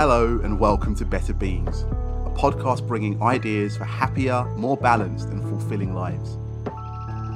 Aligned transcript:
Hello, 0.00 0.40
and 0.42 0.58
welcome 0.58 0.94
to 0.94 1.04
Better 1.04 1.34
Beings, 1.34 1.82
a 1.82 2.32
podcast 2.34 2.86
bringing 2.86 3.22
ideas 3.22 3.76
for 3.76 3.84
happier, 3.84 4.46
more 4.56 4.78
balanced, 4.78 5.28
and 5.28 5.42
fulfilling 5.42 5.92
lives. 5.92 6.38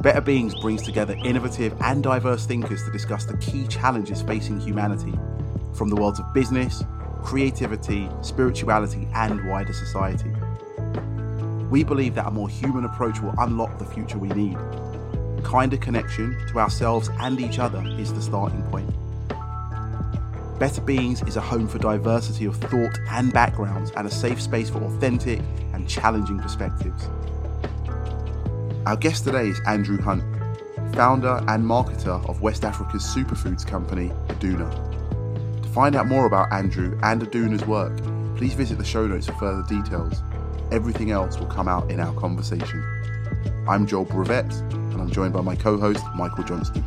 Better 0.00 0.22
Beings 0.22 0.58
brings 0.62 0.80
together 0.80 1.14
innovative 1.26 1.76
and 1.82 2.02
diverse 2.02 2.46
thinkers 2.46 2.82
to 2.84 2.90
discuss 2.90 3.26
the 3.26 3.36
key 3.36 3.66
challenges 3.66 4.22
facing 4.22 4.60
humanity 4.60 5.12
from 5.74 5.90
the 5.90 5.94
worlds 5.94 6.18
of 6.18 6.32
business, 6.32 6.82
creativity, 7.22 8.08
spirituality, 8.22 9.06
and 9.12 9.46
wider 9.46 9.74
society. 9.74 10.32
We 11.68 11.84
believe 11.84 12.14
that 12.14 12.28
a 12.28 12.30
more 12.30 12.48
human 12.48 12.86
approach 12.86 13.20
will 13.20 13.34
unlock 13.40 13.78
the 13.78 13.84
future 13.84 14.16
we 14.16 14.30
need. 14.30 14.56
Kinder 15.44 15.76
connection 15.76 16.34
to 16.48 16.60
ourselves 16.60 17.10
and 17.20 17.38
each 17.40 17.58
other 17.58 17.84
is 17.98 18.14
the 18.14 18.22
starting 18.22 18.62
point. 18.70 18.88
Better 20.58 20.80
Beings 20.80 21.20
is 21.22 21.36
a 21.36 21.40
home 21.40 21.66
for 21.66 21.78
diversity 21.78 22.44
of 22.44 22.54
thought 22.56 22.96
and 23.10 23.32
backgrounds 23.32 23.90
and 23.96 24.06
a 24.06 24.10
safe 24.10 24.40
space 24.40 24.70
for 24.70 24.78
authentic 24.84 25.40
and 25.72 25.88
challenging 25.88 26.38
perspectives. 26.38 27.08
Our 28.86 28.96
guest 28.96 29.24
today 29.24 29.48
is 29.48 29.60
Andrew 29.66 30.00
Hunt, 30.00 30.22
founder 30.94 31.42
and 31.48 31.64
marketer 31.64 32.24
of 32.28 32.40
West 32.40 32.64
Africa's 32.64 33.02
superfoods 33.02 33.66
company, 33.66 34.10
Aduna. 34.28 35.62
To 35.62 35.68
find 35.70 35.96
out 35.96 36.06
more 36.06 36.24
about 36.24 36.52
Andrew 36.52 36.96
and 37.02 37.20
Aduna's 37.20 37.66
work, 37.66 37.96
please 38.36 38.54
visit 38.54 38.78
the 38.78 38.84
show 38.84 39.08
notes 39.08 39.26
for 39.26 39.32
further 39.34 39.64
details. 39.68 40.22
Everything 40.70 41.10
else 41.10 41.36
will 41.36 41.46
come 41.46 41.66
out 41.66 41.90
in 41.90 41.98
our 41.98 42.14
conversation. 42.14 42.80
I'm 43.68 43.88
Joel 43.88 44.04
Brevet, 44.04 44.52
and 44.72 45.00
I'm 45.00 45.10
joined 45.10 45.32
by 45.32 45.40
my 45.40 45.56
co 45.56 45.78
host, 45.78 46.04
Michael 46.14 46.44
Johnston. 46.44 46.84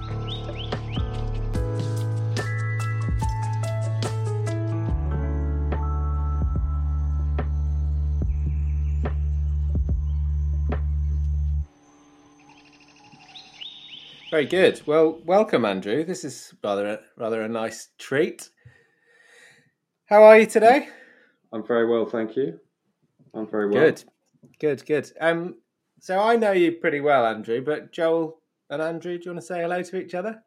Very 14.38 14.46
good. 14.46 14.80
Well, 14.86 15.20
welcome, 15.26 15.66
Andrew. 15.66 16.04
This 16.04 16.24
is 16.24 16.54
rather 16.64 16.86
a, 16.86 17.00
rather 17.18 17.42
a 17.42 17.50
nice 17.50 17.90
treat. 17.98 18.52
How 20.06 20.22
are 20.22 20.38
you 20.38 20.46
today? 20.46 20.90
I'm 21.52 21.66
very 21.66 21.90
well, 21.90 22.06
thank 22.06 22.36
you. 22.36 22.60
I'm 23.34 23.48
very 23.48 23.68
well. 23.68 23.84
Good, 23.84 24.04
good, 24.60 24.86
good. 24.86 25.12
Um, 25.20 25.56
so 26.00 26.20
I 26.20 26.36
know 26.36 26.52
you 26.52 26.74
pretty 26.74 27.00
well, 27.00 27.26
Andrew. 27.26 27.64
But 27.66 27.92
Joel 27.92 28.40
and 28.70 28.80
Andrew, 28.80 29.18
do 29.18 29.24
you 29.26 29.32
want 29.32 29.42
to 29.42 29.48
say 29.48 29.62
hello 29.62 29.82
to 29.82 29.98
each 30.00 30.14
other? 30.14 30.40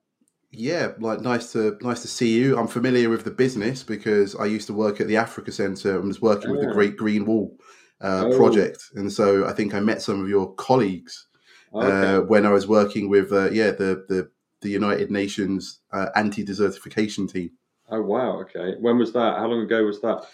Yeah, 0.52 0.92
like 1.00 1.20
nice 1.20 1.50
to 1.55 1.77
nice 1.80 2.02
to 2.02 2.08
see 2.08 2.38
you. 2.38 2.56
I'm 2.56 2.68
familiar 2.68 3.11
with 3.11 3.24
the 3.24 3.33
business 3.33 3.83
because 3.83 4.36
I 4.36 4.44
used 4.44 4.68
to 4.68 4.72
work 4.72 5.00
at 5.00 5.08
the 5.08 5.16
Africa 5.16 5.50
Centre 5.50 5.98
and 5.98 6.06
was 6.06 6.22
working 6.22 6.52
with 6.52 6.61
the 6.61 6.68
Oh. 6.70 6.74
Great 6.74 6.96
Green 6.96 7.27
Wall 7.27 7.58
uh, 8.00 8.27
Oh. 8.27 8.36
project, 8.36 8.78
and 8.94 9.12
so 9.12 9.48
I 9.48 9.52
think 9.52 9.74
I 9.74 9.80
met 9.80 10.00
some 10.00 10.22
of 10.22 10.28
your 10.28 10.55
colleagues 10.55 11.27
Okay. 11.73 12.15
uh, 12.15 12.21
when 12.23 12.47
I 12.47 12.51
was 12.51 12.67
working 12.67 13.09
with 13.09 13.33
uh, 13.33 13.51
yeah 13.51 13.71
the 13.71 14.05
the 14.09 14.31
the 14.61 14.71
United 14.71 15.11
Nations 15.11 15.81
uh, 15.93 16.07
anti 16.17 16.45
desertification 16.45 17.31
team. 17.31 17.51
oh 17.91 18.03
wow. 18.03 18.41
Okay. 18.43 18.75
When 18.81 18.99
was 18.99 19.13
that? 19.13 19.39
How 19.39 19.47
long 19.47 19.63
ago 19.63 19.85
was 19.85 20.01
that? 20.03 20.25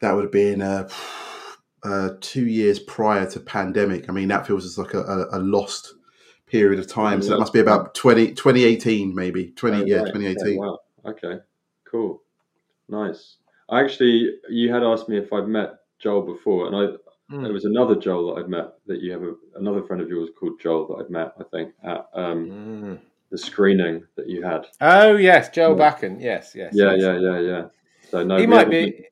That 0.00 0.12
would 0.12 0.24
have 0.24 0.32
been 0.32 0.62
uh, 0.62 0.88
uh, 1.84 2.10
two 2.20 2.46
years 2.46 2.78
prior 2.78 3.28
to 3.30 3.40
pandemic. 3.40 4.08
I 4.08 4.12
mean, 4.12 4.28
that 4.28 4.46
feels 4.46 4.64
as 4.64 4.78
like 4.78 4.94
a, 4.94 5.02
a, 5.02 5.38
a 5.38 5.40
lost 5.40 5.94
period 6.46 6.80
of 6.80 6.88
time. 6.88 7.22
So 7.22 7.30
that 7.30 7.38
must 7.38 7.52
be 7.52 7.60
about 7.60 7.94
20, 7.94 8.34
2018, 8.34 9.14
maybe 9.14 9.52
twenty 9.52 9.82
Oh, 9.82 9.86
yeah 9.86 9.98
right. 9.98 10.10
twenty 10.10 10.28
Okay, 10.28 10.56
wow. 10.56 10.78
Okay. 11.06 11.38
Cool. 11.90 12.22
Nice. 12.88 13.36
I 13.68 13.80
Actually, 13.82 14.34
you 14.48 14.72
had 14.72 14.82
asked 14.82 15.08
me 15.08 15.16
if 15.16 15.32
I'd 15.32 15.46
met 15.46 15.74
Joel 16.00 16.22
before, 16.22 16.66
and 16.66 16.98
I 17.30 17.34
Hmm. 17.34 17.42
there 17.44 17.52
was 17.52 17.64
another 17.64 17.94
Joel 17.94 18.34
that 18.34 18.42
I'd 18.42 18.48
met 18.50 18.74
that 18.86 19.00
you 19.00 19.12
have 19.12 19.22
a, 19.22 19.34
another 19.56 19.82
friend 19.82 20.02
of 20.02 20.08
yours 20.08 20.30
called 20.38 20.58
Joel 20.60 20.88
that 20.88 21.04
I'd 21.04 21.10
met. 21.10 21.32
I 21.38 21.44
think 21.44 21.72
at 21.84 22.06
um, 22.14 22.50
Mm. 22.50 22.98
the 23.30 23.38
screening 23.38 24.04
that 24.16 24.28
you 24.28 24.42
had. 24.42 24.66
Oh 24.80 25.16
yes, 25.16 25.48
Joel 25.50 25.78
Yeah. 25.78 25.92
Bakan. 25.92 26.20
Yes, 26.20 26.52
yes. 26.54 26.72
Yeah, 26.74 26.94
yes. 26.94 27.02
yeah, 27.02 27.18
yeah, 27.18 27.38
yeah. 27.40 27.64
So 28.10 28.24
no, 28.24 28.36
He 28.36 28.46
might 28.46 28.68
be- 28.68 29.06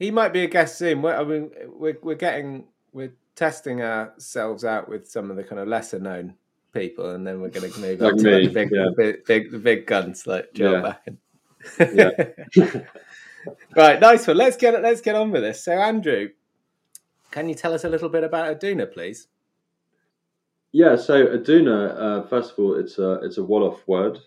He 0.00 0.10
might 0.10 0.32
be 0.32 0.42
a 0.42 0.48
guest 0.48 0.78
soon. 0.78 1.00
We're, 1.02 1.14
I 1.14 1.22
mean, 1.22 1.50
we're 1.68 1.96
we're 2.02 2.16
getting 2.16 2.66
we're 2.92 3.12
testing 3.36 3.80
ourselves 3.82 4.64
out 4.64 4.88
with 4.88 5.08
some 5.08 5.30
of 5.30 5.36
the 5.36 5.44
kind 5.44 5.60
of 5.60 5.68
lesser 5.68 6.00
known 6.00 6.34
people, 6.74 7.10
and 7.10 7.24
then 7.24 7.40
we're 7.40 7.50
going 7.50 7.70
to 7.72 7.78
move 7.80 8.00
Like 8.00 8.14
on 8.14 8.18
to 8.18 8.30
like 8.30 8.48
the 8.48 8.52
big, 8.52 8.70
yeah. 8.72 8.84
the 8.84 8.94
big, 8.96 9.24
big, 9.26 9.50
the 9.52 9.58
big 9.58 9.86
guns 9.86 10.26
like 10.26 10.52
Joel 10.54 10.72
Yeah. 10.82 10.94
Bakan. 11.78 12.86
right, 13.76 14.00
nice 14.00 14.26
one. 14.26 14.36
Let's 14.36 14.56
get 14.56 14.82
let's 14.82 15.00
get 15.00 15.14
on 15.14 15.30
with 15.30 15.42
this. 15.42 15.62
So, 15.64 15.72
Andrew, 15.72 16.30
can 17.32 17.48
you 17.48 17.54
tell 17.54 17.74
us 17.74 17.84
a 17.84 17.88
little 17.88 18.08
bit 18.08 18.22
about 18.22 18.60
Aduna, 18.60 18.92
please? 18.92 19.26
Yeah, 20.70 20.96
so 20.96 21.26
Aduna, 21.26 21.98
uh, 21.98 22.28
first 22.28 22.52
of 22.52 22.58
all, 22.58 22.74
it's 22.74 22.98
a 22.98 23.14
it's 23.22 23.38
a 23.38 23.42
Wolof 23.42 23.80
word, 23.86 24.18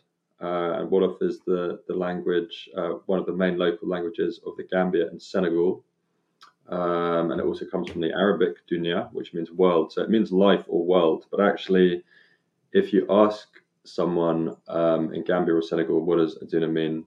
uh, 0.41 0.73
and 0.79 0.89
Wolof 0.89 1.21
is 1.21 1.39
the 1.45 1.79
the 1.87 1.95
language, 1.95 2.69
uh, 2.77 2.89
one 3.05 3.19
of 3.19 3.25
the 3.25 3.33
main 3.33 3.57
local 3.57 3.87
languages 3.87 4.41
of 4.45 4.57
the 4.57 4.63
Gambia 4.63 5.07
and 5.07 5.21
Senegal, 5.21 5.83
um, 6.69 7.31
and 7.31 7.39
it 7.39 7.45
also 7.45 7.65
comes 7.65 7.89
from 7.89 8.01
the 8.01 8.11
Arabic 8.11 8.67
dunya, 8.67 9.11
which 9.13 9.33
means 9.33 9.51
world. 9.51 9.91
So 9.91 10.01
it 10.03 10.09
means 10.09 10.31
life 10.31 10.65
or 10.67 10.85
world. 10.85 11.25
But 11.31 11.41
actually, 11.41 12.03
if 12.73 12.93
you 12.93 13.07
ask 13.09 13.47
someone 13.83 14.55
um, 14.67 15.13
in 15.13 15.23
Gambia 15.23 15.55
or 15.55 15.61
Senegal, 15.61 16.01
what 16.01 16.17
does 16.17 16.37
Aduna 16.39 16.71
mean, 16.71 17.05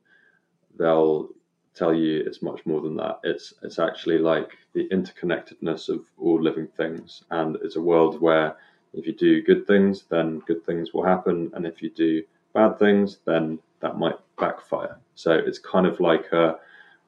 they'll 0.79 1.29
tell 1.79 1.95
you 1.95 2.23
it's 2.27 2.43
much 2.43 2.65
more 2.67 2.81
than 2.81 2.97
that. 2.97 3.21
It's 3.25 3.55
it's 3.63 3.79
actually 3.79 4.19
like 4.19 4.51
the 4.73 4.89
interconnectedness 4.89 5.89
of 5.89 6.05
all 6.19 6.43
living 6.43 6.69
things, 6.77 7.25
and 7.31 7.57
it's 7.63 7.77
a 7.77 7.81
world 7.81 8.21
where 8.21 8.57
if 8.95 9.07
you 9.07 9.15
do 9.15 9.43
good 9.43 9.67
things, 9.67 10.05
then 10.09 10.41
good 10.47 10.65
things 10.65 10.93
will 10.93 11.05
happen, 11.05 11.51
and 11.55 11.67
if 11.67 11.83
you 11.83 11.91
do 11.91 12.23
bad 12.55 12.79
things, 12.79 13.19
then 13.25 13.59
that 13.81 13.99
might 13.99 14.17
backfire. 14.39 14.99
So 15.15 15.33
it's 15.33 15.59
kind 15.59 15.87
of 15.87 16.01
like 16.01 16.33
a 16.33 16.57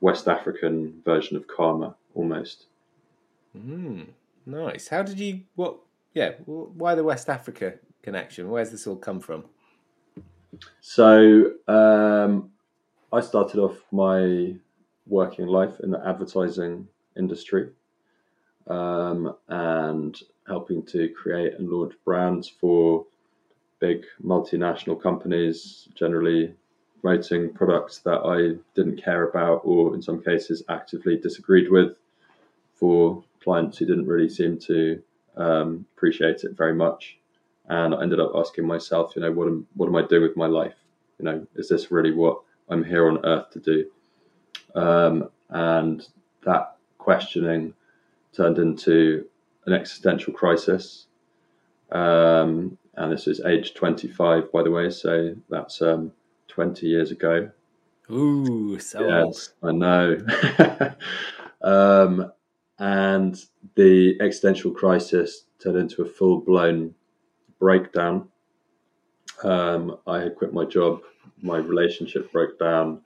West 0.01 0.29
African 0.29 1.01
version 1.05 1.37
of 1.37 1.47
karma, 1.47 1.95
almost. 2.15 2.67
Mm, 3.57 4.09
nice. 4.47 4.89
How 4.89 5.03
did 5.03 5.19
you? 5.19 5.41
What? 5.57 5.79
Yeah. 6.15 6.33
Why 6.47 6.95
the 6.95 7.05
West 7.05 7.29
Africa 7.29 7.75
connection? 8.03 8.49
Where's 8.51 8.71
this 8.71 8.87
all 8.87 8.97
come 8.97 9.21
from? 9.21 9.45
So 10.81 11.53
um, 11.69 12.51
I 13.13 13.21
started 13.21 13.59
off 13.59 13.77
my 13.91 14.55
working 15.07 15.47
life 15.47 15.81
in 15.81 15.91
the 15.91 16.07
advertising 16.07 16.87
industry 17.17 17.71
um, 18.69 19.35
and 19.49 20.17
helping 20.47 20.85
to 20.87 21.09
create 21.09 21.55
and 21.59 21.69
launch 21.69 21.95
brands 22.05 22.49
for 22.49 23.05
big 23.81 24.05
multinational 24.23 25.01
companies, 25.01 25.89
generally 25.95 26.55
promoting 27.01 27.53
products 27.53 27.99
that 27.99 28.21
I 28.25 28.61
didn't 28.75 29.03
care 29.03 29.29
about 29.29 29.63
or 29.65 29.95
in 29.95 30.03
some 30.03 30.23
cases 30.23 30.63
actively 30.69 31.17
disagreed 31.17 31.71
with 31.71 31.97
for 32.75 33.25
clients 33.43 33.79
who 33.79 33.87
didn't 33.87 34.07
really 34.07 34.29
seem 34.29 34.59
to 34.59 35.03
um, 35.37 35.87
appreciate 35.97 36.45
it 36.45 36.57
very 36.57 36.75
much. 36.75 37.19
And 37.69 37.95
I 37.95 38.03
ended 38.03 38.21
up 38.21 38.33
asking 38.37 38.67
myself, 38.67 39.15
you 39.17 39.23
know, 39.23 39.33
what 39.33 39.49
am 39.49 39.67
what 39.75 39.87
am 39.87 39.97
I 39.97 40.03
doing 40.03 40.23
with 40.23 40.37
my 40.37 40.47
life? 40.47 40.75
You 41.19 41.25
know, 41.25 41.47
is 41.55 41.69
this 41.69 41.91
really 41.91 42.13
what 42.13 42.41
I'm 42.71 42.85
here 42.85 43.09
on 43.09 43.25
earth 43.25 43.51
to 43.51 43.61
do? 43.61 43.91
Um, 44.75 45.31
and 45.49 46.07
that 46.45 46.77
questioning 46.99 47.75
turned 48.33 48.59
into 48.59 49.27
an 49.67 49.73
existential 49.73 50.33
crisis. 50.33 51.07
Um, 51.93 52.79
and 52.95 53.13
this 53.13 53.27
is 53.27 53.41
age 53.41 53.75
25, 53.75 54.53
by 54.53 54.63
the 54.63 54.71
way, 54.71 54.91
so 54.91 55.35
that's 55.49 55.83
um, 55.83 56.13
20 56.49 56.87
years 56.87 57.11
ago. 57.11 57.51
Ooh, 58.11 58.79
so 58.79 59.01
old. 59.01 59.35
Yes, 59.35 59.51
I 59.63 59.73
know. 59.73 60.19
um, 61.63 62.33
and 62.79 63.45
the 63.77 64.19
existential 64.21 64.73
crisis 64.73 65.45
turned 65.63 65.77
into 65.77 66.03
a 66.03 66.07
full 66.07 66.41
blown 66.41 66.95
breakdown. 67.59 68.29
Um, 69.45 69.99
I 70.07 70.21
had 70.21 70.37
quit 70.37 70.53
my 70.53 70.65
job, 70.65 71.03
my 71.43 71.59
relationship 71.59 72.33
broke 72.33 72.59
down. 72.59 73.01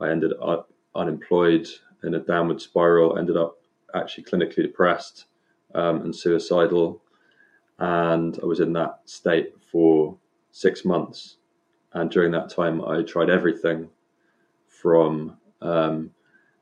I 0.00 0.10
ended 0.10 0.32
up 0.42 0.70
unemployed 0.94 1.68
in 2.02 2.14
a 2.14 2.20
downward 2.20 2.60
spiral, 2.60 3.18
ended 3.18 3.36
up 3.36 3.58
actually 3.94 4.24
clinically 4.24 4.62
depressed 4.62 5.26
um, 5.74 6.02
and 6.02 6.14
suicidal. 6.14 7.02
And 7.78 8.38
I 8.42 8.46
was 8.46 8.60
in 8.60 8.72
that 8.74 9.00
state 9.04 9.54
for 9.70 10.16
six 10.50 10.84
months. 10.84 11.36
And 11.92 12.10
during 12.10 12.32
that 12.32 12.50
time, 12.50 12.84
I 12.84 13.02
tried 13.02 13.30
everything 13.30 13.88
from 14.68 15.36
um, 15.60 16.10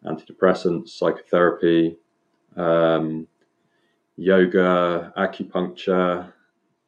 antidepressants, 0.04 0.90
psychotherapy, 0.90 1.96
um, 2.56 3.26
yoga, 4.16 5.12
acupuncture. 5.16 6.32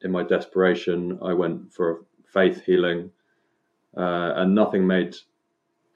In 0.02 0.10
my 0.10 0.22
desperation, 0.22 1.18
I 1.22 1.32
went 1.32 1.72
for 1.72 2.04
faith 2.26 2.64
healing, 2.64 3.10
uh, 3.96 4.32
and 4.36 4.54
nothing 4.54 4.86
made 4.86 5.16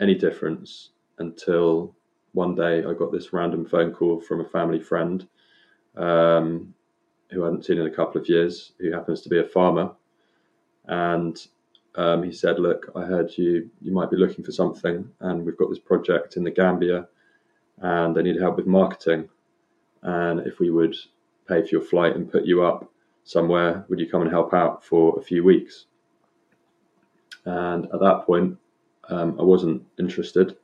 any 0.01 0.15
difference 0.15 0.91
until 1.19 1.95
one 2.33 2.55
day 2.55 2.85
I 2.85 2.95
got 2.95 3.13
this 3.13 3.33
random 3.33 3.65
phone 3.67 3.93
call 3.93 4.21
from 4.21 4.41
a 4.41 4.49
family 4.49 4.81
friend 4.81 5.27
um, 5.97 6.75
who 7.31 7.43
I 7.43 7.47
hadn't 7.47 7.65
seen 7.65 7.79
in 7.79 7.87
a 7.87 7.95
couple 7.95 8.21
of 8.21 8.29
years, 8.29 8.73
who 8.79 8.93
happens 8.93 9.21
to 9.23 9.29
be 9.29 9.41
a 9.41 9.45
farmer, 9.45 9.91
and 10.87 11.37
um, 11.97 12.23
he 12.23 12.33
said, 12.33 12.59
"Look, 12.59 12.91
I 12.95 13.03
heard 13.03 13.37
you 13.37 13.69
you 13.81 13.93
might 13.93 14.11
be 14.11 14.17
looking 14.17 14.45
for 14.45 14.53
something, 14.53 15.09
and 15.21 15.45
we've 15.45 15.57
got 15.59 15.69
this 15.69 15.79
project 15.81 16.37
in 16.37 16.45
the 16.45 16.51
Gambia, 16.51 17.09
and 17.79 18.15
they 18.15 18.23
need 18.23 18.41
help 18.41 18.57
with 18.57 18.67
marketing, 18.67 19.29
and 20.03 20.41
if 20.47 20.61
we 20.61 20.71
would 20.71 20.95
pay 21.49 21.63
for 21.63 21.69
your 21.69 21.81
flight 21.81 22.15
and 22.15 22.31
put 22.31 22.45
you 22.45 22.63
up 22.63 22.91
somewhere, 23.25 23.85
would 23.89 23.99
you 24.01 24.09
come 24.09 24.23
and 24.23 24.31
help 24.31 24.55
out 24.55 24.85
for 24.85 25.19
a 25.19 25.23
few 25.23 25.43
weeks?" 25.43 25.87
And 27.45 27.85
at 27.87 28.01
that 28.01 28.25
point, 28.27 28.59
um, 29.09 29.37
I 29.39 29.43
wasn't 29.43 29.83
interested. 29.99 30.57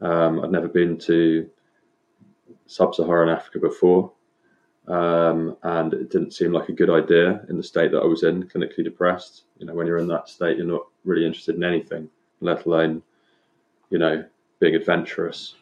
Um, 0.00 0.40
I'd 0.40 0.52
never 0.52 0.68
been 0.68 0.98
to 0.98 1.48
sub-Saharan 2.66 3.28
Africa 3.28 3.58
before, 3.58 4.12
um, 4.86 5.56
and 5.62 5.94
it 5.94 6.10
didn't 6.10 6.32
seem 6.32 6.52
like 6.52 6.68
a 6.68 6.72
good 6.72 6.90
idea 6.90 7.44
in 7.48 7.56
the 7.56 7.62
state 7.62 7.90
that 7.92 8.02
I 8.02 8.06
was 8.06 8.22
in, 8.22 8.44
clinically 8.44 8.84
depressed. 8.84 9.44
You 9.58 9.66
know, 9.66 9.74
when 9.74 9.86
you're 9.86 9.98
in 9.98 10.08
that 10.08 10.28
state, 10.28 10.56
you're 10.56 10.66
not 10.66 10.86
really 11.04 11.26
interested 11.26 11.56
in 11.56 11.64
anything, 11.64 12.08
let 12.40 12.66
alone, 12.66 13.02
you 13.90 13.98
know, 13.98 14.24
being 14.60 14.74
adventurous. 14.74 15.54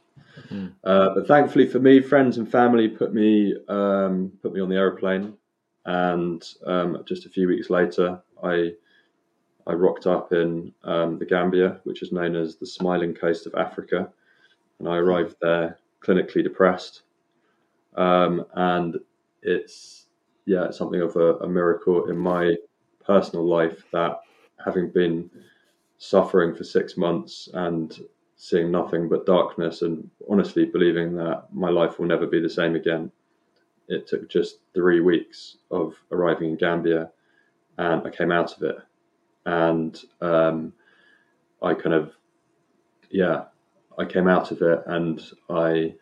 Mm. 0.50 0.72
Uh, 0.84 1.10
but 1.14 1.26
thankfully 1.26 1.66
for 1.66 1.78
me, 1.78 2.00
friends 2.00 2.38
and 2.38 2.50
family 2.50 2.88
put 2.88 3.14
me 3.14 3.54
um, 3.68 4.32
put 4.42 4.52
me 4.52 4.60
on 4.60 4.68
the 4.68 4.76
aeroplane, 4.76 5.34
and 5.84 6.44
um, 6.66 7.02
just 7.06 7.24
a 7.24 7.30
few 7.30 7.48
weeks 7.48 7.70
later, 7.70 8.20
I 8.42 8.72
I 9.66 9.72
rocked 9.72 10.06
up 10.06 10.32
in 10.32 10.72
um, 10.84 11.18
the 11.18 11.26
Gambia, 11.26 11.80
which 11.84 12.02
is 12.02 12.12
known 12.12 12.36
as 12.36 12.56
the 12.56 12.66
Smiling 12.66 13.14
Coast 13.14 13.46
of 13.46 13.54
Africa, 13.54 14.08
and 14.78 14.88
I 14.88 14.96
arrived 14.96 15.36
there 15.40 15.78
clinically 16.00 16.42
depressed. 16.42 17.02
Um, 17.96 18.44
and 18.54 18.98
it's 19.42 20.06
yeah, 20.44 20.70
something 20.70 21.00
of 21.00 21.16
a, 21.16 21.36
a 21.38 21.48
miracle 21.48 22.08
in 22.08 22.16
my 22.16 22.54
personal 23.04 23.44
life 23.44 23.84
that 23.92 24.20
having 24.64 24.90
been 24.90 25.30
suffering 25.98 26.54
for 26.54 26.64
six 26.64 26.96
months 26.96 27.48
and 27.54 28.00
seeing 28.36 28.70
nothing 28.70 29.08
but 29.08 29.26
darkness 29.26 29.82
and 29.82 30.08
honestly 30.28 30.66
believing 30.66 31.14
that 31.16 31.44
my 31.52 31.70
life 31.70 31.98
will 31.98 32.06
never 32.06 32.26
be 32.26 32.40
the 32.40 32.50
same 32.50 32.76
again. 32.76 33.10
It 33.88 34.06
took 34.06 34.28
just 34.28 34.58
three 34.74 35.00
weeks 35.00 35.58
of 35.70 35.94
arriving 36.12 36.50
in 36.50 36.56
Gambia 36.56 37.10
and 37.78 38.06
I 38.06 38.10
came 38.10 38.30
out 38.30 38.56
of 38.56 38.62
it. 38.62 38.76
And 39.46 39.98
um, 40.20 40.72
I 41.62 41.72
kind 41.72 41.94
of, 41.94 42.12
yeah, 43.10 43.44
I 43.96 44.04
came 44.04 44.28
out 44.28 44.50
of 44.50 44.60
it 44.60 44.82
and 44.86 45.22
I 45.48 45.94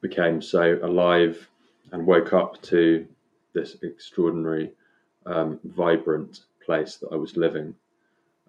became 0.00 0.42
so 0.42 0.78
alive 0.82 1.48
and 1.92 2.06
woke 2.06 2.32
up 2.32 2.60
to 2.62 3.06
this 3.54 3.76
extraordinary, 3.82 4.72
um, 5.26 5.58
vibrant 5.64 6.40
place 6.64 6.96
that 6.96 7.08
I 7.12 7.16
was 7.16 7.36
living. 7.36 7.74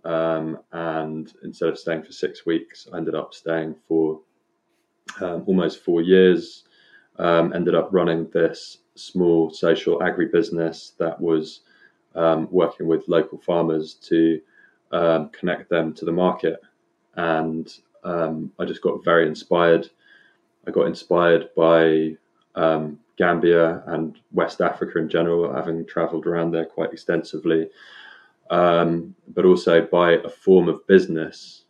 Um, 0.04 0.60
and 0.71 1.31
instead 1.44 1.69
of 1.69 1.77
staying 1.77 2.04
for 2.04 2.12
six 2.12 2.45
weeks, 2.45 2.88
I 2.92 2.98
ended 2.98 3.16
up 3.16 3.33
staying 3.33 3.75
for 3.88 4.19
um, 5.21 5.44
almost 5.45 5.83
four 5.83 6.01
years. 6.01 6.63
Um, 7.18 7.54
ended 7.54 7.75
up 7.75 7.89
running 7.92 8.30
this 8.30 8.80
small 8.95 9.51
social 9.51 10.00
agribusiness 10.00 10.95
that 10.98 11.19
was 11.19 11.62
um, 12.15 12.47
working 12.51 12.88
with 12.88 13.07
local 13.07 13.38
farmers 13.38 13.94
to 13.94 14.41
um, 14.91 15.29
connect 15.29 15.69
them 15.69 15.94
to 15.94 16.06
the 16.06 16.11
market. 16.11 16.59
And 17.15 17.71
I 18.03 18.65
just 18.65 18.81
got 18.81 19.03
very 19.03 19.27
inspired. 19.27 19.89
I 20.67 20.71
got 20.71 20.88
inspired 20.88 21.50
by 21.56 22.15
um, 22.56 23.00
Gambia 23.17 23.83
and 23.88 24.17
West 24.31 24.61
Africa 24.61 25.00
in 25.00 25.09
general, 25.09 25.53
having 25.53 25.85
traveled 25.85 26.25
around 26.25 26.51
there 26.51 26.65
quite 26.65 26.94
extensively, 26.94 27.69
um, 28.50 29.15
but 29.27 29.45
also 29.45 29.85
by 29.85 30.13
a 30.13 30.29
form 30.29 30.69
of 30.69 30.85
business, 30.88 31.65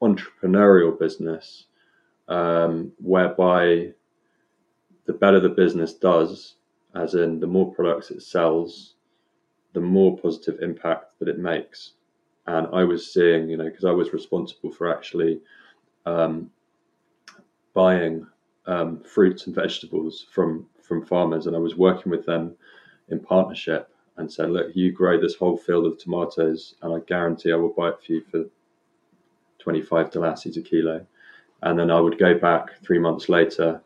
entrepreneurial 0.00 0.98
business, 0.98 1.66
um, 2.28 2.92
whereby 2.98 3.92
the 5.06 5.12
better 5.12 5.40
the 5.40 5.48
business 5.48 5.94
does, 5.94 6.56
as 6.94 7.14
in 7.14 7.40
the 7.40 7.46
more 7.46 7.72
products 7.72 8.10
it 8.10 8.22
sells, 8.22 8.94
the 9.72 9.80
more 9.80 10.16
positive 10.18 10.60
impact 10.60 11.18
that 11.18 11.28
it 11.28 11.38
makes. 11.38 11.92
And 12.46 12.66
I 12.72 12.84
was 12.84 13.12
seeing, 13.12 13.48
you 13.48 13.56
know, 13.56 13.64
because 13.64 13.84
I 13.84 13.92
was 13.92 14.12
responsible 14.12 14.70
for 14.70 14.92
actually 14.94 15.40
um, 16.06 16.50
buying 17.74 18.26
um, 18.66 19.00
fruits 19.00 19.46
and 19.46 19.54
vegetables 19.54 20.26
from 20.30 20.66
from 20.82 21.06
farmers, 21.06 21.46
and 21.46 21.56
I 21.56 21.60
was 21.60 21.76
working 21.76 22.10
with 22.10 22.26
them 22.26 22.54
in 23.08 23.20
partnership 23.20 23.88
and 24.16 24.30
said, 24.30 24.50
"Look, 24.50 24.74
you 24.74 24.92
grow 24.92 25.20
this 25.20 25.36
whole 25.36 25.56
field 25.56 25.86
of 25.86 25.98
tomatoes, 25.98 26.74
and 26.82 26.92
I 26.94 26.98
guarantee 27.06 27.52
I 27.52 27.56
will 27.56 27.72
buy 27.72 27.90
it 27.90 28.02
for 28.04 28.12
you 28.12 28.20
for 28.22 28.44
25 29.60 30.10
dollars 30.10 30.44
a 30.56 30.60
kilo." 30.62 31.06
And 31.62 31.78
then 31.78 31.90
I 31.90 32.00
would 32.00 32.18
go 32.18 32.36
back 32.36 32.80
three 32.82 32.98
months 32.98 33.28
later, 33.28 33.80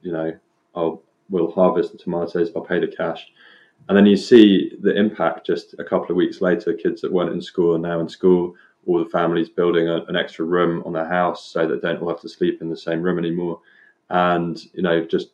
you 0.00 0.12
know, 0.12 0.32
I'll 0.74 1.02
we'll 1.30 1.50
harvest 1.50 1.92
the 1.92 1.98
tomatoes, 1.98 2.50
I'll 2.54 2.62
pay 2.62 2.80
the 2.80 2.88
cash, 2.88 3.30
and 3.88 3.96
then 3.96 4.06
you 4.06 4.16
see 4.16 4.72
the 4.80 4.96
impact 4.96 5.46
just 5.46 5.74
a 5.78 5.84
couple 5.84 6.10
of 6.10 6.16
weeks 6.16 6.40
later. 6.40 6.72
Kids 6.72 7.00
that 7.02 7.12
weren't 7.12 7.32
in 7.32 7.40
school 7.40 7.74
are 7.74 7.78
now 7.78 8.00
in 8.00 8.08
school. 8.08 8.54
All 8.86 9.02
the 9.02 9.10
families 9.10 9.48
building 9.48 9.88
a, 9.88 10.04
an 10.04 10.16
extra 10.16 10.44
room 10.44 10.82
on 10.86 10.92
their 10.92 11.08
house 11.08 11.44
so 11.50 11.66
that 11.66 11.82
they 11.82 11.88
don't 11.88 12.02
all 12.02 12.08
have 12.08 12.20
to 12.22 12.28
sleep 12.28 12.62
in 12.62 12.70
the 12.70 12.76
same 12.76 13.02
room 13.02 13.18
anymore 13.18 13.60
and 14.10 14.58
you 14.72 14.82
know 14.82 15.04
just 15.04 15.28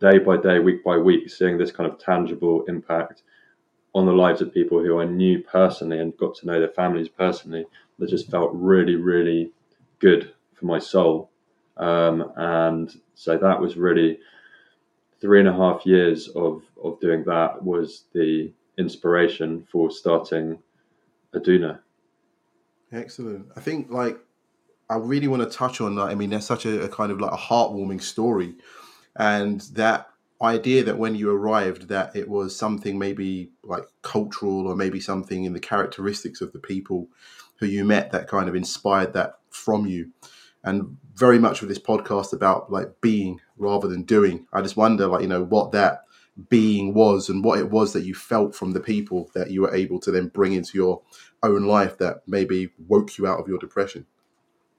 day 0.00 0.18
by 0.18 0.36
day, 0.36 0.58
week 0.58 0.82
by 0.82 0.96
week, 0.96 1.30
seeing 1.30 1.56
this 1.56 1.70
kind 1.70 1.90
of 1.90 1.98
tangible 1.98 2.64
impact 2.66 3.22
on 3.94 4.04
the 4.04 4.12
lives 4.12 4.40
of 4.40 4.52
people 4.52 4.80
who 4.82 5.00
I 5.00 5.04
knew 5.04 5.40
personally 5.40 6.00
and 6.00 6.16
got 6.16 6.34
to 6.36 6.46
know 6.46 6.58
their 6.58 6.68
families 6.68 7.08
personally, 7.08 7.66
that 7.98 8.10
just 8.10 8.28
felt 8.30 8.50
really, 8.52 8.96
really 8.96 9.52
good 10.00 10.32
for 10.54 10.66
my 10.66 10.78
soul. 10.80 11.30
Um, 11.76 12.32
and 12.36 12.92
so 13.14 13.38
that 13.38 13.60
was 13.60 13.76
really 13.76 14.18
three 15.22 15.38
and 15.38 15.48
a 15.48 15.52
half 15.52 15.86
years 15.86 16.28
of, 16.34 16.64
of 16.82 17.00
doing 17.00 17.22
that 17.24 17.62
was 17.62 18.04
the 18.12 18.52
inspiration 18.76 19.66
for 19.70 19.90
starting 19.90 20.58
Aduna. 21.32 21.78
Excellent. 22.90 23.46
I 23.56 23.60
think 23.60 23.90
like 23.90 24.18
I 24.90 24.96
really 24.96 25.28
want 25.28 25.42
to 25.42 25.56
touch 25.56 25.80
on 25.80 25.94
that. 25.94 26.02
I 26.02 26.16
mean, 26.16 26.30
that's 26.30 26.44
such 26.44 26.66
a, 26.66 26.82
a 26.82 26.88
kind 26.88 27.12
of 27.12 27.20
like 27.20 27.32
a 27.32 27.36
heartwarming 27.36 28.02
story, 28.02 28.56
and 29.16 29.60
that 29.72 30.08
idea 30.42 30.82
that 30.82 30.98
when 30.98 31.14
you 31.14 31.30
arrived 31.30 31.86
that 31.88 32.14
it 32.16 32.28
was 32.28 32.54
something 32.54 32.98
maybe 32.98 33.52
like 33.62 33.84
cultural 34.02 34.66
or 34.66 34.74
maybe 34.74 34.98
something 34.98 35.44
in 35.44 35.52
the 35.52 35.60
characteristics 35.60 36.40
of 36.40 36.52
the 36.52 36.58
people 36.58 37.06
who 37.60 37.66
you 37.66 37.84
met 37.84 38.10
that 38.10 38.26
kind 38.26 38.48
of 38.48 38.56
inspired 38.56 39.12
that 39.12 39.38
from 39.50 39.86
you 39.86 40.10
and 40.64 40.96
very 41.14 41.38
much 41.38 41.60
with 41.60 41.68
this 41.68 41.78
podcast 41.78 42.32
about 42.32 42.72
like 42.72 43.00
being 43.00 43.40
rather 43.62 43.88
than 43.88 44.02
doing 44.02 44.46
i 44.52 44.60
just 44.60 44.76
wonder 44.76 45.06
like 45.06 45.22
you 45.22 45.28
know 45.28 45.44
what 45.44 45.72
that 45.72 46.04
being 46.48 46.94
was 46.94 47.28
and 47.28 47.44
what 47.44 47.58
it 47.58 47.70
was 47.70 47.92
that 47.92 48.04
you 48.04 48.14
felt 48.14 48.54
from 48.54 48.72
the 48.72 48.80
people 48.80 49.30
that 49.34 49.50
you 49.50 49.62
were 49.62 49.74
able 49.74 49.98
to 50.00 50.10
then 50.10 50.28
bring 50.28 50.54
into 50.54 50.76
your 50.78 51.00
own 51.42 51.64
life 51.64 51.98
that 51.98 52.22
maybe 52.26 52.70
woke 52.88 53.18
you 53.18 53.26
out 53.26 53.38
of 53.38 53.48
your 53.48 53.58
depression 53.58 54.06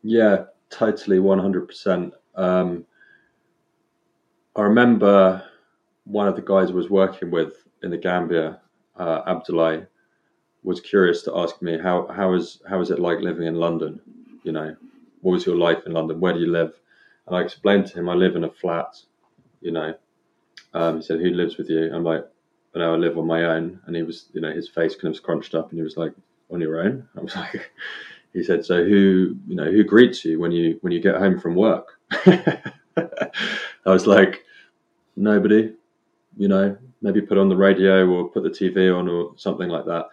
yeah, 0.03 0.45
totally, 0.69 1.19
one 1.19 1.39
hundred 1.39 1.67
percent. 1.67 2.13
Um, 2.35 2.85
I 4.55 4.61
remember 4.61 5.43
one 6.03 6.27
of 6.27 6.35
the 6.35 6.41
guys 6.41 6.69
I 6.69 6.73
was 6.73 6.89
working 6.89 7.31
with 7.31 7.53
in 7.81 7.89
the 7.89 7.97
Gambia, 7.97 8.59
uh, 8.97 9.21
Abdullah, 9.25 9.87
was 10.63 10.81
curious 10.81 11.23
to 11.23 11.37
ask 11.37 11.61
me 11.61 11.79
how 11.79 12.07
how 12.07 12.33
is 12.33 12.61
how 12.69 12.81
is 12.81 12.91
it 12.91 12.99
like 12.99 13.19
living 13.21 13.47
in 13.47 13.55
London? 13.55 14.01
You 14.43 14.51
know, 14.51 14.75
what 15.21 15.31
was 15.31 15.45
your 15.45 15.55
life 15.55 15.85
in 15.85 15.93
London? 15.93 16.19
Where 16.19 16.33
do 16.33 16.39
you 16.39 16.51
live? 16.51 16.77
And 17.27 17.35
I 17.35 17.41
explained 17.41 17.87
to 17.87 17.99
him 17.99 18.09
I 18.09 18.13
live 18.15 18.35
in 18.35 18.43
a 18.43 18.49
flat. 18.49 18.95
You 19.61 19.71
know, 19.71 19.95
um, 20.73 20.97
he 20.97 21.01
said, 21.01 21.19
"Who 21.21 21.29
lives 21.29 21.57
with 21.57 21.69
you?" 21.69 21.93
I'm 21.93 22.03
like, 22.03 22.25
"I 22.75 22.79
know 22.79 22.93
I 22.93 22.97
live 22.97 23.17
on 23.17 23.27
my 23.27 23.45
own." 23.45 23.79
And 23.85 23.95
he 23.95 24.03
was, 24.03 24.29
you 24.33 24.41
know, 24.41 24.51
his 24.51 24.69
face 24.69 24.95
kind 24.95 25.11
of 25.11 25.15
scrunched 25.17 25.55
up, 25.55 25.69
and 25.69 25.79
he 25.79 25.83
was 25.83 25.97
like, 25.97 26.13
"On 26.51 26.59
your 26.59 26.81
own?" 26.81 27.07
I 27.17 27.21
was 27.21 27.35
like, 27.35 27.71
he 28.33 28.43
said, 28.43 28.65
"So 28.65 28.83
who 28.83 29.37
you 29.47 29.55
know 29.55 29.71
who 29.71 29.83
greets 29.83 30.25
you 30.25 30.39
when 30.39 30.51
you 30.51 30.77
when 30.81 30.91
you 30.91 30.99
get 30.99 31.15
home 31.15 31.39
from 31.39 31.55
work?" 31.55 31.99
I 32.11 33.29
was 33.85 34.07
like, 34.07 34.43
"Nobody." 35.15 35.73
You 36.35 36.47
know, 36.47 36.75
maybe 37.01 37.21
put 37.21 37.37
on 37.37 37.47
the 37.47 37.55
radio 37.55 38.09
or 38.09 38.27
put 38.29 38.41
the 38.43 38.49
TV 38.49 38.89
on 38.97 39.07
or 39.07 39.33
something 39.37 39.69
like 39.69 39.85
that. 39.85 40.07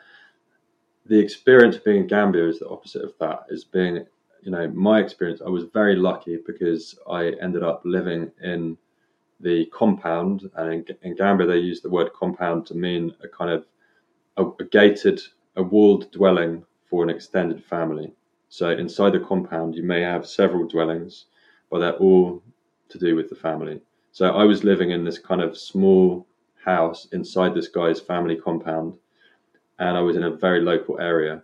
The 1.07 1.19
experience 1.19 1.77
of 1.77 1.85
being 1.85 2.03
in 2.03 2.07
Gambia 2.07 2.47
is 2.47 2.59
the 2.59 2.69
opposite 2.69 3.03
of 3.03 3.15
that. 3.21 3.47
Is 3.49 3.65
being, 3.65 4.05
you 4.43 4.51
know, 4.51 4.69
my 4.69 5.01
experience. 5.01 5.41
I 5.45 5.49
was 5.49 5.65
very 5.65 5.97
lucky 5.97 6.39
because 6.47 6.99
I 7.09 7.33
ended 7.41 7.63
up 7.63 7.83
living 7.85 8.31
in 8.43 8.77
the 9.41 9.67
compound, 9.67 10.51
and 10.57 10.89
in, 10.89 10.97
in 11.03 11.17
Gambia 11.17 11.47
they 11.47 11.59
use 11.59 11.81
the 11.81 11.91
word 11.91 12.13
compound 12.13 12.67
to 12.67 12.75
mean 12.75 13.15
a 13.23 13.29
kind 13.29 13.51
of 13.51 13.67
a, 14.37 14.45
a 14.63 14.65
gated, 14.67 15.21
a 15.57 15.63
walled 15.63 16.11
dwelling 16.13 16.65
for 16.89 17.03
an 17.03 17.11
extended 17.11 17.65
family. 17.65 18.13
So 18.49 18.71
inside 18.71 19.13
the 19.13 19.21
compound, 19.21 19.77
you 19.77 19.83
may 19.83 20.03
have 20.03 20.27
several 20.27 20.67
dwellings, 20.67 21.27
but 21.71 21.79
they're 21.79 21.97
all 21.97 22.43
to 22.89 22.99
do 22.99 23.15
with 23.15 23.29
the 23.29 23.37
family. 23.37 23.81
So 24.13 24.27
I 24.27 24.45
was 24.45 24.65
living 24.65 24.91
in 24.91 25.05
this 25.05 25.19
kind 25.19 25.41
of 25.41 25.57
small 25.57 26.27
house 26.65 27.07
inside 27.13 27.55
this 27.55 27.69
guy's 27.69 28.01
family 28.01 28.37
compound, 28.37 28.95
and 29.79 29.97
I 29.97 30.01
was 30.01 30.17
in 30.17 30.25
a 30.25 30.31
very 30.31 30.61
local 30.61 31.01
area. 31.01 31.43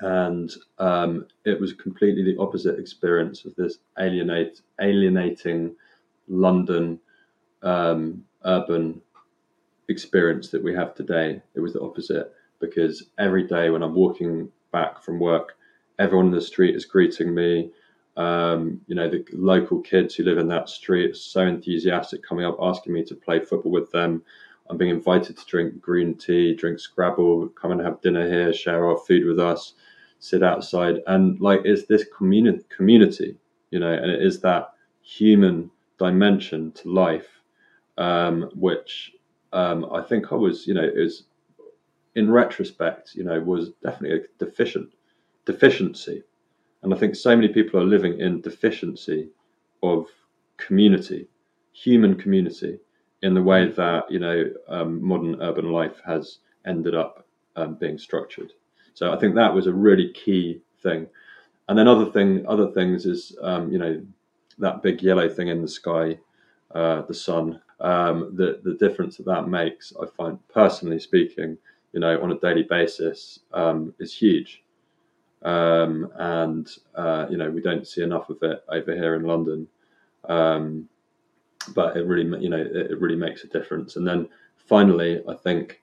And 0.00 0.52
um, 0.78 1.26
it 1.44 1.60
was 1.60 1.72
completely 1.72 2.22
the 2.22 2.38
opposite 2.40 2.78
experience 2.78 3.44
of 3.44 3.54
this 3.56 3.78
alienate, 3.98 4.60
alienating 4.80 5.74
London 6.28 6.98
um, 7.62 8.24
urban 8.44 9.00
experience 9.88 10.50
that 10.50 10.62
we 10.62 10.74
have 10.74 10.94
today. 10.94 11.40
It 11.54 11.60
was 11.60 11.72
the 11.72 11.80
opposite 11.80 12.32
because 12.60 13.10
every 13.18 13.46
day 13.46 13.70
when 13.70 13.82
I'm 13.82 13.94
walking 13.94 14.50
back 14.72 15.02
from 15.02 15.18
work, 15.18 15.56
everyone 15.98 16.26
in 16.26 16.32
the 16.32 16.40
street 16.40 16.74
is 16.74 16.84
greeting 16.84 17.34
me. 17.34 17.70
Um, 18.16 18.80
you 18.86 18.94
know, 18.94 19.10
the 19.10 19.24
local 19.32 19.80
kids 19.80 20.14
who 20.14 20.24
live 20.24 20.38
in 20.38 20.48
that 20.48 20.68
street 20.68 21.10
are 21.10 21.14
so 21.14 21.42
enthusiastic, 21.42 22.22
coming 22.22 22.46
up 22.46 22.56
asking 22.60 22.94
me 22.94 23.04
to 23.04 23.14
play 23.14 23.40
football 23.40 23.72
with 23.72 23.90
them. 23.92 24.22
I'm 24.68 24.76
being 24.76 24.90
invited 24.90 25.36
to 25.36 25.46
drink 25.46 25.80
green 25.80 26.14
tea, 26.16 26.54
drink 26.54 26.78
Scrabble, 26.78 27.48
come 27.48 27.72
and 27.72 27.80
have 27.80 28.00
dinner 28.00 28.28
here, 28.28 28.52
share 28.52 28.86
our 28.86 28.96
food 28.96 29.24
with 29.26 29.38
us, 29.38 29.74
sit 30.18 30.42
outside, 30.42 31.00
and 31.06 31.40
like 31.40 31.60
it's 31.64 31.86
this 31.86 32.04
community, 32.16 32.64
community, 32.74 33.36
you 33.70 33.78
know, 33.78 33.92
and 33.92 34.10
it 34.10 34.22
is 34.22 34.40
that 34.40 34.72
human 35.02 35.70
dimension 35.98 36.72
to 36.72 36.90
life, 36.90 37.28
um, 37.98 38.50
which 38.54 39.12
um, 39.52 39.86
I 39.92 40.02
think 40.02 40.32
I 40.32 40.34
was, 40.34 40.66
you 40.66 40.74
know, 40.74 40.88
is 40.94 41.24
in 42.14 42.30
retrospect, 42.30 43.14
you 43.14 43.24
know, 43.24 43.38
was 43.40 43.70
definitely 43.82 44.18
a 44.18 44.44
deficient 44.44 44.90
deficiency. 45.44 46.22
And 46.82 46.92
I 46.92 46.96
think 46.96 47.14
so 47.14 47.34
many 47.36 47.48
people 47.48 47.80
are 47.80 47.84
living 47.84 48.18
in 48.20 48.40
deficiency 48.40 49.30
of 49.82 50.08
community, 50.56 51.28
human 51.72 52.16
community, 52.16 52.78
in 53.22 53.34
the 53.34 53.42
way 53.42 53.68
that 53.70 54.10
you 54.10 54.18
know 54.18 54.44
um, 54.68 55.02
modern 55.02 55.40
urban 55.40 55.70
life 55.72 56.00
has 56.04 56.38
ended 56.66 56.94
up 56.94 57.26
um, 57.56 57.74
being 57.74 57.98
structured. 57.98 58.52
So 58.94 59.12
I 59.12 59.18
think 59.18 59.34
that 59.34 59.54
was 59.54 59.66
a 59.66 59.72
really 59.72 60.12
key 60.12 60.62
thing. 60.82 61.06
And 61.68 61.78
then 61.78 61.88
other 61.88 62.10
thing, 62.10 62.46
other 62.46 62.70
things 62.70 63.06
is 63.06 63.36
um, 63.42 63.70
you 63.70 63.78
know 63.78 64.02
that 64.58 64.82
big 64.82 65.02
yellow 65.02 65.28
thing 65.28 65.48
in 65.48 65.62
the 65.62 65.68
sky, 65.68 66.18
uh, 66.74 67.02
the 67.02 67.14
sun. 67.14 67.60
Um, 67.78 68.34
the 68.34 68.60
the 68.64 68.74
difference 68.74 69.18
that 69.18 69.26
that 69.26 69.48
makes, 69.48 69.92
I 70.00 70.06
find 70.06 70.38
personally 70.48 70.98
speaking, 70.98 71.58
you 71.92 72.00
know, 72.00 72.22
on 72.22 72.32
a 72.32 72.38
daily 72.38 72.62
basis, 72.62 73.40
um, 73.52 73.92
is 73.98 74.14
huge 74.14 74.62
um, 75.42 76.10
and 76.16 76.68
uh, 76.94 77.26
you 77.30 77.36
know 77.36 77.50
we 77.50 77.60
don't 77.60 77.86
see 77.86 78.02
enough 78.02 78.28
of 78.30 78.42
it 78.42 78.64
over 78.68 78.94
here 78.94 79.14
in 79.14 79.22
London. 79.22 79.66
Um, 80.28 80.88
but 81.74 81.96
it 81.96 82.06
really, 82.06 82.24
you 82.42 82.48
know, 82.48 82.58
it, 82.58 83.00
really 83.00 83.16
makes 83.16 83.44
a 83.44 83.48
difference. 83.48 83.96
And 83.96 84.06
then 84.06 84.28
finally, 84.56 85.22
I 85.28 85.34
think 85.34 85.82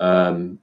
um, 0.00 0.58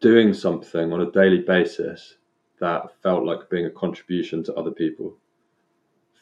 doing 0.00 0.34
something 0.34 0.92
on 0.92 1.02
a 1.02 1.10
daily 1.10 1.40
basis 1.40 2.16
that 2.60 2.90
felt 3.02 3.24
like 3.24 3.50
being 3.50 3.66
a 3.66 3.70
contribution 3.70 4.42
to 4.44 4.54
other 4.54 4.70
people, 4.70 5.16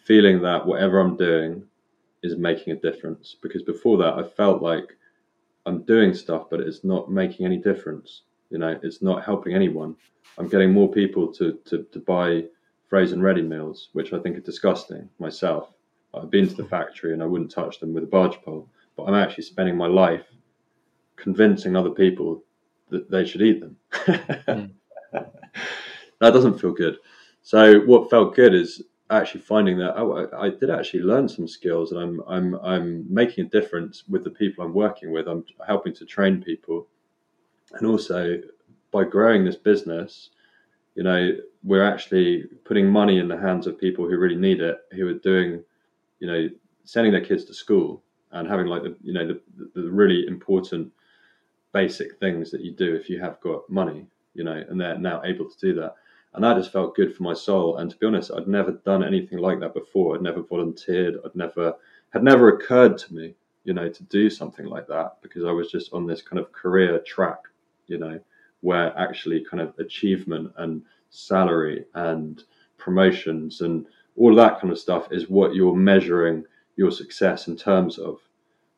feeling 0.04 0.40
that 0.42 0.66
whatever 0.66 1.00
I'm 1.00 1.16
doing 1.16 1.64
is 2.22 2.36
making 2.36 2.72
a 2.72 2.76
difference. 2.76 3.36
Because 3.42 3.62
before 3.62 3.98
that, 3.98 4.14
I 4.14 4.22
felt 4.22 4.62
like 4.62 4.96
I'm 5.66 5.82
doing 5.82 6.14
stuff, 6.14 6.48
but 6.50 6.60
it's 6.60 6.84
not 6.84 7.10
making 7.10 7.46
any 7.46 7.58
difference. 7.58 8.22
You 8.50 8.58
know, 8.58 8.78
it's 8.82 9.02
not 9.02 9.24
helping 9.24 9.54
anyone. 9.54 9.96
I'm 10.38 10.48
getting 10.48 10.72
more 10.72 10.90
people 10.90 11.32
to, 11.34 11.58
to, 11.66 11.86
to 11.92 11.98
buy 12.00 12.44
frozen 12.88 13.22
ready 13.22 13.42
meals, 13.42 13.90
which 13.92 14.12
I 14.12 14.18
think 14.18 14.36
are 14.36 14.40
disgusting 14.40 15.08
myself. 15.18 15.72
I've 16.14 16.30
been 16.30 16.48
to 16.48 16.54
the 16.54 16.64
factory 16.64 17.12
and 17.12 17.22
I 17.22 17.26
wouldn't 17.26 17.50
touch 17.50 17.80
them 17.80 17.94
with 17.94 18.04
a 18.04 18.08
barge 18.08 18.40
pole, 18.42 18.68
but 18.96 19.04
I'm 19.04 19.14
actually 19.14 19.44
spending 19.44 19.76
my 19.76 19.86
life 19.86 20.24
convincing 21.16 21.76
other 21.76 21.90
people 21.90 22.42
that 22.88 23.10
they 23.10 23.24
should 23.24 23.42
eat 23.42 23.60
them. 23.60 23.76
mm. 23.92 24.70
That 26.20 26.34
doesn't 26.34 26.60
feel 26.60 26.72
good. 26.72 26.98
So 27.42 27.80
what 27.80 28.10
felt 28.10 28.36
good 28.36 28.54
is 28.54 28.82
actually 29.10 29.40
finding 29.40 29.78
that 29.78 29.96
oh, 29.96 30.28
I, 30.32 30.46
I, 30.46 30.50
did 30.50 30.70
actually 30.70 31.02
learn 31.02 31.28
some 31.28 31.48
skills, 31.48 31.92
and 31.92 32.00
I'm 32.00 32.22
I'm 32.28 32.54
I'm 32.56 33.12
making 33.12 33.46
a 33.46 33.48
difference 33.48 34.04
with 34.08 34.22
the 34.22 34.30
people 34.30 34.64
I'm 34.64 34.74
working 34.74 35.12
with. 35.12 35.26
I'm 35.26 35.44
helping 35.66 35.94
to 35.94 36.04
train 36.04 36.42
people, 36.42 36.86
and 37.72 37.86
also 37.86 38.38
by 38.90 39.04
growing 39.04 39.44
this 39.44 39.56
business, 39.56 40.30
you 40.94 41.02
know, 41.02 41.30
we're 41.62 41.84
actually 41.84 42.44
putting 42.64 42.86
money 42.86 43.18
in 43.18 43.28
the 43.28 43.36
hands 43.36 43.66
of 43.66 43.78
people 43.78 44.06
who 44.06 44.18
really 44.18 44.36
need 44.36 44.60
it, 44.60 44.78
who 44.92 45.08
are 45.08 45.14
doing, 45.14 45.64
you 46.20 46.26
know, 46.26 46.48
sending 46.84 47.12
their 47.12 47.24
kids 47.24 47.44
to 47.46 47.54
school 47.54 48.02
and 48.32 48.48
having 48.48 48.66
like 48.66 48.82
the, 48.82 48.96
you 49.02 49.12
know, 49.12 49.26
the, 49.26 49.40
the 49.74 49.90
really 49.90 50.26
important 50.26 50.92
basic 51.72 52.18
things 52.18 52.50
that 52.50 52.60
you 52.60 52.72
do 52.72 52.94
if 52.94 53.10
you 53.10 53.20
have 53.20 53.40
got 53.40 53.68
money, 53.68 54.06
you 54.34 54.44
know, 54.44 54.64
and 54.68 54.80
they're 54.80 54.98
now 54.98 55.22
able 55.24 55.48
to 55.48 55.58
do 55.58 55.74
that. 55.74 55.94
And 56.34 56.44
that 56.44 56.56
just 56.56 56.72
felt 56.72 56.94
good 56.94 57.14
for 57.14 57.24
my 57.24 57.34
soul. 57.34 57.78
And 57.78 57.90
to 57.90 57.96
be 57.96 58.06
honest, 58.06 58.30
I'd 58.30 58.46
never 58.46 58.72
done 58.72 59.02
anything 59.02 59.38
like 59.38 59.58
that 59.60 59.74
before. 59.74 60.14
I'd 60.14 60.22
never 60.22 60.42
volunteered. 60.42 61.16
I'd 61.24 61.34
never 61.34 61.74
had 62.10 62.22
never 62.22 62.56
occurred 62.56 62.98
to 62.98 63.14
me, 63.14 63.34
you 63.64 63.72
know, 63.72 63.88
to 63.88 64.02
do 64.04 64.30
something 64.30 64.66
like 64.66 64.86
that 64.88 65.18
because 65.22 65.44
I 65.44 65.50
was 65.50 65.70
just 65.70 65.92
on 65.92 66.06
this 66.06 66.22
kind 66.22 66.38
of 66.38 66.52
career 66.52 67.00
track, 67.00 67.40
you 67.86 67.98
know 67.98 68.20
where 68.60 68.96
actually 68.98 69.44
kind 69.44 69.60
of 69.60 69.78
achievement 69.78 70.52
and 70.58 70.82
salary 71.10 71.84
and 71.94 72.44
promotions 72.76 73.60
and 73.62 73.86
all 74.20 74.30
of 74.30 74.36
that 74.36 74.60
kind 74.60 74.72
of 74.72 74.78
stuff 74.78 75.08
is 75.10 75.28
what 75.28 75.54
you're 75.54 75.74
measuring 75.74 76.44
your 76.76 76.90
success 76.90 77.48
in 77.48 77.56
terms 77.56 77.98
of 77.98 78.18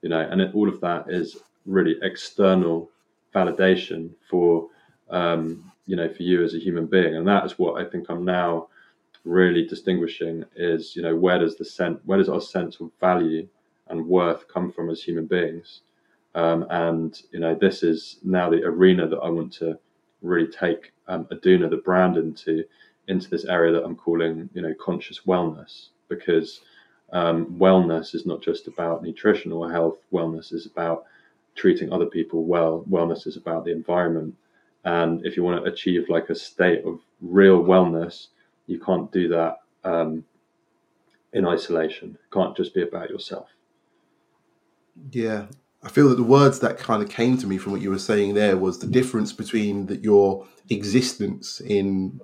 you 0.01 0.09
know 0.09 0.21
and 0.21 0.41
it, 0.41 0.55
all 0.55 0.69
of 0.69 0.81
that 0.81 1.05
is 1.09 1.37
really 1.67 1.97
external 2.03 2.89
validation 3.35 4.11
for 4.31 4.69
um, 5.11 5.71
you 5.87 5.97
know 5.97 6.09
for 6.09 6.23
you 6.23 6.43
as 6.43 6.55
a 6.55 6.59
human 6.59 6.87
being. 6.87 7.17
And 7.17 7.29
that 7.29 7.45
is 7.45 7.59
what 7.59 7.81
i 7.81 7.89
think 7.89 8.09
i'm 8.09 8.25
now 8.25 8.69
really 9.25 9.67
distinguishing 9.67 10.45
is 10.57 10.97
you 10.97 11.03
know 11.03 11.15
where 11.15 11.39
does 11.39 11.57
the 11.57 11.65
sense 11.65 12.01
where 12.05 12.19
does 12.19 12.29
our 12.29 12.41
sense 12.41 12.81
of 12.81 12.91
value 13.01 13.47
and 13.93 14.07
worth 14.07 14.49
come 14.49 14.73
from 14.73 14.91
as 14.91 15.03
human 15.03 15.27
beings? 15.27 15.83
Um, 16.35 16.67
and 16.71 17.21
you 17.31 17.41
know, 17.41 17.55
this 17.55 17.83
is 17.83 18.19
now 18.25 18.51
the 18.51 18.65
arena 18.65 19.07
that 19.07 19.19
I 19.19 19.29
want 19.29 19.53
to 19.55 19.79
really 20.23 20.51
take 20.51 20.93
um, 21.09 21.27
Aduna, 21.27 21.69
the 21.69 21.77
brand, 21.77 22.17
into 22.17 22.65
into 23.09 23.29
this 23.29 23.45
area 23.45 23.73
that 23.73 23.85
I'm 23.85 23.97
calling 23.97 24.49
you 24.55 24.63
know 24.63 24.75
conscious 24.81 25.21
wellness, 25.27 25.89
because 26.09 26.61
um, 27.13 27.47
wellness 27.59 28.15
is 28.15 28.27
not 28.27 28.43
just 28.43 28.69
about 28.69 29.03
nutrition 29.03 29.53
or 29.53 29.71
health. 29.71 29.99
Wellness 30.13 30.53
is 30.53 30.67
about 30.67 31.05
treating 31.55 31.93
other 31.93 32.07
people 32.07 32.45
well. 32.45 32.85
Wellness 32.89 33.27
is 33.27 33.37
about 33.37 33.65
the 33.65 33.73
environment, 33.73 34.35
and 34.85 35.25
if 35.27 35.37
you 35.37 35.43
want 35.43 35.65
to 35.65 35.71
achieve 35.71 36.09
like 36.09 36.31
a 36.31 36.35
state 36.35 36.85
of 36.85 37.01
real 37.21 37.63
wellness, 37.63 38.29
you 38.67 38.79
can't 38.81 39.11
do 39.13 39.29
that 39.29 39.59
um, 39.85 40.25
in 41.33 41.47
isolation. 41.47 42.11
It 42.15 42.35
can't 42.35 42.57
just 42.57 42.75
be 42.75 42.83
about 42.83 43.11
yourself. 43.11 43.49
Yeah, 45.11 45.47
I 45.83 45.89
feel 45.89 46.09
that 46.11 46.17
the 46.17 46.23
words 46.23 46.61
that 46.61 46.79
kind 46.79 47.03
of 47.03 47.09
came 47.09 47.37
to 47.39 47.47
me 47.47 47.59
from 47.59 47.73
what 47.73 47.81
you 47.81 47.91
were 47.91 47.99
saying 47.99 48.35
there 48.35 48.57
was 48.57 48.79
the 48.79 48.87
difference 48.87 49.33
between 49.33 49.87
that 49.87 50.05
your 50.05 50.47
existence 50.71 51.61
in 51.61 52.21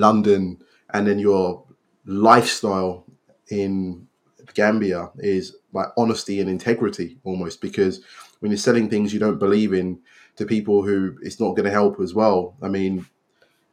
London 0.00 0.58
and 0.92 1.06
then 1.06 1.18
your 1.18 1.64
lifestyle 2.06 3.06
in 3.50 4.06
Gambia 4.54 5.10
is 5.18 5.56
like 5.72 5.88
honesty 5.96 6.40
and 6.40 6.48
integrity 6.48 7.18
almost 7.24 7.60
because 7.60 8.00
when 8.40 8.50
you're 8.50 8.58
selling 8.58 8.88
things 8.88 9.12
you 9.12 9.20
don't 9.20 9.38
believe 9.38 9.72
in 9.72 9.98
to 10.36 10.44
people 10.44 10.82
who 10.82 11.16
it's 11.22 11.40
not 11.40 11.50
going 11.50 11.64
to 11.64 11.70
help 11.70 12.00
as 12.00 12.14
well. 12.14 12.56
I 12.62 12.68
mean, 12.68 13.06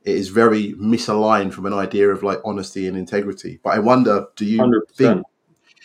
it 0.03 0.15
is 0.15 0.29
very 0.29 0.73
misaligned 0.73 1.53
from 1.53 1.65
an 1.65 1.73
idea 1.73 2.09
of 2.09 2.23
like 2.23 2.39
honesty 2.45 2.87
and 2.87 2.97
integrity. 2.97 3.59
But 3.63 3.71
I 3.71 3.79
wonder, 3.79 4.27
do 4.35 4.45
you 4.45 4.59
100%. 4.59 4.91
think 4.93 5.25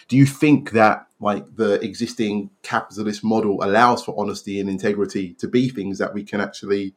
do 0.09 0.17
you 0.17 0.27
think 0.27 0.71
that 0.73 1.07
like 1.19 1.45
the 1.57 1.81
existing 1.83 2.51
capitalist 2.63 3.25
model 3.25 3.63
allows 3.65 4.05
for 4.05 4.15
honesty 4.19 4.61
and 4.61 4.69
integrity 4.69 5.35
to 5.35 5.49
be 5.49 5.69
things 5.69 5.99
that 5.99 6.15
we 6.15 6.23
can 6.23 6.41
actually 6.41 6.95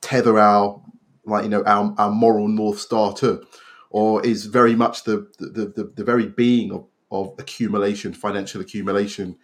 tether 0.00 0.38
our 0.38 0.80
like 1.26 1.44
you 1.44 1.50
know 1.50 1.62
our, 1.64 1.94
our 1.98 2.10
moral 2.10 2.48
north 2.48 2.78
star 2.78 3.12
to 3.14 3.44
or 3.90 4.24
is 4.24 4.46
very 4.46 4.74
much 4.74 5.04
the 5.04 5.28
the, 5.38 5.72
the, 5.76 5.92
the 5.96 6.04
very 6.04 6.26
being 6.26 6.72
of, 6.72 6.86
of 7.10 7.34
accumulation 7.38 8.12
financial 8.12 8.60
accumulation 8.60 9.36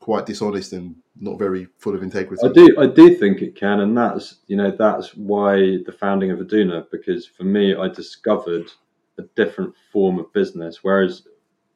quite 0.00 0.26
dishonest 0.26 0.72
and 0.72 0.94
not 1.20 1.38
very 1.38 1.66
full 1.78 1.94
of 1.94 2.02
integrity 2.02 2.46
i 2.46 2.52
do 2.52 2.76
i 2.78 2.86
do 2.86 3.14
think 3.16 3.42
it 3.42 3.56
can 3.56 3.80
and 3.80 3.96
that's 3.96 4.36
you 4.46 4.56
know 4.56 4.70
that's 4.70 5.14
why 5.16 5.56
the 5.86 5.94
founding 5.98 6.30
of 6.30 6.38
aduna 6.38 6.84
because 6.90 7.26
for 7.26 7.44
me 7.44 7.74
i 7.74 7.88
discovered 7.88 8.70
a 9.18 9.22
different 9.34 9.74
form 9.92 10.18
of 10.18 10.32
business 10.32 10.80
whereas 10.82 11.22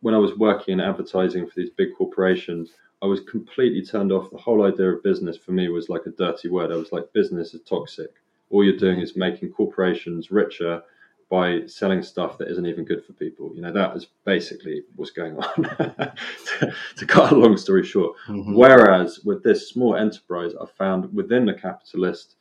when 0.00 0.14
I 0.14 0.18
was 0.18 0.36
working 0.36 0.74
in 0.74 0.80
advertising 0.80 1.46
for 1.46 1.52
these 1.56 1.70
big 1.70 1.88
corporations, 1.96 2.72
I 3.02 3.06
was 3.06 3.20
completely 3.20 3.84
turned 3.84 4.12
off. 4.12 4.30
The 4.30 4.38
whole 4.38 4.64
idea 4.66 4.92
of 4.92 5.02
business 5.02 5.36
for 5.36 5.52
me 5.52 5.68
was 5.68 5.88
like 5.88 6.06
a 6.06 6.10
dirty 6.10 6.48
word. 6.48 6.72
I 6.72 6.76
was 6.76 6.92
like, 6.92 7.12
business 7.12 7.54
is 7.54 7.62
toxic. 7.62 8.10
All 8.50 8.64
you're 8.64 8.76
doing 8.76 9.00
is 9.00 9.16
making 9.16 9.52
corporations 9.52 10.30
richer 10.30 10.82
by 11.30 11.64
selling 11.66 12.02
stuff 12.02 12.36
that 12.38 12.48
isn't 12.48 12.66
even 12.66 12.84
good 12.84 13.04
for 13.04 13.12
people. 13.12 13.52
You 13.54 13.62
know, 13.62 13.72
that 13.72 13.96
is 13.96 14.08
basically 14.24 14.82
what's 14.96 15.12
going 15.12 15.36
on. 15.36 15.62
to, 15.62 16.74
to, 16.96 17.06
cut 17.06 17.30
a 17.30 17.36
long 17.36 17.56
story 17.56 17.84
short. 17.84 18.16
Mm-hmm. 18.26 18.54
Whereas 18.54 19.20
with 19.20 19.44
this 19.44 19.68
small 19.68 19.94
enterprise, 19.94 20.52
I 20.60 20.66
found 20.76 21.14
within 21.14 21.46
the 21.46 21.54
capitalist, 21.54 22.34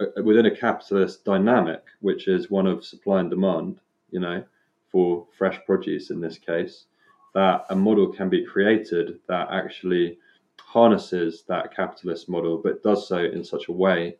uh, 0.00 0.22
within 0.24 0.46
a 0.46 0.54
capitalist 0.54 1.24
dynamic, 1.24 1.84
which 2.00 2.26
is 2.26 2.50
one 2.50 2.66
of 2.66 2.84
supply 2.84 3.20
and 3.20 3.30
demand, 3.30 3.80
you 4.10 4.18
know, 4.18 4.42
for 4.90 5.26
fresh 5.38 5.60
produce 5.64 6.10
in 6.10 6.20
this 6.20 6.36
case, 6.36 6.86
that 7.34 7.64
a 7.70 7.76
model 7.76 8.08
can 8.08 8.28
be 8.28 8.44
created 8.44 9.20
that 9.28 9.48
actually 9.52 10.18
harnesses 10.58 11.44
that 11.46 11.74
capitalist 11.74 12.28
model, 12.28 12.58
but 12.58 12.82
does 12.82 13.06
so 13.06 13.18
in 13.18 13.44
such 13.44 13.68
a 13.68 13.72
way 13.72 14.16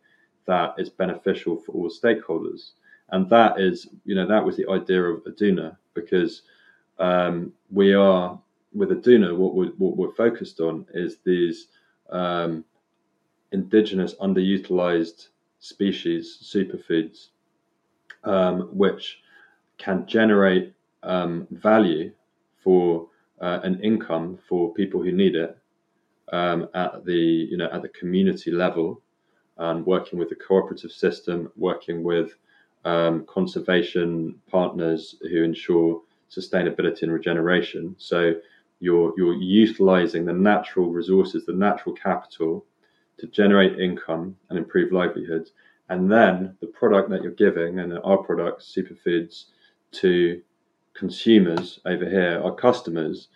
that 0.49 0.73
it's 0.79 0.89
beneficial 0.89 1.55
for 1.57 1.73
all 1.73 1.89
stakeholders. 1.89 2.71
And 3.11 3.29
that 3.29 3.59
is 3.59 3.87
you 4.03 4.15
know 4.15 4.27
that 4.27 4.43
was 4.43 4.57
the 4.57 4.67
idea 4.67 5.03
of 5.03 5.23
Aduna 5.25 5.77
because 5.93 6.41
um, 6.97 7.53
we 7.71 7.93
are 7.93 8.39
with 8.73 8.89
Aduna 8.89 9.35
what 9.37 9.53
we're, 9.55 9.73
what 9.77 9.95
we're 9.95 10.13
focused 10.25 10.59
on 10.59 10.85
is 10.93 11.17
these 11.23 11.67
um, 12.09 12.65
indigenous 13.51 14.15
underutilized 14.15 15.27
species 15.59 16.23
superfoods 16.53 17.27
um, 18.23 18.69
which 18.83 19.21
can 19.77 20.05
generate 20.07 20.73
um, 21.03 21.47
value 21.51 22.11
for 22.63 23.07
uh, 23.41 23.59
an 23.63 23.79
income 23.81 24.37
for 24.47 24.73
people 24.73 25.01
who 25.01 25.11
need 25.11 25.35
it 25.35 25.57
um, 26.31 26.67
at 26.73 27.05
the 27.05 27.21
you 27.51 27.57
know 27.57 27.69
at 27.71 27.81
the 27.83 27.89
community 27.89 28.51
level 28.51 29.01
and 29.59 29.85
working 29.85 30.17
with 30.17 30.29
the 30.29 30.35
cooperative 30.35 30.91
system 30.91 31.51
working 31.55 32.03
with 32.03 32.31
um, 32.85 33.25
conservation 33.25 34.35
partners 34.49 35.15
who 35.29 35.43
ensure 35.43 36.01
sustainability 36.31 37.03
and 37.03 37.11
regeneration. 37.11 37.95
So 37.97 38.35
you're 38.79 39.13
you're 39.17 39.35
utilizing 39.35 40.25
the 40.25 40.33
natural 40.33 40.89
resources, 40.89 41.45
the 41.45 41.53
natural 41.53 41.93
capital, 41.93 42.65
to 43.17 43.27
generate 43.27 43.79
income 43.79 44.37
and 44.49 44.57
improve 44.57 44.91
livelihoods, 44.91 45.51
and 45.89 46.09
then 46.09 46.55
the 46.61 46.67
product 46.67 47.09
that 47.09 47.21
you're 47.21 47.31
giving, 47.33 47.79
and 47.79 47.99
our 48.03 48.17
products, 48.17 48.73
superfoods, 48.75 49.45
to 49.91 50.41
consumers 50.93 51.79
over 51.85 52.07
here, 52.09 52.41
our 52.43 52.55
customers, 52.55 53.27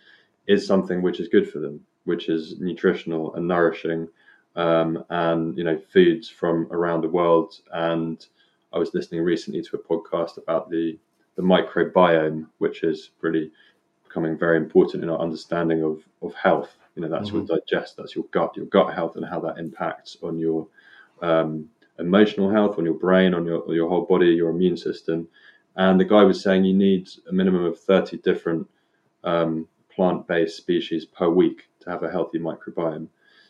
is 0.46 0.66
something 0.66 1.02
which 1.02 1.20
is 1.20 1.28
good 1.28 1.50
for 1.50 1.58
them, 1.58 1.80
which 2.04 2.28
is 2.28 2.58
nutritional 2.60 3.34
and 3.34 3.46
nourishing, 3.46 4.08
um, 4.56 5.04
and 5.10 5.56
you 5.56 5.64
know 5.64 5.78
foods 5.92 6.28
from 6.28 6.68
around 6.70 7.00
the 7.00 7.08
world 7.08 7.60
and 7.72 8.26
I 8.74 8.78
was 8.78 8.92
listening 8.92 9.22
recently 9.22 9.62
to 9.62 9.76
a 9.76 9.78
podcast 9.78 10.36
about 10.36 10.68
the 10.68 10.98
the 11.36 11.42
microbiome, 11.42 12.46
which 12.58 12.82
is 12.82 13.10
really 13.20 13.50
becoming 14.04 14.36
very 14.36 14.56
important 14.56 15.02
in 15.02 15.10
our 15.10 15.20
understanding 15.20 15.82
of 15.82 16.02
of 16.22 16.34
health. 16.34 16.76
You 16.96 17.02
know, 17.02 17.08
that's 17.08 17.30
mm-hmm. 17.30 17.46
what 17.46 17.66
digest, 17.68 17.96
that's 17.96 18.14
your 18.14 18.24
gut, 18.32 18.56
your 18.56 18.66
gut 18.66 18.92
health, 18.92 19.16
and 19.16 19.24
how 19.24 19.40
that 19.40 19.58
impacts 19.58 20.16
on 20.22 20.38
your 20.38 20.66
um, 21.22 21.68
emotional 21.98 22.50
health, 22.50 22.78
on 22.78 22.84
your 22.84 22.94
brain, 22.94 23.32
on 23.32 23.46
your 23.46 23.72
your 23.72 23.88
whole 23.88 24.06
body, 24.06 24.26
your 24.26 24.50
immune 24.50 24.76
system. 24.76 25.28
And 25.76 25.98
the 25.98 26.04
guy 26.04 26.24
was 26.24 26.42
saying 26.42 26.64
you 26.64 26.74
need 26.74 27.08
a 27.28 27.32
minimum 27.32 27.64
of 27.64 27.78
thirty 27.78 28.16
different 28.18 28.68
um, 29.22 29.68
plant-based 29.88 30.56
species 30.56 31.04
per 31.04 31.28
week 31.28 31.68
to 31.80 31.90
have 31.90 32.02
a 32.02 32.10
healthy 32.10 32.40
microbiome. 32.40 33.06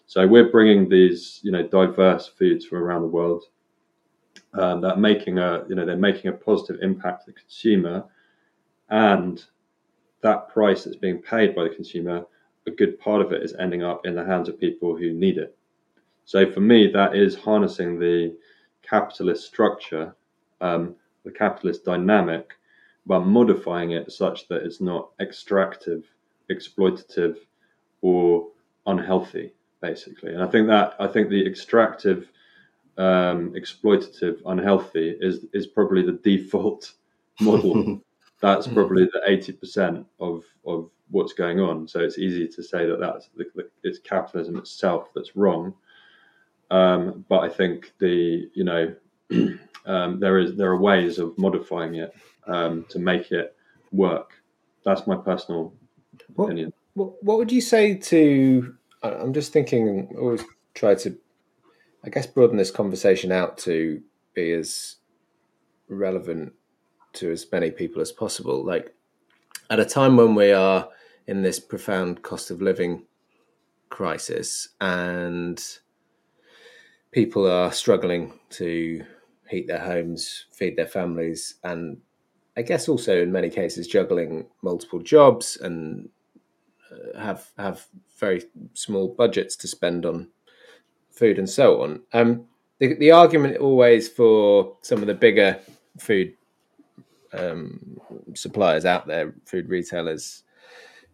So 0.06 0.26
we're 0.26 0.50
bringing 0.50 0.88
these, 0.88 1.40
you 1.43 1.50
know, 1.50 1.67
diverse 1.67 2.28
foods 2.28 2.67
from 2.67 2.78
around 2.78 3.02
the 3.02 3.08
world 3.08 3.45
um, 4.54 4.80
that 4.80 4.99
making 4.99 5.38
a 5.38 5.64
you 5.69 5.75
know 5.75 5.84
they're 5.84 5.97
making 5.97 6.28
a 6.28 6.32
positive 6.32 6.80
impact 6.82 7.25
to 7.25 7.32
the 7.32 7.38
consumer, 7.38 8.04
and 8.90 9.45
that 10.21 10.49
price 10.49 10.84
that's 10.84 10.97
being 10.97 11.21
paid 11.21 11.54
by 11.54 11.64
the 11.64 11.75
consumer, 11.75 12.25
a 12.67 12.71
good 12.71 12.99
part 12.99 13.21
of 13.21 13.32
it 13.32 13.43
is 13.43 13.54
ending 13.54 13.82
up 13.82 14.06
in 14.06 14.14
the 14.14 14.25
hands 14.25 14.49
of 14.49 14.58
people 14.58 14.97
who 14.97 15.12
need 15.12 15.38
it. 15.38 15.56
So 16.25 16.50
for 16.50 16.60
me, 16.60 16.90
that 16.93 17.14
is 17.14 17.34
harnessing 17.34 17.99
the 17.99 18.34
capitalist 18.82 19.47
structure, 19.47 20.14
um, 20.60 20.95
the 21.25 21.30
capitalist 21.30 21.84
dynamic, 21.84 22.52
but 23.06 23.21
modifying 23.21 23.90
it 23.90 24.10
such 24.10 24.49
that 24.49 24.62
it's 24.62 24.80
not 24.80 25.10
extractive, 25.21 26.04
exploitative, 26.50 27.36
or 28.00 28.49
unhealthy, 28.86 29.52
basically. 29.84 30.32
And 30.32 30.42
I 30.42 30.47
think 30.47 30.66
that 30.68 30.94
I 30.99 31.06
think 31.06 31.28
the 31.28 31.47
extractive 31.47 32.30
um, 32.97 33.52
exploitative, 33.52 34.40
unhealthy 34.47 35.16
is 35.20 35.47
is 35.52 35.66
probably 35.66 36.02
the 36.02 36.18
default 36.30 36.92
model. 37.40 38.00
that's 38.40 38.66
hmm. 38.66 38.75
probably 38.75 39.04
the 39.04 39.23
eighty 39.26 39.52
percent 39.52 40.06
of 40.20 40.44
of 40.66 40.90
what's 41.10 41.34
going 41.34 41.60
on. 41.60 41.86
So 41.86 42.00
it's 42.00 42.18
easy 42.18 42.49
to 42.49 42.62
say 42.62 42.86
that 42.86 42.99
that's 42.99 43.28
the, 43.36 43.44
the, 43.54 43.68
it's 43.82 43.99
capitalism 43.99 44.56
itself 44.56 45.08
that's 45.14 45.36
wrong. 45.36 45.75
Um, 46.70 47.25
but 47.28 47.40
I 47.40 47.49
think 47.49 47.92
the 47.99 48.49
you 48.54 48.64
know 48.64 48.94
um, 49.86 50.20
there 50.20 50.38
is 50.38 50.56
there 50.56 50.70
are 50.70 50.80
ways 50.80 51.18
of 51.18 51.36
modifying 51.36 51.97
it 51.97 52.14
um, 52.47 52.86
to 52.88 52.99
make 52.99 53.32
it 53.32 53.54
work. 53.92 54.30
That's 54.84 55.06
my 55.06 55.16
personal 55.16 55.75
what, 56.34 56.47
opinion. 56.47 56.73
What, 56.94 57.23
what 57.23 57.38
would 57.38 57.52
you 57.52 57.60
say 57.60 57.94
to? 57.94 58.76
I'm 59.04 59.32
just 59.32 59.52
thinking. 59.52 60.14
Always 60.19 60.45
try 60.75 60.95
to 60.97 61.17
I 62.04 62.10
guess 62.10 62.26
broaden 62.26 62.58
this 62.58 62.71
conversation 62.71 63.32
out 63.32 63.56
to 63.58 64.02
be 64.34 64.52
as 64.52 64.97
relevant 65.88 66.52
to 67.14 67.30
as 67.30 67.47
many 67.50 67.71
people 67.71 68.02
as 68.02 68.12
possible. 68.12 68.64
Like 68.64 68.95
at 69.71 69.80
a 69.80 69.86
time 69.86 70.17
when 70.17 70.34
we 70.34 70.52
are 70.52 70.88
in 71.26 71.43
this 71.43 71.58
profound 71.58 72.23
cost 72.23 72.50
of 72.50 72.60
living 72.60 73.04
crisis 73.88 74.69
and 74.80 75.62
people 77.10 77.50
are 77.50 77.73
struggling 77.73 78.38
to 78.50 79.02
heat 79.49 79.67
their 79.67 79.78
homes, 79.78 80.47
feed 80.52 80.76
their 80.76 80.86
families, 80.86 81.54
and 81.64 81.99
I 82.56 82.62
guess 82.62 82.88
also 82.88 83.23
in 83.23 83.32
many 83.32 83.49
cases 83.49 83.86
juggling 83.86 84.47
multiple 84.62 85.00
jobs 85.00 85.56
and 85.56 86.10
have 87.19 87.50
have 87.59 87.87
very 88.19 88.43
small 88.75 89.09
budgets 89.09 89.57
to 89.57 89.69
spend 89.69 90.07
on 90.07 90.28
food 91.11 91.39
and 91.39 91.49
so 91.49 91.83
on. 91.83 92.02
Um, 92.13 92.47
the, 92.78 92.95
the 92.95 93.11
argument 93.13 93.59
always 93.59 94.09
for 94.09 94.76
some 94.83 95.00
of 95.00 95.07
the 95.07 95.15
bigger 95.15 95.59
food 95.99 96.35
um, 97.33 98.00
suppliers 98.35 98.85
out 98.85 99.07
there, 99.07 99.35
food 99.45 99.69
retailers, 99.69 100.43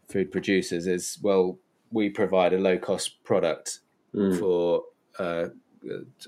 food 0.08 0.30
producers, 0.32 0.86
is 0.86 1.18
well, 1.22 1.58
we 1.90 2.08
provide 2.08 2.52
a 2.52 2.58
low 2.58 2.78
cost 2.78 3.22
product 3.24 3.80
mm. 4.14 4.38
for 4.38 4.84
uh, 5.18 5.48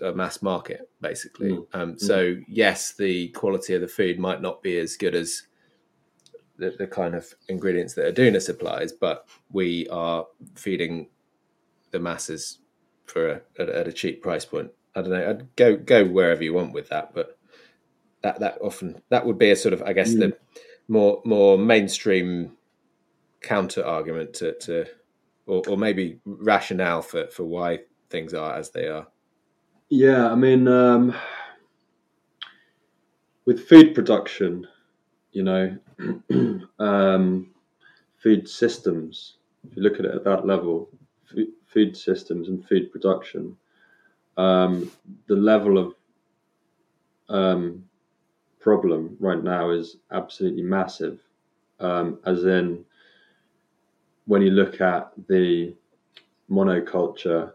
a 0.03 0.13
mass 0.13 0.43
market, 0.43 0.89
basically. 1.01 1.53
Mm. 1.53 1.67
Um, 1.75 1.99
so, 1.99 2.37
yes, 2.49 2.93
the 2.93 3.29
quality 3.29 3.75
of 3.75 3.81
the 3.81 3.89
food 3.89 4.19
might 4.19 4.41
not 4.41 4.63
be 4.63 4.79
as 4.79 4.97
good 4.97 5.15
as 5.15 5.43
the, 6.57 6.75
the 6.79 6.87
kind 6.87 7.15
of 7.15 7.33
ingredients 7.49 7.95
that 7.95 8.15
Aduna 8.15 8.41
supplies, 8.41 8.93
but 8.93 9.29
we 9.51 9.89
are 9.89 10.27
feeding 10.55 11.09
the 11.91 11.99
masses 11.99 12.59
for 13.07 13.29
a, 13.29 13.41
at, 13.59 13.89
a 13.89 13.93
cheap 13.93 14.23
price 14.23 14.45
point. 14.45 14.71
I 14.95 15.03
don't 15.03 15.11
know. 15.11 15.31
I'd 15.31 15.57
go 15.57 15.77
go 15.77 16.05
wherever 16.05 16.43
you 16.43 16.53
want 16.55 16.73
with 16.73 16.89
that, 16.91 17.15
but 17.15 17.39
that 18.23 18.41
that 18.41 18.59
often 18.61 19.01
that 19.09 19.25
would 19.27 19.39
be 19.39 19.51
a 19.51 19.57
sort 19.57 19.73
of 19.73 19.83
I 19.83 19.93
guess 19.93 20.13
mm. 20.13 20.21
the 20.21 20.39
more 20.89 21.23
more 21.25 21.57
mainstream 21.57 22.57
counter 23.41 23.85
argument 23.85 24.35
to, 24.35 24.53
to 24.61 24.87
or, 25.47 25.63
or 25.69 25.77
maybe 25.77 26.21
rationale 26.25 27.03
for 27.03 27.27
for 27.29 27.45
why 27.45 27.81
things 28.11 28.35
are 28.35 28.55
as 28.55 28.71
they 28.71 28.87
are. 28.87 29.07
Yeah, 29.89 30.31
I 30.31 30.35
mean, 30.37 30.69
um, 30.69 31.15
with 33.45 33.69
food 33.69 33.95
production, 33.95 34.67
you 35.33 35.43
know, 35.43 35.77
um, 36.79 37.51
food 38.23 38.49
systems. 38.49 39.37
If 39.69 39.77
you 39.77 39.83
look 39.83 39.99
at 39.99 40.05
it 40.05 40.15
at 40.15 40.25
that 40.25 40.47
level, 40.47 40.89
food 41.67 41.97
systems 41.97 42.49
and 42.49 42.67
food 42.67 42.93
production, 42.93 43.57
um, 44.37 44.91
the 45.27 45.37
level 45.37 45.79
of 45.79 45.95
um, 47.29 47.85
problem 48.61 49.17
right 49.21 49.43
now 49.43 49.71
is 49.71 49.97
absolutely 50.11 50.63
massive. 50.63 51.21
Um, 51.81 52.19
as 52.25 52.45
in, 52.45 52.85
when 54.27 54.43
you 54.43 54.51
look 54.51 54.81
at 54.81 55.13
the 55.29 55.75
monoculture 56.51 57.53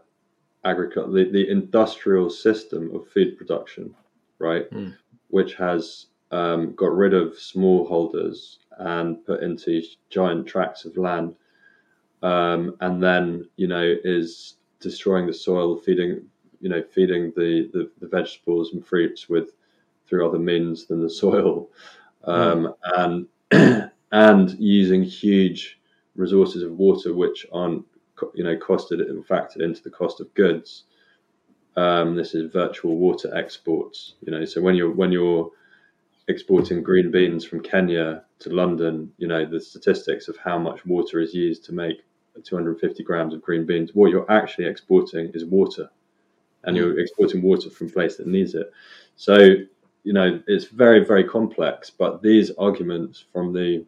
agriculture, 0.64 1.10
the, 1.10 1.30
the 1.30 1.50
industrial 1.50 2.28
system 2.28 2.94
of 2.94 3.08
food 3.08 3.38
production, 3.38 3.94
right, 4.38 4.70
mm. 4.70 4.94
which 5.28 5.54
has 5.54 6.06
um, 6.30 6.74
got 6.74 6.94
rid 6.94 7.14
of 7.14 7.32
smallholders 7.32 8.58
and 8.78 9.24
put 9.24 9.42
into 9.42 9.82
giant 10.10 10.46
tracts 10.46 10.84
of 10.84 10.96
land 10.96 11.34
um, 12.22 12.76
and 12.80 13.02
then 13.02 13.48
you 13.56 13.68
know 13.68 13.94
is 14.04 14.56
destroying 14.80 15.26
the 15.26 15.32
soil, 15.32 15.76
feeding 15.76 16.22
you 16.60 16.68
know 16.68 16.82
feeding 16.82 17.32
the, 17.36 17.68
the, 17.72 17.90
the 18.00 18.08
vegetables 18.08 18.72
and 18.72 18.84
fruits 18.84 19.28
with 19.28 19.50
through 20.06 20.26
other 20.26 20.38
means 20.38 20.86
than 20.86 21.02
the 21.02 21.10
soil, 21.24 21.68
um, 22.24 22.74
and 22.96 23.26
and 24.12 24.58
using 24.58 25.02
huge 25.02 25.80
resources 26.16 26.62
of 26.62 26.72
water 26.72 27.14
which 27.14 27.46
aren't 27.52 27.84
you 28.34 28.42
know 28.42 28.56
costed 28.56 29.00
factored 29.26 29.62
into 29.62 29.82
the 29.82 29.90
cost 29.90 30.20
of 30.20 30.32
goods. 30.34 30.84
Um, 31.76 32.16
this 32.16 32.34
is 32.34 32.52
virtual 32.52 32.96
water 32.96 33.32
exports. 33.36 34.14
You 34.22 34.32
know, 34.32 34.44
so 34.44 34.60
when 34.60 34.74
you're 34.74 34.90
when 34.90 35.12
you're 35.12 35.50
exporting 36.28 36.82
green 36.82 37.10
beans 37.10 37.44
from 37.44 37.60
Kenya 37.60 38.24
to 38.40 38.50
London, 38.50 39.12
you 39.18 39.26
know 39.26 39.44
the 39.44 39.60
statistics 39.60 40.28
of 40.28 40.36
how 40.36 40.58
much 40.58 40.84
water 40.86 41.20
is 41.20 41.34
used 41.34 41.64
to 41.64 41.72
make 41.72 42.04
250 42.44 43.02
grams 43.02 43.34
of 43.34 43.42
green 43.42 43.66
beans. 43.66 43.90
What 43.94 44.10
you're 44.10 44.30
actually 44.30 44.66
exporting 44.66 45.30
is 45.34 45.44
water, 45.44 45.90
and 46.64 46.76
you're 46.76 46.94
mm. 46.94 47.00
exporting 47.00 47.42
water 47.42 47.70
from 47.70 47.88
a 47.88 47.90
place 47.90 48.16
that 48.16 48.26
needs 48.26 48.54
it. 48.54 48.70
So 49.16 49.38
you 50.04 50.12
know 50.12 50.40
it's 50.46 50.66
very 50.66 51.04
very 51.04 51.24
complex. 51.24 51.90
But 51.90 52.22
these 52.22 52.50
arguments 52.52 53.24
from 53.32 53.52
the 53.52 53.84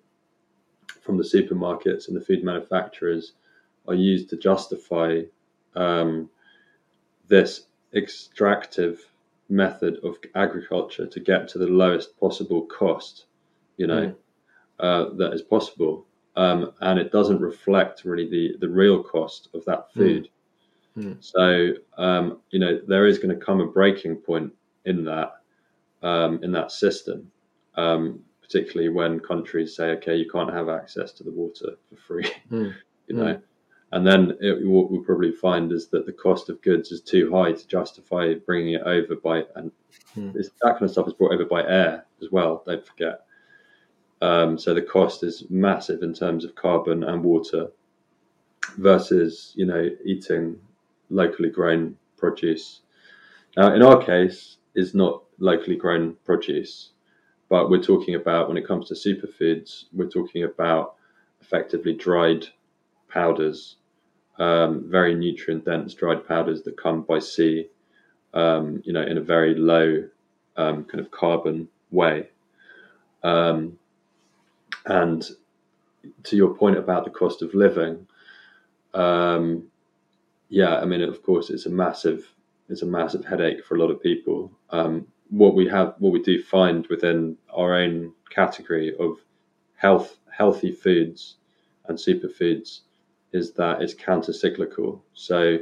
from 1.02 1.16
the 1.16 1.24
supermarkets 1.24 2.08
and 2.08 2.16
the 2.16 2.24
food 2.24 2.42
manufacturers 2.42 3.32
are 3.86 3.94
used 3.94 4.30
to 4.30 4.36
justify 4.36 5.22
um, 5.74 6.28
this 7.28 7.66
extractive 7.94 9.04
method 9.50 9.98
of 10.02 10.16
agriculture 10.34 11.06
to 11.06 11.20
get 11.20 11.48
to 11.48 11.58
the 11.58 11.66
lowest 11.66 12.18
possible 12.18 12.62
cost, 12.62 13.26
you 13.76 13.86
know, 13.86 14.06
mm. 14.08 14.14
uh, 14.78 15.14
that 15.14 15.32
is 15.32 15.42
possible. 15.42 16.06
Um, 16.36 16.72
and 16.80 16.98
it 16.98 17.12
doesn't 17.12 17.40
reflect 17.40 18.04
really 18.04 18.28
the, 18.28 18.56
the 18.60 18.68
real 18.68 19.02
cost 19.02 19.48
of 19.52 19.64
that 19.64 19.88
hmm. 19.92 20.00
food. 20.00 20.28
Mm. 20.96 21.16
So, 21.20 21.72
um, 21.98 22.38
you 22.50 22.60
know, 22.60 22.80
there 22.86 23.06
is 23.06 23.18
going 23.18 23.36
to 23.36 23.44
come 23.44 23.60
a 23.60 23.66
breaking 23.66 24.16
point 24.16 24.52
in 24.84 25.04
that, 25.04 25.32
um, 26.02 26.42
in 26.42 26.52
that 26.52 26.70
system, 26.70 27.30
um, 27.74 28.20
particularly 28.40 28.88
when 28.88 29.18
countries 29.20 29.74
say, 29.74 29.90
okay, 29.90 30.14
you 30.16 30.30
can't 30.30 30.52
have 30.52 30.68
access 30.68 31.12
to 31.12 31.24
the 31.24 31.30
water 31.32 31.76
for 31.88 31.96
free, 31.96 32.30
mm. 32.50 32.74
you 33.08 33.16
know. 33.16 33.40
And 33.92 34.06
then 34.06 34.36
it, 34.40 34.64
what 34.64 34.90
we'll 34.90 35.02
probably 35.02 35.32
find 35.32 35.72
is 35.72 35.88
that 35.88 36.06
the 36.06 36.12
cost 36.12 36.48
of 36.48 36.62
goods 36.62 36.92
is 36.92 37.00
too 37.00 37.30
high 37.32 37.52
to 37.52 37.66
justify 37.66 38.34
bringing 38.34 38.74
it 38.74 38.82
over 38.82 39.16
by, 39.16 39.44
and 39.56 39.72
hmm. 40.14 40.30
that 40.32 40.72
kind 40.72 40.82
of 40.82 40.90
stuff 40.90 41.08
is 41.08 41.14
brought 41.14 41.32
over 41.32 41.44
by 41.44 41.62
air 41.64 42.06
as 42.22 42.30
well. 42.30 42.62
Don't 42.66 42.86
forget. 42.86 43.22
Um, 44.22 44.58
so 44.58 44.74
the 44.74 44.82
cost 44.82 45.24
is 45.24 45.44
massive 45.50 46.02
in 46.02 46.14
terms 46.14 46.44
of 46.44 46.54
carbon 46.54 47.02
and 47.04 47.24
water 47.24 47.70
versus 48.76 49.52
you 49.56 49.66
know 49.66 49.88
eating 50.04 50.56
locally 51.08 51.50
grown 51.50 51.96
produce. 52.16 52.82
Now, 53.56 53.74
in 53.74 53.82
our 53.82 54.00
case, 54.04 54.58
is 54.76 54.94
not 54.94 55.24
locally 55.38 55.74
grown 55.74 56.14
produce, 56.24 56.90
but 57.48 57.70
we're 57.70 57.82
talking 57.82 58.14
about 58.14 58.46
when 58.46 58.56
it 58.56 58.66
comes 58.66 58.88
to 58.88 58.94
superfoods, 58.94 59.86
we're 59.92 60.08
talking 60.08 60.44
about 60.44 60.94
effectively 61.40 61.94
dried 61.94 62.46
powders 63.08 63.76
um, 64.40 64.84
very 64.88 65.14
nutrient 65.14 65.66
dense 65.66 65.92
dried 65.94 66.26
powders 66.26 66.62
that 66.62 66.76
come 66.76 67.02
by 67.02 67.18
sea, 67.18 67.68
um, 68.32 68.82
you 68.84 68.92
know, 68.92 69.02
in 69.02 69.18
a 69.18 69.20
very 69.20 69.54
low 69.54 70.02
um, 70.56 70.84
kind 70.84 71.04
of 71.04 71.10
carbon 71.10 71.68
way. 71.90 72.28
Um, 73.22 73.78
and 74.86 75.28
to 76.24 76.36
your 76.36 76.54
point 76.54 76.78
about 76.78 77.04
the 77.04 77.10
cost 77.10 77.42
of 77.42 77.52
living, 77.52 78.06
um, 78.94 79.64
yeah, 80.48 80.78
I 80.78 80.86
mean, 80.86 81.02
of 81.02 81.22
course, 81.22 81.50
it's 81.50 81.66
a 81.66 81.70
massive, 81.70 82.32
it's 82.70 82.82
a 82.82 82.86
massive 82.86 83.26
headache 83.26 83.62
for 83.62 83.76
a 83.76 83.78
lot 83.78 83.90
of 83.90 84.02
people. 84.02 84.50
Um, 84.70 85.06
what 85.28 85.54
we 85.54 85.68
have, 85.68 85.94
what 85.98 86.14
we 86.14 86.22
do 86.22 86.42
find 86.42 86.86
within 86.86 87.36
our 87.54 87.74
own 87.74 88.14
category 88.30 88.96
of 88.98 89.18
health, 89.76 90.16
healthy 90.32 90.72
foods 90.72 91.36
and 91.88 91.98
superfoods 91.98 92.80
is 93.32 93.52
that 93.52 93.82
it's 93.82 93.94
counter 93.94 94.32
cyclical. 94.32 95.04
So 95.14 95.58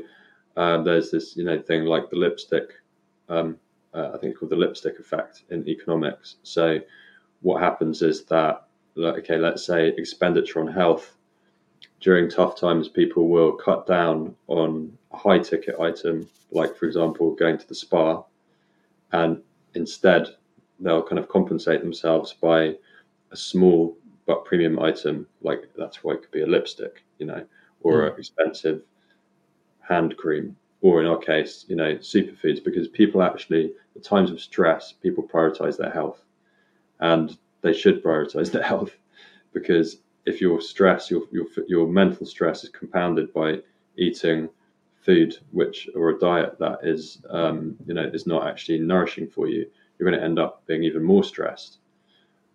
uh, 0.56 0.82
there's 0.82 1.10
this 1.10 1.36
you 1.36 1.44
know 1.44 1.60
thing 1.60 1.84
like 1.84 2.10
the 2.10 2.16
lipstick. 2.16 2.72
Um, 3.28 3.58
uh, 3.94 4.10
I 4.14 4.18
think 4.18 4.32
it's 4.32 4.38
called 4.38 4.50
the 4.50 4.56
lipstick 4.56 4.98
effect 4.98 5.44
in 5.50 5.66
economics. 5.68 6.36
So 6.42 6.80
what 7.42 7.62
happens 7.62 8.02
is 8.02 8.24
that 8.24 8.64
okay, 8.96 9.38
let's 9.38 9.64
say 9.64 9.88
expenditure 9.88 10.60
on 10.60 10.66
health 10.66 11.14
during 12.00 12.28
tough 12.28 12.58
times, 12.58 12.88
people 12.88 13.28
will 13.28 13.52
cut 13.52 13.86
down 13.86 14.34
on 14.46 14.96
a 15.12 15.16
high 15.16 15.38
ticket 15.38 15.78
item, 15.80 16.28
like 16.50 16.76
for 16.76 16.86
example 16.86 17.34
going 17.34 17.58
to 17.58 17.68
the 17.68 17.74
spa, 17.74 18.22
and 19.12 19.42
instead 19.74 20.28
they'll 20.80 21.02
kind 21.02 21.18
of 21.18 21.28
compensate 21.28 21.80
themselves 21.80 22.34
by 22.34 22.74
a 23.30 23.36
small 23.36 23.96
but 24.26 24.44
premium 24.44 24.78
item, 24.78 25.26
like 25.42 25.68
that's 25.76 26.04
why 26.04 26.12
it 26.12 26.22
could 26.22 26.30
be 26.30 26.42
a 26.42 26.46
lipstick, 26.46 27.04
you 27.18 27.26
know 27.26 27.44
or 27.82 28.10
mm. 28.10 28.18
expensive 28.18 28.82
hand 29.80 30.16
cream, 30.16 30.56
or 30.80 31.00
in 31.00 31.06
our 31.06 31.18
case, 31.18 31.64
you 31.68 31.76
know, 31.76 31.94
superfoods, 31.96 32.62
because 32.62 32.88
people 32.88 33.22
actually, 33.22 33.72
at 33.96 34.04
times 34.04 34.30
of 34.30 34.40
stress, 34.40 34.92
people 34.92 35.24
prioritize 35.24 35.76
their 35.76 35.90
health, 35.90 36.22
and 37.00 37.36
they 37.62 37.72
should 37.72 38.02
prioritize 38.02 38.50
their 38.52 38.62
health, 38.62 38.96
because 39.52 39.98
if 40.26 40.40
your 40.40 40.60
stress, 40.60 41.10
your 41.10 41.22
your 41.32 41.46
your 41.66 41.86
mental 41.86 42.26
stress 42.26 42.64
is 42.64 42.70
compounded 42.70 43.32
by 43.32 43.60
eating 43.96 44.48
food 45.00 45.38
which 45.52 45.88
or 45.94 46.10
a 46.10 46.18
diet 46.18 46.58
that 46.58 46.78
is 46.82 47.22
um, 47.30 47.76
you 47.86 47.94
know 47.94 48.04
is 48.12 48.26
not 48.26 48.46
actually 48.46 48.78
nourishing 48.78 49.26
for 49.26 49.48
you, 49.48 49.66
you're 49.98 50.08
going 50.08 50.18
to 50.18 50.24
end 50.24 50.38
up 50.38 50.64
being 50.66 50.84
even 50.84 51.02
more 51.02 51.24
stressed. 51.24 51.78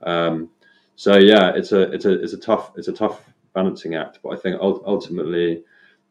Um, 0.04 0.50
so 0.96 1.18
yeah, 1.18 1.52
it's 1.56 1.72
a 1.72 1.92
it's 1.92 2.06
a 2.06 2.22
it's 2.22 2.34
a 2.34 2.38
tough 2.38 2.72
it's 2.78 2.88
a 2.88 2.94
tough 2.94 3.33
balancing 3.54 3.96
act. 3.96 4.20
But 4.24 4.30
I 4.30 4.36
think 4.38 4.60
ultimately, 4.62 5.64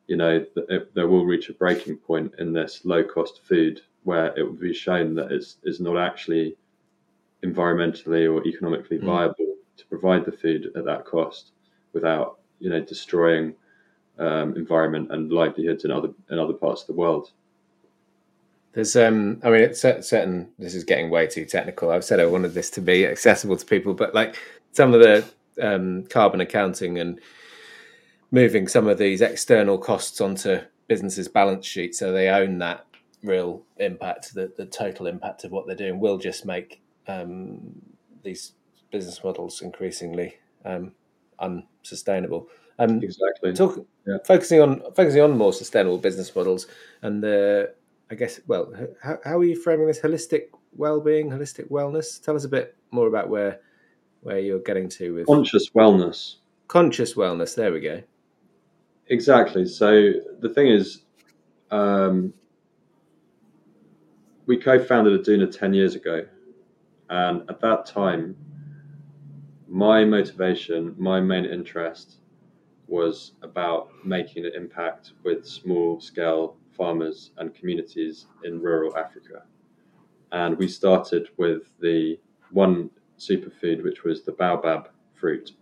you 0.07 0.16
know, 0.16 0.44
it, 0.57 0.94
there 0.94 1.09
will 1.09 1.24
reach 1.24 1.48
a 1.48 1.55
breaking 1.55 1.96
point 1.96 2.35
in 2.38 2.52
this 2.52 2.85
low 2.85 3.02
cost 3.05 3.40
food 3.42 3.81
where 4.05 4.37
it 4.38 4.42
will 4.42 4.52
be 4.52 4.74
shown 4.74 5.14
that 5.14 5.31
it's, 5.31 5.57
it's 5.62 5.81
not 5.81 5.96
actually 5.96 6.57
environmentally 7.44 8.33
or 8.33 8.46
economically 8.46 8.98
mm. 8.98 9.05
viable 9.05 9.55
to 9.76 9.87
provide 9.87 10.24
the 10.24 10.33
food 10.33 10.72
at 10.76 10.85
that 10.85 11.05
cost 11.05 11.52
without, 11.92 12.38
you 12.59 12.70
know, 12.70 12.81
destroying 12.81 13.55
um, 14.18 14.57
environment 14.57 15.11
and 15.11 15.33
livelihoods 15.33 15.85
in 15.85 15.90
other 15.90 16.11
in 16.31 16.38
other 16.38 16.52
parts 16.52 16.83
of 16.83 16.87
the 16.88 16.92
world. 16.92 17.31
There's, 18.72 18.96
um, 18.96 19.40
I 19.42 19.50
mean, 19.50 19.61
it's 19.61 19.81
certain. 19.81 20.48
This 20.59 20.74
is 20.74 20.85
getting 20.85 21.11
way 21.11 21.26
too 21.26 21.44
technical. 21.44 21.90
I've 21.90 22.05
said 22.05 22.20
I 22.20 22.26
wanted 22.26 22.55
this 22.55 22.70
to 22.70 22.81
be 22.81 23.07
accessible 23.07 23.57
to 23.57 23.66
people, 23.66 23.92
but 23.92 24.14
like 24.14 24.37
some 24.72 24.94
of 24.94 25.00
the 25.00 25.24
um, 25.61 26.05
carbon 26.05 26.41
accounting 26.41 26.99
and 26.99 27.21
moving 28.31 28.69
some 28.69 28.87
of 28.87 28.99
these 28.99 29.21
external 29.21 29.79
costs 29.79 30.21
onto 30.21 30.61
businesses' 30.88 31.29
balance 31.29 31.67
sheet 31.67 31.95
so 31.95 32.12
they 32.12 32.29
own 32.29 32.59
that 32.59 32.87
real 33.23 33.62
impact, 33.79 34.35
the, 34.35 34.53
the 34.57 34.67
total 34.67 35.07
impact 35.07 35.45
of 35.45 35.53
what 35.53 35.67
they're 35.67 35.77
doing 35.77 36.01
will 36.01 36.19
just 36.19 36.45
make 36.45 36.83
um, 37.07 37.61
these 38.23 38.53
business 38.91 39.23
models 39.25 39.62
increasingly 39.62 40.37
um, 40.65 40.93
unsustainable. 41.38 42.49
Um, 42.79 43.03
exactly. 43.03 43.53
Talk, 43.53 43.87
yeah. 44.07 44.19
Focusing 44.27 44.61
on 44.61 44.83
focusing 44.95 45.21
on 45.21 45.37
more 45.37 45.53
sustainable 45.53 45.99
business 45.99 46.35
models 46.35 46.67
and 47.03 47.23
the, 47.23 47.73
I 48.11 48.15
guess, 48.15 48.41
well, 48.47 48.73
how, 49.03 49.19
how 49.25 49.38
are 49.38 49.45
you 49.45 49.57
framing 49.57 49.87
this 49.87 50.01
holistic 50.01 50.47
well-being, 50.77 51.31
holistic 51.31 51.71
wellness? 51.71 52.23
Tell 52.23 52.35
us 52.35 52.45
a 52.45 52.49
bit 52.49 52.77
more 52.91 53.07
about 53.07 53.29
where 53.29 53.61
where 54.22 54.38
you're 54.38 54.61
getting 54.61 54.88
to 54.88 55.14
with 55.14 55.26
conscious 55.26 55.70
wellness. 55.70 56.37
Conscious 56.68 57.14
wellness. 57.14 57.54
There 57.54 57.72
we 57.72 57.80
go. 57.80 58.02
Exactly. 59.08 59.66
So 59.66 60.12
the 60.40 60.48
thing 60.48 60.68
is, 60.68 61.02
um, 61.70 62.32
we 64.46 64.56
co-founded 64.56 65.24
Aduna 65.24 65.50
ten 65.50 65.74
years 65.74 65.94
ago, 65.94 66.26
and 67.11 67.48
at 67.50 67.61
that 67.61 67.87
time, 67.87 68.37
my 69.68 70.04
motivation, 70.04 70.94
my 70.98 71.20
main 71.20 71.44
interest, 71.44 72.18
was 72.87 73.32
about 73.42 73.88
making 74.04 74.44
an 74.44 74.52
impact 74.54 75.12
with 75.24 75.46
small-scale 75.46 76.56
farmers 76.76 77.30
and 77.38 77.54
communities 77.54 78.26
in 78.44 78.61
rural 78.61 78.96
Africa. 78.96 79.44
And 80.30 80.56
we 80.58 80.68
started 80.68 81.28
with 81.37 81.72
the 81.80 82.18
one 82.50 82.90
superfood, 83.28 83.82
which 83.82 84.04
was 84.04 84.22
the 84.22 84.32
baobab 84.32 84.88
fruit. 85.14 85.52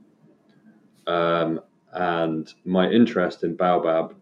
Um, 1.06 1.60
and 1.92 2.52
my 2.64 2.88
interest 2.88 3.42
in 3.42 3.56
baobab 3.56 4.14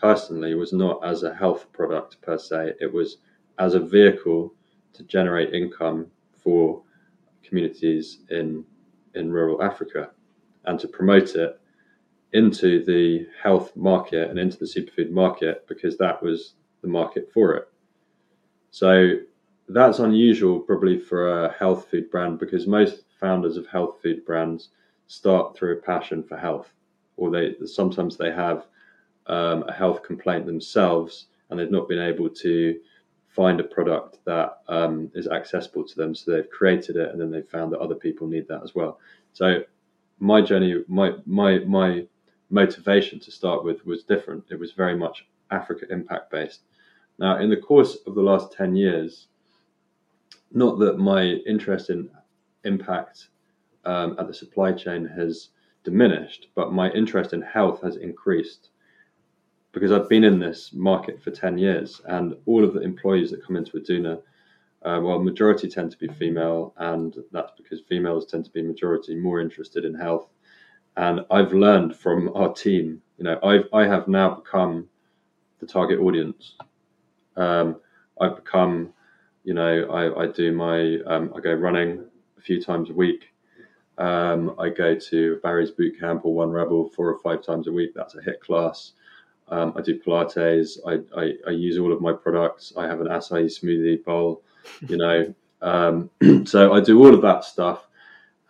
personally 0.00 0.54
was 0.54 0.72
not 0.72 1.04
as 1.04 1.22
a 1.22 1.34
health 1.34 1.72
product 1.72 2.20
per 2.22 2.38
se, 2.38 2.74
it 2.80 2.92
was 2.92 3.18
as 3.58 3.74
a 3.74 3.80
vehicle 3.80 4.54
to 4.92 5.02
generate 5.04 5.52
income 5.54 6.06
for 6.36 6.82
communities 7.42 8.18
in, 8.30 8.64
in 9.14 9.32
rural 9.32 9.62
Africa 9.62 10.10
and 10.64 10.78
to 10.78 10.88
promote 10.88 11.34
it 11.34 11.60
into 12.32 12.84
the 12.84 13.26
health 13.42 13.74
market 13.74 14.28
and 14.30 14.38
into 14.38 14.58
the 14.58 14.66
superfood 14.66 15.10
market 15.10 15.66
because 15.66 15.96
that 15.96 16.22
was 16.22 16.54
the 16.82 16.88
market 16.88 17.30
for 17.32 17.54
it. 17.54 17.68
So 18.70 19.14
that's 19.68 19.98
unusual 19.98 20.60
probably 20.60 20.98
for 20.98 21.44
a 21.44 21.52
health 21.52 21.88
food 21.90 22.10
brand 22.10 22.38
because 22.38 22.66
most 22.66 23.04
founders 23.20 23.56
of 23.56 23.66
health 23.66 23.96
food 24.02 24.24
brands 24.24 24.70
start 25.06 25.56
through 25.56 25.78
a 25.78 25.82
passion 25.82 26.22
for 26.22 26.36
health, 26.36 26.72
or 27.16 27.30
they 27.30 27.54
sometimes 27.66 28.16
they 28.16 28.30
have 28.30 28.66
um, 29.26 29.64
a 29.68 29.72
health 29.72 30.02
complaint 30.02 30.46
themselves 30.46 31.26
and 31.50 31.58
they've 31.58 31.70
not 31.70 31.88
been 31.88 32.00
able 32.00 32.28
to 32.28 32.78
find 33.28 33.60
a 33.60 33.64
product 33.64 34.18
that 34.24 34.58
um, 34.68 35.10
is 35.14 35.28
accessible 35.28 35.84
to 35.84 35.94
them, 35.96 36.14
so 36.14 36.30
they've 36.30 36.50
created 36.50 36.96
it 36.96 37.10
and 37.10 37.20
then 37.20 37.30
they've 37.30 37.48
found 37.48 37.72
that 37.72 37.80
other 37.80 37.94
people 37.94 38.26
need 38.26 38.48
that 38.48 38.62
as 38.62 38.74
well. 38.74 38.98
So 39.32 39.62
my 40.18 40.40
journey, 40.40 40.82
my 40.88 41.12
my 41.26 41.58
my 41.60 42.06
motivation 42.50 43.20
to 43.20 43.30
start 43.30 43.64
with 43.64 43.84
was 43.86 44.04
different. 44.04 44.44
It 44.50 44.58
was 44.58 44.72
very 44.72 44.96
much 44.96 45.26
Africa 45.50 45.86
impact 45.90 46.30
based. 46.30 46.62
Now, 47.18 47.38
in 47.38 47.50
the 47.50 47.56
course 47.56 47.98
of 48.06 48.14
the 48.14 48.22
last 48.22 48.52
ten 48.52 48.74
years, 48.74 49.28
not 50.52 50.78
that 50.78 50.98
my 50.98 51.24
interest 51.46 51.90
in 51.90 52.08
impact 52.64 53.28
um, 53.84 54.16
at 54.18 54.26
the 54.26 54.34
supply 54.34 54.72
chain 54.72 55.04
has 55.06 55.50
diminished, 55.84 56.48
but 56.54 56.72
my 56.72 56.90
interest 56.90 57.32
in 57.32 57.42
health 57.42 57.82
has 57.82 57.96
increased 57.96 58.70
because 59.72 59.92
I've 59.92 60.08
been 60.08 60.24
in 60.24 60.38
this 60.38 60.72
market 60.72 61.22
for 61.22 61.30
10 61.30 61.58
years 61.58 62.00
and 62.06 62.34
all 62.46 62.64
of 62.64 62.74
the 62.74 62.80
employees 62.80 63.30
that 63.30 63.44
come 63.44 63.56
into 63.56 63.78
Aduna, 63.78 64.20
uh, 64.82 65.00
well, 65.02 65.18
majority 65.18 65.68
tend 65.68 65.90
to 65.90 65.98
be 65.98 66.08
female, 66.08 66.72
and 66.78 67.16
that's 67.32 67.52
because 67.56 67.80
females 67.88 68.26
tend 68.26 68.44
to 68.44 68.50
be 68.50 68.62
majority 68.62 69.14
more 69.14 69.40
interested 69.40 69.84
in 69.84 69.94
health. 69.94 70.28
And 70.96 71.20
I've 71.30 71.52
learned 71.52 71.96
from 71.96 72.30
our 72.34 72.52
team, 72.52 73.02
you 73.18 73.24
know, 73.24 73.38
I've, 73.42 73.66
I 73.72 73.86
have 73.86 74.08
now 74.08 74.34
become 74.34 74.88
the 75.60 75.66
target 75.66 76.00
audience. 76.00 76.54
Um, 77.36 77.76
I've 78.20 78.36
become, 78.36 78.92
you 79.48 79.54
know, 79.54 79.86
I, 79.86 80.24
I 80.24 80.26
do 80.26 80.52
my, 80.52 80.98
um, 81.06 81.32
I 81.34 81.40
go 81.40 81.54
running 81.54 82.04
a 82.36 82.40
few 82.42 82.62
times 82.62 82.90
a 82.90 82.92
week. 82.92 83.32
Um, 83.96 84.54
I 84.58 84.68
go 84.68 84.94
to 84.94 85.40
Barry's 85.42 85.70
boot 85.70 85.98
camp 85.98 86.26
or 86.26 86.34
One 86.34 86.50
Rebel 86.50 86.90
four 86.90 87.08
or 87.08 87.18
five 87.20 87.42
times 87.42 87.66
a 87.66 87.72
week. 87.72 87.92
That's 87.94 88.14
a 88.14 88.18
HIIT 88.18 88.40
class. 88.40 88.92
Um, 89.48 89.72
I 89.74 89.80
do 89.80 89.98
Pilates. 89.98 90.76
I, 90.86 90.98
I, 91.18 91.32
I, 91.46 91.50
use 91.52 91.78
all 91.78 91.94
of 91.94 92.02
my 92.02 92.12
products. 92.12 92.74
I 92.76 92.86
have 92.86 93.00
an 93.00 93.06
acai 93.06 93.46
smoothie 93.46 94.04
bowl, 94.04 94.42
you 94.86 94.98
know. 94.98 95.34
Um, 95.62 96.10
so 96.44 96.74
I 96.74 96.80
do 96.80 96.98
all 96.98 97.14
of 97.14 97.22
that 97.22 97.42
stuff. 97.42 97.88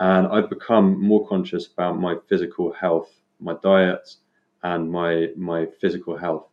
And 0.01 0.27
I've 0.27 0.51
become 0.51 1.01
more 1.01 1.29
conscious 1.29 1.69
about 1.69 2.01
my 2.01 2.17
physical 2.29 2.73
health, 2.73 3.13
my 3.39 3.55
diet, 3.63 4.17
and 4.65 4.91
my, 4.91 5.29
my 5.37 5.67
physical 5.81 6.17
health. 6.17 6.49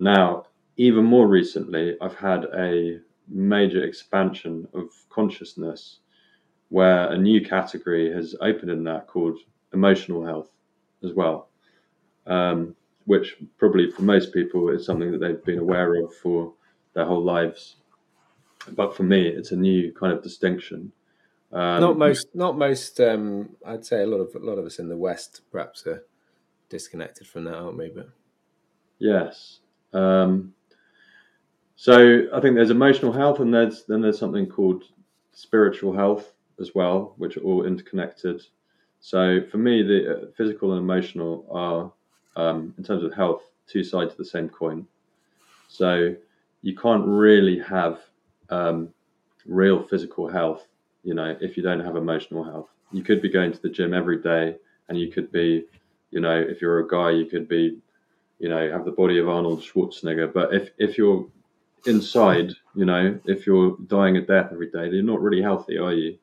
Now, 0.00 0.46
even 0.76 1.04
more 1.04 1.26
recently, 1.26 1.96
I've 2.00 2.16
had 2.16 2.44
a 2.56 3.00
major 3.28 3.84
expansion 3.84 4.66
of 4.74 4.88
consciousness 5.10 5.98
where 6.68 7.10
a 7.12 7.18
new 7.18 7.44
category 7.44 8.12
has 8.12 8.34
opened 8.40 8.70
in 8.70 8.84
that 8.84 9.06
called 9.06 9.38
emotional 9.72 10.24
health 10.24 10.50
as 11.04 11.12
well. 11.12 11.48
Um, 12.26 12.74
which 13.04 13.36
probably 13.58 13.90
for 13.90 14.02
most 14.02 14.32
people 14.32 14.68
is 14.70 14.86
something 14.86 15.10
that 15.10 15.18
they've 15.18 15.44
been 15.44 15.58
aware 15.58 15.94
of 15.96 16.14
for 16.14 16.54
their 16.94 17.04
whole 17.04 17.22
lives. 17.22 17.76
But 18.76 18.96
for 18.96 19.02
me, 19.02 19.26
it's 19.26 19.50
a 19.50 19.56
new 19.56 19.92
kind 19.92 20.12
of 20.12 20.22
distinction. 20.22 20.92
Um, 21.52 21.80
not 21.80 21.98
most, 21.98 22.28
not 22.34 22.56
most. 22.56 23.00
Um, 23.00 23.50
I'd 23.66 23.84
say 23.84 24.02
a 24.02 24.06
lot 24.06 24.18
of 24.18 24.34
a 24.34 24.38
lot 24.38 24.58
of 24.58 24.64
us 24.64 24.78
in 24.78 24.88
the 24.88 24.96
West 24.96 25.42
perhaps 25.50 25.86
are 25.86 26.04
disconnected 26.68 27.26
from 27.26 27.44
that, 27.44 27.56
aren't 27.56 27.76
we? 27.76 27.90
But 27.94 28.08
yes. 28.98 29.58
Um, 29.92 30.54
so 31.76 32.26
I 32.32 32.40
think 32.40 32.54
there's 32.54 32.70
emotional 32.70 33.12
health, 33.12 33.40
and 33.40 33.52
there's 33.52 33.84
then 33.84 34.00
there's 34.00 34.18
something 34.18 34.46
called 34.46 34.84
spiritual 35.32 35.92
health 35.92 36.32
as 36.60 36.74
well, 36.74 37.14
which 37.16 37.36
are 37.36 37.42
all 37.42 37.64
interconnected. 37.64 38.42
So 39.00 39.40
for 39.50 39.58
me, 39.58 39.82
the 39.82 40.12
uh, 40.12 40.26
physical 40.36 40.72
and 40.72 40.80
emotional 40.80 41.44
are 41.50 41.92
um, 42.40 42.74
in 42.78 42.84
terms 42.84 43.02
of 43.02 43.12
health, 43.12 43.42
two 43.66 43.82
sides 43.82 44.12
of 44.12 44.18
the 44.18 44.24
same 44.24 44.48
coin. 44.48 44.86
So 45.68 46.14
you 46.62 46.76
can't 46.76 47.04
really 47.06 47.58
have 47.58 48.00
um, 48.50 48.90
real 49.46 49.82
physical 49.82 50.28
health, 50.28 50.68
you 51.02 51.14
know, 51.14 51.36
if 51.40 51.56
you 51.56 51.62
don't 51.62 51.80
have 51.80 51.96
emotional 51.96 52.44
health. 52.44 52.68
You 52.92 53.02
could 53.02 53.22
be 53.22 53.28
going 53.30 53.52
to 53.52 53.62
the 53.62 53.70
gym 53.70 53.94
every 53.94 54.18
day, 54.18 54.56
and 54.88 54.98
you 54.98 55.10
could 55.10 55.32
be, 55.32 55.64
you 56.10 56.20
know, 56.20 56.38
if 56.38 56.60
you're 56.60 56.80
a 56.80 56.88
guy, 56.88 57.10
you 57.10 57.24
could 57.26 57.48
be, 57.48 57.78
you 58.38 58.48
know, 58.48 58.70
have 58.70 58.84
the 58.84 58.92
body 58.92 59.18
of 59.18 59.28
Arnold 59.28 59.62
Schwarzenegger. 59.62 60.32
But 60.32 60.54
if 60.54 60.70
if 60.78 60.98
you're 60.98 61.26
inside, 61.86 62.52
you 62.74 62.84
know, 62.84 63.18
if 63.24 63.46
you're 63.46 63.76
dying 63.86 64.16
a 64.16 64.20
death 64.20 64.50
every 64.52 64.70
day, 64.70 64.88
you're 64.90 65.02
not 65.02 65.20
really 65.20 65.42
healthy, 65.42 65.78
are 65.78 65.92
you? 65.92 66.18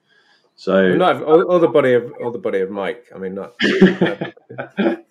So, 0.56 0.94
not 0.94 1.24
all, 1.24 1.44
all, 1.44 1.60
the 1.60 1.70
body 1.70 1.94
of 1.94 2.12
all 2.22 2.32
the 2.32 2.38
body 2.38 2.60
of 2.60 2.70
Mike. 2.70 3.06
I 3.16 3.18
mean, 3.18 3.36
not. 3.36 3.56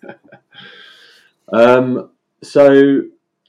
Um, 1.51 2.11
so 2.43 3.01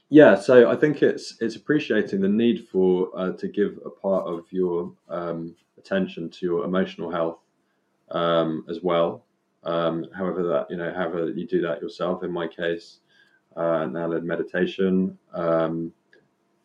yeah, 0.09 0.35
so 0.35 0.69
I 0.69 0.75
think 0.75 1.01
it's 1.01 1.37
it's 1.39 1.55
appreciating 1.55 2.21
the 2.21 2.29
need 2.29 2.67
for 2.71 3.09
uh, 3.15 3.31
to 3.33 3.47
give 3.47 3.79
a 3.85 3.89
part 3.89 4.27
of 4.27 4.45
your 4.51 4.93
um, 5.09 5.55
attention 5.77 6.29
to 6.29 6.45
your 6.45 6.65
emotional 6.65 7.11
health 7.11 7.39
um, 8.09 8.65
as 8.69 8.79
well. 8.81 9.25
Um, 9.63 10.07
however 10.15 10.43
that 10.43 10.67
you 10.69 10.77
know, 10.77 10.91
however 10.93 11.29
you 11.29 11.47
do 11.47 11.61
that 11.61 11.81
yourself. 11.81 12.23
In 12.23 12.31
my 12.31 12.47
case, 12.47 12.99
uh, 13.55 13.85
now 13.85 14.07
led 14.07 14.23
meditation, 14.23 15.17
um, 15.33 15.93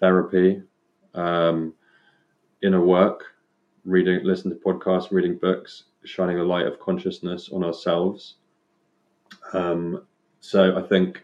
therapy, 0.00 0.62
um, 1.14 1.74
inner 2.62 2.84
work, 2.84 3.24
reading, 3.84 4.20
listen 4.24 4.50
to 4.50 4.56
podcasts, 4.56 5.10
reading 5.10 5.36
books, 5.36 5.84
shining 6.04 6.38
a 6.38 6.44
light 6.44 6.66
of 6.66 6.80
consciousness 6.80 7.50
on 7.52 7.64
ourselves. 7.64 8.36
Um, 9.52 10.04
so 10.40 10.76
I 10.76 10.82
think 10.82 11.22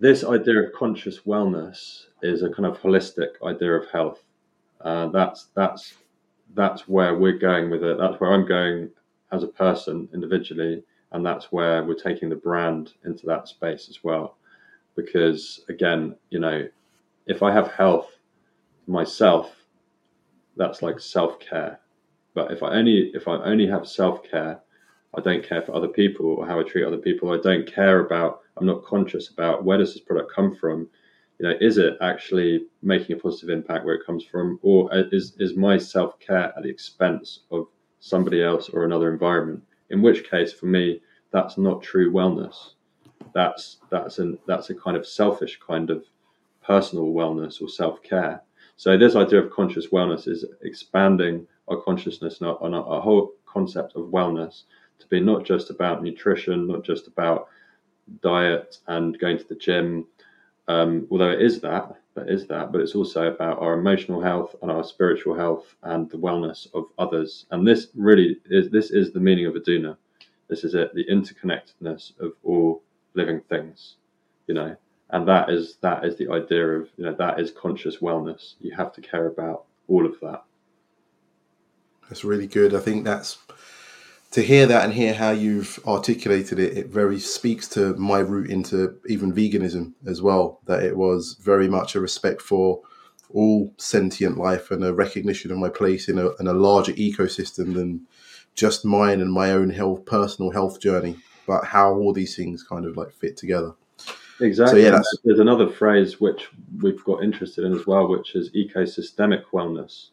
this 0.00 0.24
idea 0.24 0.62
of 0.62 0.72
conscious 0.72 1.20
wellness 1.20 2.06
is 2.22 2.42
a 2.42 2.50
kind 2.50 2.66
of 2.66 2.80
holistic 2.80 3.42
idea 3.42 3.72
of 3.72 3.90
health. 3.90 4.22
Uh, 4.80 5.08
that's 5.08 5.48
that's 5.54 5.94
that's 6.54 6.86
where 6.88 7.16
we're 7.16 7.38
going 7.38 7.70
with 7.70 7.82
it. 7.82 7.98
That's 7.98 8.20
where 8.20 8.32
I'm 8.32 8.46
going 8.46 8.90
as 9.32 9.42
a 9.42 9.48
person 9.48 10.08
individually, 10.12 10.82
and 11.12 11.24
that's 11.24 11.50
where 11.50 11.84
we're 11.84 11.94
taking 11.94 12.28
the 12.28 12.36
brand 12.36 12.92
into 13.04 13.26
that 13.26 13.48
space 13.48 13.88
as 13.88 14.04
well. 14.04 14.36
Because 14.94 15.64
again, 15.68 16.14
you 16.30 16.38
know, 16.38 16.68
if 17.26 17.42
I 17.42 17.52
have 17.52 17.68
health 17.68 18.10
myself, 18.86 19.54
that's 20.56 20.82
like 20.82 21.00
self 21.00 21.40
care. 21.40 21.80
But 22.34 22.50
if 22.52 22.62
I 22.62 22.70
only 22.74 23.10
if 23.14 23.28
I 23.28 23.36
only 23.36 23.66
have 23.66 23.86
self 23.86 24.22
care, 24.22 24.60
I 25.16 25.20
don't 25.20 25.44
care 25.44 25.62
for 25.62 25.74
other 25.74 25.88
people 25.88 26.26
or 26.26 26.46
how 26.46 26.60
I 26.60 26.64
treat 26.64 26.84
other 26.84 26.98
people. 26.98 27.32
I 27.32 27.38
don't 27.38 27.66
care 27.66 28.00
about 28.00 28.40
I'm 28.56 28.66
not 28.66 28.84
conscious 28.84 29.30
about 29.30 29.64
where 29.64 29.78
does 29.78 29.94
this 29.94 30.02
product 30.02 30.32
come 30.32 30.54
from. 30.54 30.88
You 31.38 31.48
know, 31.48 31.56
is 31.60 31.78
it 31.78 31.96
actually 32.00 32.66
making 32.82 33.16
a 33.16 33.18
positive 33.18 33.50
impact 33.50 33.84
where 33.84 33.96
it 33.96 34.06
comes 34.06 34.24
from, 34.24 34.58
or 34.62 34.88
is 35.12 35.34
is 35.38 35.56
my 35.56 35.78
self 35.78 36.18
care 36.20 36.52
at 36.56 36.62
the 36.62 36.68
expense 36.68 37.40
of 37.50 37.66
somebody 38.00 38.42
else 38.42 38.68
or 38.68 38.84
another 38.84 39.12
environment? 39.12 39.62
In 39.90 40.02
which 40.02 40.28
case, 40.30 40.52
for 40.52 40.66
me, 40.66 41.00
that's 41.32 41.58
not 41.58 41.82
true 41.82 42.12
wellness. 42.12 42.74
That's 43.34 43.78
that's 43.90 44.18
an 44.18 44.38
that's 44.46 44.70
a 44.70 44.74
kind 44.74 44.96
of 44.96 45.06
selfish 45.06 45.58
kind 45.66 45.90
of 45.90 46.04
personal 46.66 47.06
wellness 47.06 47.60
or 47.62 47.68
self 47.68 48.02
care. 48.02 48.42
So 48.76 48.96
this 48.98 49.16
idea 49.16 49.40
of 49.40 49.50
conscious 49.50 49.88
wellness 49.88 50.26
is 50.26 50.44
expanding 50.62 51.46
our 51.68 51.80
consciousness 51.80 52.42
on 52.42 52.48
our, 52.48 52.62
on 52.62 52.74
our 52.74 53.00
whole 53.00 53.32
concept 53.46 53.94
of 53.96 54.06
wellness 54.06 54.62
to 54.98 55.06
be 55.08 55.20
not 55.20 55.44
just 55.44 55.70
about 55.70 56.02
nutrition, 56.02 56.66
not 56.66 56.84
just 56.84 57.06
about 57.06 57.48
diet 58.22 58.78
and 58.88 59.18
going 59.18 59.38
to 59.38 59.48
the 59.48 59.54
gym. 59.54 60.06
Um, 60.68 61.06
although 61.10 61.30
it 61.30 61.42
is 61.42 61.60
that, 61.60 61.94
that 62.14 62.28
is 62.28 62.46
that, 62.46 62.72
but 62.72 62.80
it's 62.80 62.94
also 62.94 63.32
about 63.32 63.60
our 63.60 63.74
emotional 63.74 64.20
health 64.20 64.54
and 64.62 64.70
our 64.70 64.84
spiritual 64.84 65.34
health 65.34 65.74
and 65.82 66.08
the 66.10 66.18
wellness 66.18 66.68
of 66.74 66.86
others. 66.98 67.46
And 67.50 67.66
this 67.66 67.88
really 67.94 68.38
is 68.46 68.70
this 68.70 68.90
is 68.90 69.12
the 69.12 69.20
meaning 69.20 69.46
of 69.46 69.54
Aduna. 69.54 69.96
This 70.48 70.64
is 70.64 70.74
it, 70.74 70.94
the 70.94 71.04
interconnectedness 71.04 72.18
of 72.20 72.32
all 72.42 72.82
living 73.14 73.40
things, 73.48 73.96
you 74.46 74.54
know. 74.54 74.76
And 75.14 75.28
that 75.28 75.48
is 75.48 75.76
that 75.80 76.04
is 76.04 76.16
the 76.16 76.28
idea 76.28 76.66
of 76.66 76.88
you 76.96 77.04
know 77.04 77.14
that 77.14 77.38
is 77.38 77.52
conscious 77.52 77.98
wellness. 77.98 78.54
You 78.58 78.74
have 78.74 78.92
to 78.94 79.00
care 79.00 79.28
about 79.28 79.62
all 79.86 80.04
of 80.04 80.18
that. 80.22 80.42
That's 82.08 82.24
really 82.24 82.48
good. 82.48 82.74
I 82.74 82.80
think 82.80 83.04
that's 83.04 83.38
to 84.32 84.42
hear 84.42 84.66
that 84.66 84.84
and 84.84 84.92
hear 84.92 85.14
how 85.14 85.30
you've 85.30 85.78
articulated 85.86 86.58
it, 86.58 86.76
it 86.76 86.88
very 86.88 87.20
speaks 87.20 87.68
to 87.68 87.94
my 87.94 88.18
route 88.18 88.50
into 88.50 88.98
even 89.06 89.32
veganism 89.32 89.92
as 90.04 90.20
well. 90.20 90.58
That 90.66 90.82
it 90.82 90.96
was 90.96 91.36
very 91.40 91.68
much 91.68 91.94
a 91.94 92.00
respect 92.00 92.42
for 92.42 92.82
all 93.32 93.72
sentient 93.76 94.36
life 94.36 94.72
and 94.72 94.84
a 94.84 94.92
recognition 94.92 95.52
of 95.52 95.58
my 95.58 95.68
place 95.68 96.08
in 96.08 96.18
a, 96.18 96.30
in 96.40 96.48
a 96.48 96.52
larger 96.52 96.92
ecosystem 96.94 97.74
than 97.74 98.04
just 98.56 98.84
mine 98.84 99.20
and 99.20 99.32
my 99.32 99.52
own 99.52 99.70
health, 99.70 100.04
personal 100.06 100.50
health 100.50 100.80
journey, 100.80 101.18
but 101.46 101.66
how 101.66 101.94
all 101.94 102.12
these 102.12 102.34
things 102.34 102.64
kind 102.64 102.84
of 102.84 102.96
like 102.96 103.12
fit 103.12 103.36
together. 103.36 103.74
Exactly. 104.40 104.82
So, 104.82 104.88
yeah, 104.88 105.00
there's 105.24 105.38
another 105.38 105.68
phrase 105.68 106.20
which 106.20 106.48
we've 106.82 107.02
got 107.04 107.22
interested 107.22 107.64
in 107.64 107.72
as 107.72 107.86
well, 107.86 108.08
which 108.08 108.34
is 108.34 108.50
ecosystemic 108.50 109.44
wellness. 109.52 110.08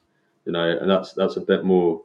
You 0.45 0.51
know, 0.51 0.77
and 0.79 0.89
that's 0.89 1.13
that's 1.13 1.37
a 1.37 1.41
bit 1.41 1.63
more. 1.63 2.01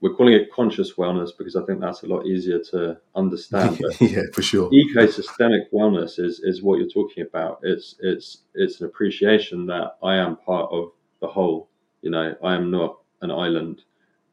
We're 0.00 0.14
calling 0.14 0.34
it 0.34 0.52
conscious 0.52 0.94
wellness 0.94 1.30
because 1.36 1.54
I 1.54 1.64
think 1.64 1.80
that's 1.80 2.02
a 2.02 2.06
lot 2.06 2.26
easier 2.26 2.58
to 2.70 2.98
understand. 3.14 3.80
yeah, 4.00 4.22
for 4.32 4.42
sure. 4.42 4.70
Ecosystemic 4.70 5.70
wellness 5.72 6.18
is 6.18 6.40
is 6.40 6.62
what 6.62 6.78
you're 6.78 6.88
talking 6.88 7.24
about. 7.24 7.60
It's 7.62 7.96
it's 8.00 8.38
it's 8.54 8.80
an 8.80 8.86
appreciation 8.86 9.66
that 9.66 9.96
I 10.02 10.16
am 10.16 10.36
part 10.36 10.70
of 10.72 10.92
the 11.20 11.28
whole. 11.28 11.68
You 12.02 12.10
know, 12.10 12.34
I 12.42 12.54
am 12.54 12.70
not 12.70 12.98
an 13.20 13.30
island, 13.30 13.82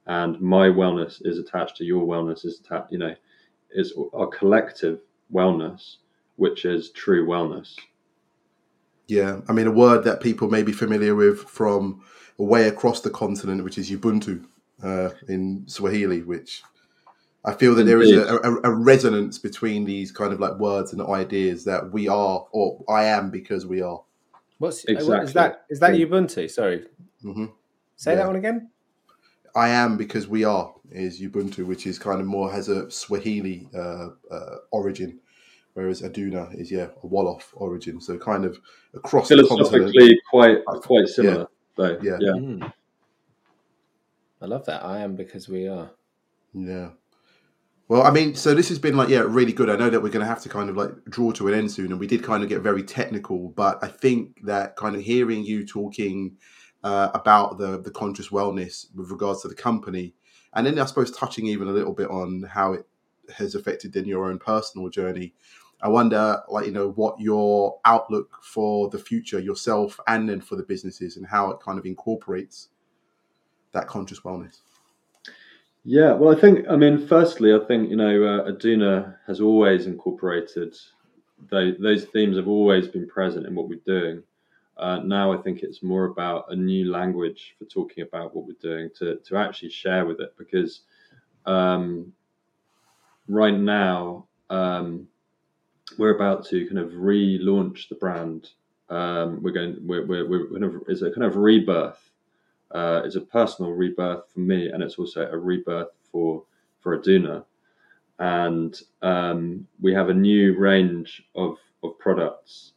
and 0.07 0.39
my 0.41 0.67
wellness 0.67 1.21
is 1.23 1.37
attached 1.37 1.77
to 1.77 1.85
your 1.85 2.05
wellness. 2.05 2.45
Is 2.45 2.59
attached. 2.59 2.91
You 2.91 2.97
know, 2.97 3.15
is 3.71 3.93
our 4.13 4.27
collective 4.27 5.01
wellness 5.31 5.97
which 6.39 6.65
is 6.65 6.89
true 6.91 7.27
wellness. 7.27 7.75
Yeah, 9.07 9.41
I 9.47 9.53
mean, 9.53 9.67
a 9.67 9.71
word 9.71 10.03
that 10.05 10.21
people 10.21 10.49
may 10.49 10.63
be 10.63 10.71
familiar 10.71 11.13
with 11.15 11.39
from 11.41 12.01
way 12.37 12.67
across 12.67 13.01
the 13.01 13.09
continent, 13.09 13.63
which 13.63 13.77
is 13.77 13.91
Ubuntu 13.91 14.45
uh, 14.81 15.09
in 15.27 15.63
Swahili, 15.67 16.21
which 16.21 16.63
I 17.43 17.53
feel 17.53 17.75
that 17.75 17.83
there 17.83 18.01
is 18.01 18.11
a, 18.11 18.35
a, 18.37 18.71
a, 18.71 18.71
resonance 18.71 19.37
between 19.37 19.83
these 19.83 20.11
kind 20.11 20.31
of 20.31 20.39
like 20.39 20.53
words 20.59 20.93
and 20.93 21.01
ideas 21.01 21.65
that 21.65 21.91
we 21.91 22.07
are, 22.07 22.47
or 22.51 22.83
I 22.87 23.05
am 23.05 23.31
because 23.31 23.65
we 23.65 23.81
are. 23.81 24.01
What's 24.59 24.85
exactly. 24.85 25.25
is 25.25 25.33
that? 25.33 25.65
Is 25.69 25.79
that 25.79 25.91
Ubuntu? 25.91 26.49
Sorry, 26.49 26.85
mm-hmm. 27.23 27.45
say 27.97 28.11
yeah. 28.11 28.17
that 28.17 28.27
one 28.27 28.35
again. 28.37 28.69
I 29.55 29.69
am 29.69 29.97
because 29.97 30.27
we 30.27 30.43
are 30.45 30.73
is 30.91 31.19
Ubuntu, 31.19 31.65
which 31.65 31.85
is 31.85 31.99
kind 31.99 32.21
of 32.21 32.27
more 32.27 32.51
has 32.51 32.69
a 32.69 32.89
Swahili 32.89 33.67
uh, 33.75 34.09
uh, 34.31 34.55
origin 34.71 35.19
whereas 35.79 36.01
Aduna 36.01 36.53
is 36.59 36.69
yeah 36.69 36.87
a 37.03 37.07
Wolof 37.07 37.43
origin, 37.53 38.01
so 38.01 38.17
kind 38.17 38.43
of 38.43 38.59
across 38.93 39.29
philosophically 39.29 40.19
quite 40.29 40.57
quite 40.65 41.07
similar. 41.07 41.39
Yeah. 41.39 41.45
Though. 41.77 41.99
Yeah, 42.01 42.17
yeah. 42.19 42.31
Mm. 42.31 42.73
I 44.41 44.45
love 44.45 44.65
that. 44.65 44.83
I 44.83 44.99
am 44.99 45.15
because 45.15 45.47
we 45.47 45.69
are. 45.69 45.89
Yeah. 46.53 46.89
Well, 47.87 48.03
I 48.03 48.11
mean, 48.11 48.35
so 48.35 48.53
this 48.53 48.67
has 48.69 48.77
been 48.77 48.97
like 48.97 49.07
yeah, 49.07 49.23
really 49.25 49.53
good. 49.53 49.69
I 49.69 49.77
know 49.77 49.89
that 49.89 50.01
we're 50.01 50.09
going 50.09 50.25
to 50.25 50.33
have 50.33 50.41
to 50.41 50.49
kind 50.49 50.69
of 50.69 50.75
like 50.75 50.91
draw 51.09 51.31
to 51.31 51.47
an 51.47 51.53
end 51.53 51.71
soon, 51.71 51.91
and 51.91 51.99
we 51.99 52.07
did 52.07 52.23
kind 52.23 52.43
of 52.43 52.49
get 52.49 52.61
very 52.61 52.83
technical, 52.83 53.47
but 53.49 53.81
I 53.81 53.87
think 53.87 54.43
that 54.43 54.75
kind 54.75 54.95
of 54.97 55.01
hearing 55.01 55.45
you 55.45 55.65
talking 55.65 56.35
uh, 56.83 57.09
about 57.13 57.57
the 57.57 57.79
the 57.79 57.91
conscious 57.91 58.29
wellness 58.29 58.85
with 58.93 59.11
regards 59.11 59.43
to 59.43 59.47
the 59.47 59.55
company, 59.55 60.13
and 60.53 60.67
then 60.67 60.77
I 60.77 60.85
suppose 60.85 61.09
touching 61.09 61.47
even 61.47 61.69
a 61.69 61.71
little 61.71 61.93
bit 61.93 62.09
on 62.09 62.43
how 62.43 62.73
it 62.73 62.85
has 63.37 63.55
affected 63.55 63.95
in 63.95 64.05
your 64.05 64.25
own 64.25 64.39
personal 64.39 64.89
journey. 64.89 65.33
I 65.81 65.87
wonder, 65.87 66.41
like, 66.49 66.65
you 66.65 66.71
know, 66.71 66.89
what 66.91 67.19
your 67.19 67.79
outlook 67.85 68.37
for 68.43 68.89
the 68.89 68.99
future, 68.99 69.39
yourself, 69.39 69.99
and 70.07 70.27
then 70.27 70.41
for 70.41 70.55
the 70.55 70.63
businesses, 70.63 71.17
and 71.17 71.25
how 71.25 71.51
it 71.51 71.59
kind 71.61 71.79
of 71.79 71.85
incorporates 71.85 72.69
that 73.71 73.87
conscious 73.87 74.21
wellness. 74.21 74.59
Yeah, 75.85 76.13
well, 76.13 76.35
I 76.35 76.39
think, 76.39 76.65
I 76.69 76.75
mean, 76.75 77.07
firstly, 77.07 77.53
I 77.53 77.59
think, 77.59 77.89
you 77.89 77.95
know, 77.95 78.23
uh, 78.23 78.51
Aduna 78.51 79.15
has 79.25 79.39
always 79.39 79.85
incorporated 79.85 80.75
those, 81.49 81.75
those 81.79 82.05
themes, 82.05 82.35
have 82.35 82.49
always 82.49 82.87
been 82.87 83.07
present 83.07 83.45
in 83.45 83.55
what 83.55 83.69
we're 83.69 83.79
doing. 83.85 84.21
Uh, 84.77 84.99
now 84.99 85.33
I 85.33 85.37
think 85.41 85.61
it's 85.61 85.83
more 85.83 86.05
about 86.05 86.45
a 86.49 86.55
new 86.55 86.89
language 86.89 87.55
for 87.59 87.65
talking 87.65 88.03
about 88.03 88.33
what 88.33 88.45
we're 88.45 88.53
doing 88.61 88.89
to, 88.97 89.17
to 89.17 89.37
actually 89.37 89.69
share 89.69 90.05
with 90.05 90.21
it 90.21 90.33
because 90.37 90.81
um, 91.45 92.13
right 93.27 93.57
now, 93.57 94.25
um, 94.49 95.07
we're 95.97 96.15
about 96.15 96.45
to 96.47 96.65
kind 96.67 96.79
of 96.79 96.91
relaunch 96.91 97.89
the 97.89 97.95
brand. 97.95 98.49
Um, 98.89 99.41
we're 99.41 99.51
going, 99.51 99.77
we're, 99.81 100.05
we're, 100.05 100.27
we're 100.27 100.49
kind 100.49 100.63
of, 100.63 100.83
it's 100.87 101.01
a 101.01 101.11
kind 101.11 101.25
of 101.25 101.35
rebirth. 101.35 102.09
Uh, 102.71 103.01
it's 103.03 103.15
a 103.15 103.21
personal 103.21 103.71
rebirth 103.71 104.31
for 104.31 104.39
me, 104.39 104.69
and 104.69 104.83
it's 104.83 104.99
also 104.99 105.29
a 105.29 105.37
rebirth 105.37 105.89
for 106.11 106.43
for 106.79 106.97
Aduna. 106.97 107.43
And 108.19 108.79
um, 109.01 109.67
we 109.81 109.93
have 109.93 110.09
a 110.09 110.13
new 110.13 110.57
range 110.57 111.23
of 111.35 111.57
of 111.83 111.97
products 111.97 112.73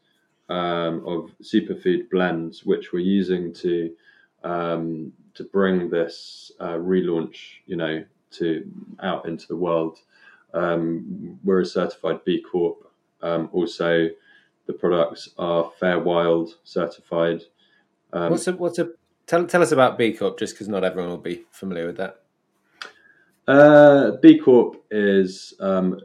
um, 0.48 1.04
of 1.06 1.30
superfood 1.42 2.08
blends, 2.10 2.64
which 2.64 2.92
we're 2.92 3.00
using 3.00 3.52
to 3.54 3.90
um, 4.44 5.12
to 5.34 5.44
bring 5.44 5.90
this 5.90 6.52
uh, 6.60 6.74
relaunch, 6.78 7.36
you 7.66 7.76
know, 7.76 8.04
to 8.32 8.64
out 9.02 9.26
into 9.26 9.46
the 9.46 9.56
world. 9.56 9.98
Um, 10.54 11.38
we're 11.44 11.60
a 11.60 11.66
certified 11.66 12.24
B 12.24 12.40
Corp 12.40 12.90
um, 13.22 13.48
also, 13.52 14.08
the 14.66 14.72
products 14.72 15.30
are 15.38 15.70
Fair 15.78 15.98
Wild 15.98 16.56
certified. 16.64 17.42
Um, 18.12 18.30
what's 18.30 18.46
a 18.46 18.52
what's 18.52 18.78
a 18.78 18.90
tell 19.26 19.46
tell 19.46 19.62
us 19.62 19.72
about 19.72 19.98
B 19.98 20.12
Corp, 20.12 20.38
just 20.38 20.54
because 20.54 20.68
not 20.68 20.84
everyone 20.84 21.10
will 21.10 21.18
be 21.18 21.44
familiar 21.50 21.86
with 21.86 21.96
that. 21.96 22.22
Uh, 23.48 24.12
B 24.22 24.38
Corp 24.38 24.84
is, 24.90 25.54
um, 25.58 25.98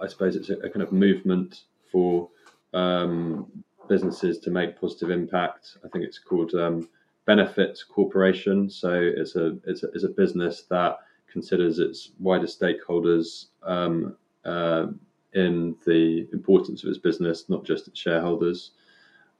I, 0.00 0.06
suppose, 0.06 0.34
it's 0.34 0.48
a, 0.48 0.54
a, 0.60 0.70
kind 0.70 0.82
of 0.82 0.92
movement 0.92 1.64
for 1.92 2.30
um, 2.72 3.46
businesses 3.88 4.38
to 4.38 4.50
make 4.50 4.80
positive 4.80 5.10
impact. 5.10 5.76
I 5.84 5.88
think 5.88 6.04
it's 6.04 6.18
called 6.18 6.54
um, 6.54 6.88
Benefit 7.26 7.78
Corporation. 7.92 8.70
So 8.70 8.92
it's 8.94 9.36
a, 9.36 9.58
it's 9.66 9.82
a 9.82 9.88
it's 9.92 10.04
a 10.04 10.08
business 10.08 10.62
that 10.70 10.98
considers 11.30 11.78
its 11.78 12.12
wider 12.18 12.46
stakeholders 12.46 13.46
um, 13.62 14.16
uh, 14.44 14.86
in 15.34 15.76
the 15.86 16.28
importance 16.32 16.82
of 16.82 16.88
its 16.88 16.98
business, 16.98 17.48
not 17.48 17.64
just 17.64 17.88
its 17.88 17.98
shareholders. 17.98 18.72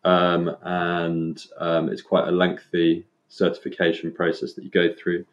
Um, 0.04 0.56
and 0.62 1.42
um, 1.58 1.88
it's 1.88 2.02
quite 2.02 2.28
a 2.28 2.32
lengthy 2.32 3.04
certification 3.28 4.12
process 4.12 4.54
that 4.54 4.64
you 4.64 4.70
go 4.70 4.92
through. 4.94 5.24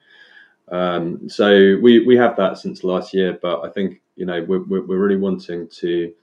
Um, 0.70 1.30
so 1.30 1.78
we, 1.82 2.06
we 2.06 2.17
have 2.17 2.36
that 2.38 2.58
since 2.58 2.84
last 2.84 3.13
year, 3.13 3.39
but 3.41 3.63
I 3.63 3.70
think 3.70 4.02
you 4.15 4.26
know 4.26 4.43
we're, 4.43 4.63
we're 4.63 4.82
really 4.82 5.15
wanting 5.15 5.67
to 5.67 6.13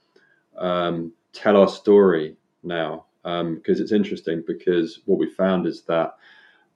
um, 0.57 1.11
tell 1.33 1.57
our 1.57 1.67
story 1.67 2.35
now 2.63 3.05
because 3.23 3.41
um, 3.41 3.61
it's 3.65 3.91
interesting 3.91 4.43
because 4.45 4.99
what 5.05 5.17
we 5.17 5.29
found 5.29 5.65
is 5.65 5.81
that 5.83 6.15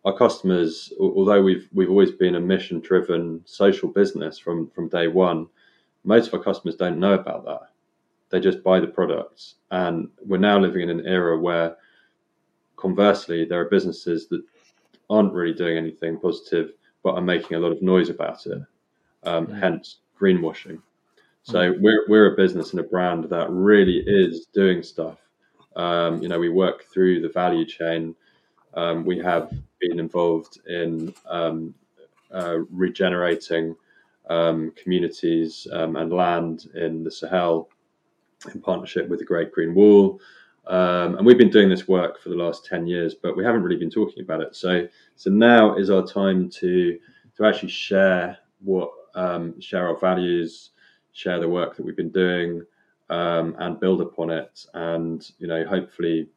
our 0.06 0.18
customers, 0.18 0.92
although 1.00 1.42
we've 1.42 1.68
we've 1.74 1.90
always 1.90 2.12
been 2.12 2.36
a 2.36 2.40
mission 2.40 2.80
driven 2.80 3.42
social 3.46 3.90
business 3.90 4.40
from 4.40 4.68
from 4.70 4.88
day 4.88 5.08
one, 5.08 5.48
most 6.04 6.28
of 6.28 6.34
our 6.34 6.44
customers 6.44 6.76
don't 6.76 7.00
know 7.00 7.14
about 7.14 7.46
that. 7.46 7.62
They 8.30 8.40
just 8.40 8.64
buy 8.64 8.80
the 8.80 8.88
products. 8.88 9.56
And 9.72 10.10
we're 10.26 10.38
now 10.38 10.60
living 10.60 10.82
in 10.82 10.90
an 10.90 11.06
era 11.06 11.38
where, 11.38 11.76
conversely, 12.76 13.46
there 13.46 13.60
are 13.60 13.70
businesses 13.70 14.28
that 14.28 14.44
aren't 15.10 15.34
really 15.34 15.54
doing 15.54 15.78
anything 15.78 16.20
positive, 16.20 16.74
but 17.04 17.16
are 17.16 17.22
making 17.22 17.58
a 17.58 17.60
lot 17.60 17.72
of 17.72 17.82
noise 17.82 18.10
about 18.10 18.46
it. 18.46 18.62
Um, 19.24 19.48
yeah. 19.50 19.60
Hence, 19.60 19.98
greenwashing. 20.20 20.82
So 21.44 21.60
mm-hmm. 21.60 21.82
we're 21.82 22.06
we're 22.08 22.34
a 22.34 22.36
business 22.36 22.72
and 22.72 22.80
a 22.80 22.84
brand 22.84 23.26
that 23.26 23.50
really 23.50 24.04
is 24.06 24.46
doing 24.54 24.84
stuff. 24.84 25.18
Um, 25.76 26.22
you 26.22 26.28
know, 26.28 26.40
we 26.40 26.50
work 26.50 26.84
through 26.84 27.22
the 27.22 27.30
value 27.30 27.66
chain. 27.66 28.16
Um, 28.76 29.06
we 29.06 29.18
have 29.20 29.52
been 29.80 30.00
involved 30.00 30.60
in 30.68 31.14
um, 31.28 31.74
uh, 32.32 32.60
regenerating 32.70 33.76
um, 34.30 34.72
communities 34.82 35.68
um, 35.74 35.96
and 35.96 36.14
land 36.14 36.68
in 36.76 37.04
the 37.04 37.12
Sahel 37.12 37.70
in 38.54 38.62
partnership 38.62 39.10
with 39.10 39.20
the 39.20 39.26
Great 39.26 39.52
Green 39.52 39.74
Wall. 39.76 40.20
Um, 40.68 41.18
and 41.18 41.26
we've 41.26 41.38
been 41.38 41.50
doing 41.50 41.70
this 41.70 41.88
work 41.88 42.22
for 42.22 42.30
the 42.30 42.36
last 42.36 42.66
10 42.66 42.86
years, 42.86 43.16
but 43.16 43.36
we 43.36 43.44
haven't 43.44 43.64
really 43.64 43.76
been 43.76 43.90
talking 43.90 44.24
about 44.24 44.42
it. 44.42 44.56
So, 44.56 44.88
so 45.16 45.30
now 45.30 45.76
is 45.76 45.90
our 45.90 46.06
time 46.06 46.50
to, 46.52 47.00
to 47.38 47.46
actually 47.46 47.70
share 47.70 48.38
what, 48.64 48.92
um, 49.16 49.60
share 49.60 49.88
our 49.88 49.98
values, 49.98 50.72
share 51.12 51.40
the 51.40 51.50
work 51.50 51.76
that 51.76 51.84
we've 51.84 51.96
been 51.96 52.12
doing, 52.12 52.64
um, 53.10 53.56
and 53.58 53.80
build 53.80 54.02
upon 54.02 54.30
it. 54.30 54.66
And, 54.76 55.28
you 55.40 55.48
know, 55.48 55.66
hopefully 55.66 56.28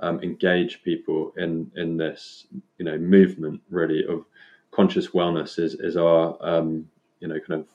um, 0.00 0.18
engage 0.22 0.82
people 0.82 1.32
in, 1.36 1.70
in 1.76 1.98
this, 1.98 2.46
you 2.78 2.86
know, 2.86 2.96
movement 2.96 3.60
really 3.68 4.06
of 4.06 4.24
conscious 4.70 5.08
wellness 5.08 5.58
is, 5.58 5.74
is 5.74 5.96
our, 5.98 6.38
um, 6.40 6.88
you 7.24 7.30
know 7.30 7.40
kind 7.40 7.60
of 7.60 7.66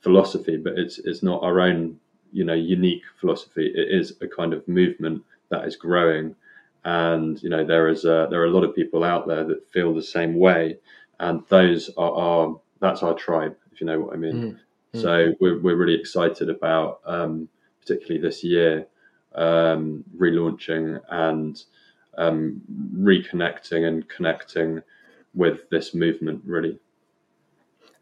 philosophy, 0.00 0.56
but 0.56 0.78
it's 0.78 0.98
it's 0.98 1.22
not 1.22 1.42
our 1.42 1.60
own 1.60 2.00
you 2.32 2.44
know 2.44 2.54
unique 2.54 3.02
philosophy. 3.20 3.66
It 3.66 3.88
is 4.00 4.14
a 4.22 4.26
kind 4.26 4.52
of 4.54 4.66
movement 4.66 5.22
that 5.50 5.66
is 5.66 5.76
growing, 5.76 6.34
and 6.84 7.40
you 7.42 7.50
know 7.50 7.64
there 7.64 7.88
is 7.88 8.04
a, 8.04 8.26
there 8.30 8.40
are 8.40 8.46
a 8.46 8.56
lot 8.56 8.64
of 8.64 8.74
people 8.74 9.04
out 9.04 9.28
there 9.28 9.44
that 9.44 9.70
feel 9.70 9.94
the 9.94 10.02
same 10.02 10.34
way, 10.34 10.78
and 11.20 11.42
those 11.48 11.90
are 11.98 12.12
our 12.12 12.60
that's 12.80 13.02
our 13.02 13.14
tribe, 13.14 13.56
if 13.70 13.80
you 13.80 13.86
know 13.86 14.00
what 14.00 14.14
I 14.14 14.16
mean. 14.16 14.34
Mm-hmm. 14.34 15.00
So 15.00 15.34
we're 15.38 15.60
we're 15.60 15.76
really 15.76 16.00
excited 16.00 16.48
about 16.48 17.00
um, 17.04 17.48
particularly 17.82 18.20
this 18.20 18.42
year 18.42 18.86
um, 19.34 20.02
relaunching 20.16 21.00
and 21.10 21.62
um, 22.16 22.62
reconnecting 22.96 23.86
and 23.86 24.08
connecting 24.08 24.82
with 25.34 25.68
this 25.70 25.94
movement 25.94 26.40
really. 26.46 26.78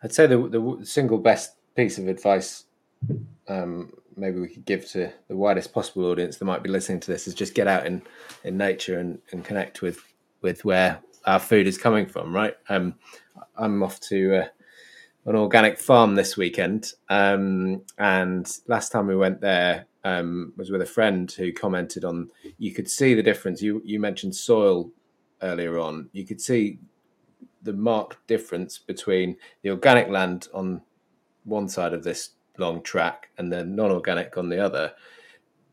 I'd 0.07 0.15
say 0.15 0.29
the 0.29 0.39
the 0.39 0.87
single 0.87 1.19
best 1.19 1.57
piece 1.75 1.99
of 1.99 2.07
advice 2.07 2.67
um, 3.49 3.93
maybe 4.17 4.39
we 4.39 4.47
could 4.47 4.65
give 4.65 4.89
to 4.91 5.13
the 5.27 5.37
widest 5.37 5.73
possible 5.73 6.05
audience 6.05 6.37
that 6.37 6.45
might 6.45 6.63
be 6.63 6.71
listening 6.71 7.01
to 7.01 7.11
this 7.11 7.27
is 7.27 7.35
just 7.35 7.55
get 7.55 7.67
out 7.67 7.85
in 7.87 8.03
in 8.45 8.57
nature 8.57 9.01
and, 9.01 9.19
and 9.33 9.45
connect 9.45 9.83
with 9.83 9.99
with 10.43 10.65
where 10.65 11.01
our 11.25 11.41
food 11.41 11.67
is 11.67 11.77
coming 11.77 12.07
from. 12.07 12.33
Right. 12.33 12.55
Um, 12.69 12.95
I'm 13.57 13.83
off 13.83 13.99
to. 14.03 14.43
Uh, 14.43 14.49
an 15.29 15.35
organic 15.35 15.77
farm 15.77 16.15
this 16.15 16.37
weekend, 16.37 16.93
um, 17.09 17.83
and 17.99 18.49
last 18.69 18.93
time 18.93 19.09
we 19.09 19.17
went 19.17 19.41
there, 19.41 19.87
um, 20.05 20.53
was 20.57 20.71
with 20.71 20.83
a 20.83 20.87
friend 20.87 21.33
who 21.33 21.53
commented 21.53 22.05
on 22.05 22.31
you 22.59 22.73
could 22.73 22.89
see 22.89 23.13
the 23.13 23.25
difference. 23.25 23.61
You 23.61 23.83
you 23.85 23.99
mentioned 23.99 24.37
soil 24.37 24.93
earlier 25.43 25.81
on. 25.81 26.11
You 26.13 26.25
could 26.25 26.41
see 26.41 26.79
the 27.67 27.73
marked 27.75 28.27
difference 28.27 28.79
between 28.79 29.37
the 29.63 29.71
organic 29.71 30.09
land 30.09 30.49
on 30.55 30.81
one 31.45 31.69
side 31.69 31.93
of 31.93 32.03
this 32.03 32.31
long 32.59 32.83
track 32.83 33.29
and 33.37 33.53
the 33.53 33.65
non-organic 33.65 34.39
on 34.39 34.49
the 34.49 34.59
other. 34.59 34.93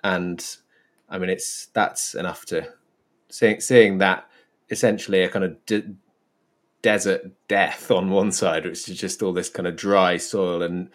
And 0.04 0.46
I 1.08 1.18
mean, 1.18 1.30
it's 1.30 1.68
that's 1.74 2.16
enough 2.16 2.46
to 2.48 2.68
seeing 3.30 3.62
seeing 3.62 4.00
that 4.00 4.28
essentially 4.70 5.22
a 5.22 5.30
kind 5.30 5.46
of 5.46 5.66
de- 5.66 5.96
desert 6.82 7.32
death 7.48 7.90
on 7.92 8.10
one 8.10 8.32
side, 8.32 8.66
which 8.66 8.90
is 8.90 8.98
just 8.98 9.24
all 9.24 9.34
this 9.34 9.50
kind 9.50 9.68
of 9.68 9.76
dry 9.76 10.18
soil 10.18 10.62
and 10.62 10.90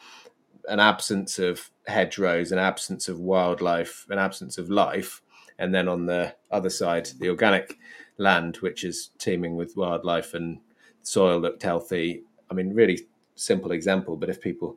an 0.68 0.80
absence 0.80 1.38
of 1.38 1.70
hedgerows, 1.86 2.52
an 2.52 2.58
absence 2.58 3.08
of 3.08 3.18
wildlife, 3.18 4.06
an 4.10 4.18
absence 4.18 4.58
of 4.58 4.68
life, 4.68 5.22
and 5.58 5.74
then 5.74 5.88
on 5.88 6.06
the 6.06 6.34
other 6.50 6.70
side, 6.70 7.08
the 7.18 7.30
organic 7.30 7.78
land, 8.18 8.56
which 8.56 8.84
is 8.84 9.10
teeming 9.18 9.56
with 9.56 9.76
wildlife 9.76 10.34
and 10.34 10.60
soil 11.02 11.38
looked 11.38 11.62
healthy. 11.62 12.22
I 12.50 12.54
mean, 12.54 12.74
really 12.74 13.06
simple 13.34 13.72
example, 13.72 14.16
but 14.16 14.28
if 14.28 14.40
people 14.40 14.76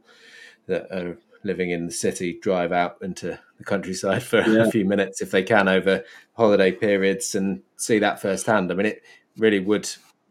that 0.67 0.91
are 0.91 1.17
living 1.43 1.72
in 1.72 1.86
the 1.86 1.91
city 1.91 2.38
drive 2.39 2.72
out 2.72 2.97
into 3.01 3.39
the 3.57 3.63
countryside 3.63 4.24
for 4.24 4.41
yeah. 4.41 4.65
a 4.65 4.72
few 4.72 4.86
minutes, 4.86 5.22
if 5.22 5.32
they 5.32 5.43
can, 5.43 5.67
over 5.67 6.03
holiday 6.34 6.72
periods 6.72 7.36
and 7.36 7.61
see 7.78 7.99
that 7.99 8.22
firsthand, 8.22 8.72
I 8.72 8.76
mean, 8.76 8.86
it 8.86 9.03
really 9.38 9.59
would. 9.59 9.89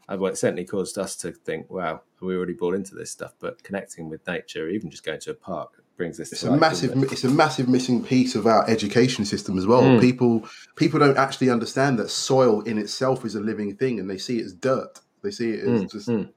Uh, 0.09 0.17
well, 0.19 0.33
it 0.33 0.37
certainly 0.37 0.65
caused 0.65 0.99
us 0.99 1.15
to 1.17 1.33
think, 1.33 1.71
wow, 1.71 2.03
we 2.21 2.35
already 2.37 2.53
bought 2.53 2.75
into 2.75 2.95
this 2.95 3.11
stuff, 3.11 3.35
but 3.39 3.63
connecting 3.63 4.09
with 4.09 4.27
nature, 4.27 4.69
even 4.69 4.91
just 4.91 5.05
going 5.05 5.21
to 5.21 5.31
a 5.31 5.35
park, 5.35 5.83
brings 5.97 6.17
this. 6.17 6.33
It's 6.33 6.43
a 6.43 6.51
life, 6.51 6.61
massive, 6.61 6.91
it? 6.97 7.13
it's 7.13 7.25
a 7.25 7.29
massive 7.29 7.69
missing 7.69 8.03
piece 8.03 8.35
of 8.35 8.47
our 8.47 8.69
education 8.69 9.25
system 9.25 9.57
as 9.57 9.67
well. 9.67 9.83
Mm. 9.83 10.01
People, 10.01 10.49
people 10.75 10.99
don't 10.99 11.19
actually 11.19 11.51
understand 11.51 11.99
that 11.99 12.11
soil 12.11 12.61
in 12.63 12.79
itself 12.79 13.25
is 13.25 13.35
a 13.35 13.41
living 13.41 13.77
thing, 13.77 14.01
and 14.01 14.09
they 14.11 14.19
see 14.19 14.39
it 14.39 14.47
as 14.47 14.53
dirt. 14.53 14.99
They 15.23 15.31
see 15.31 15.51
it 15.51 15.61
as 15.61 15.83
mm. 15.83 15.91
just. 15.91 16.09
Mm. 16.09 16.31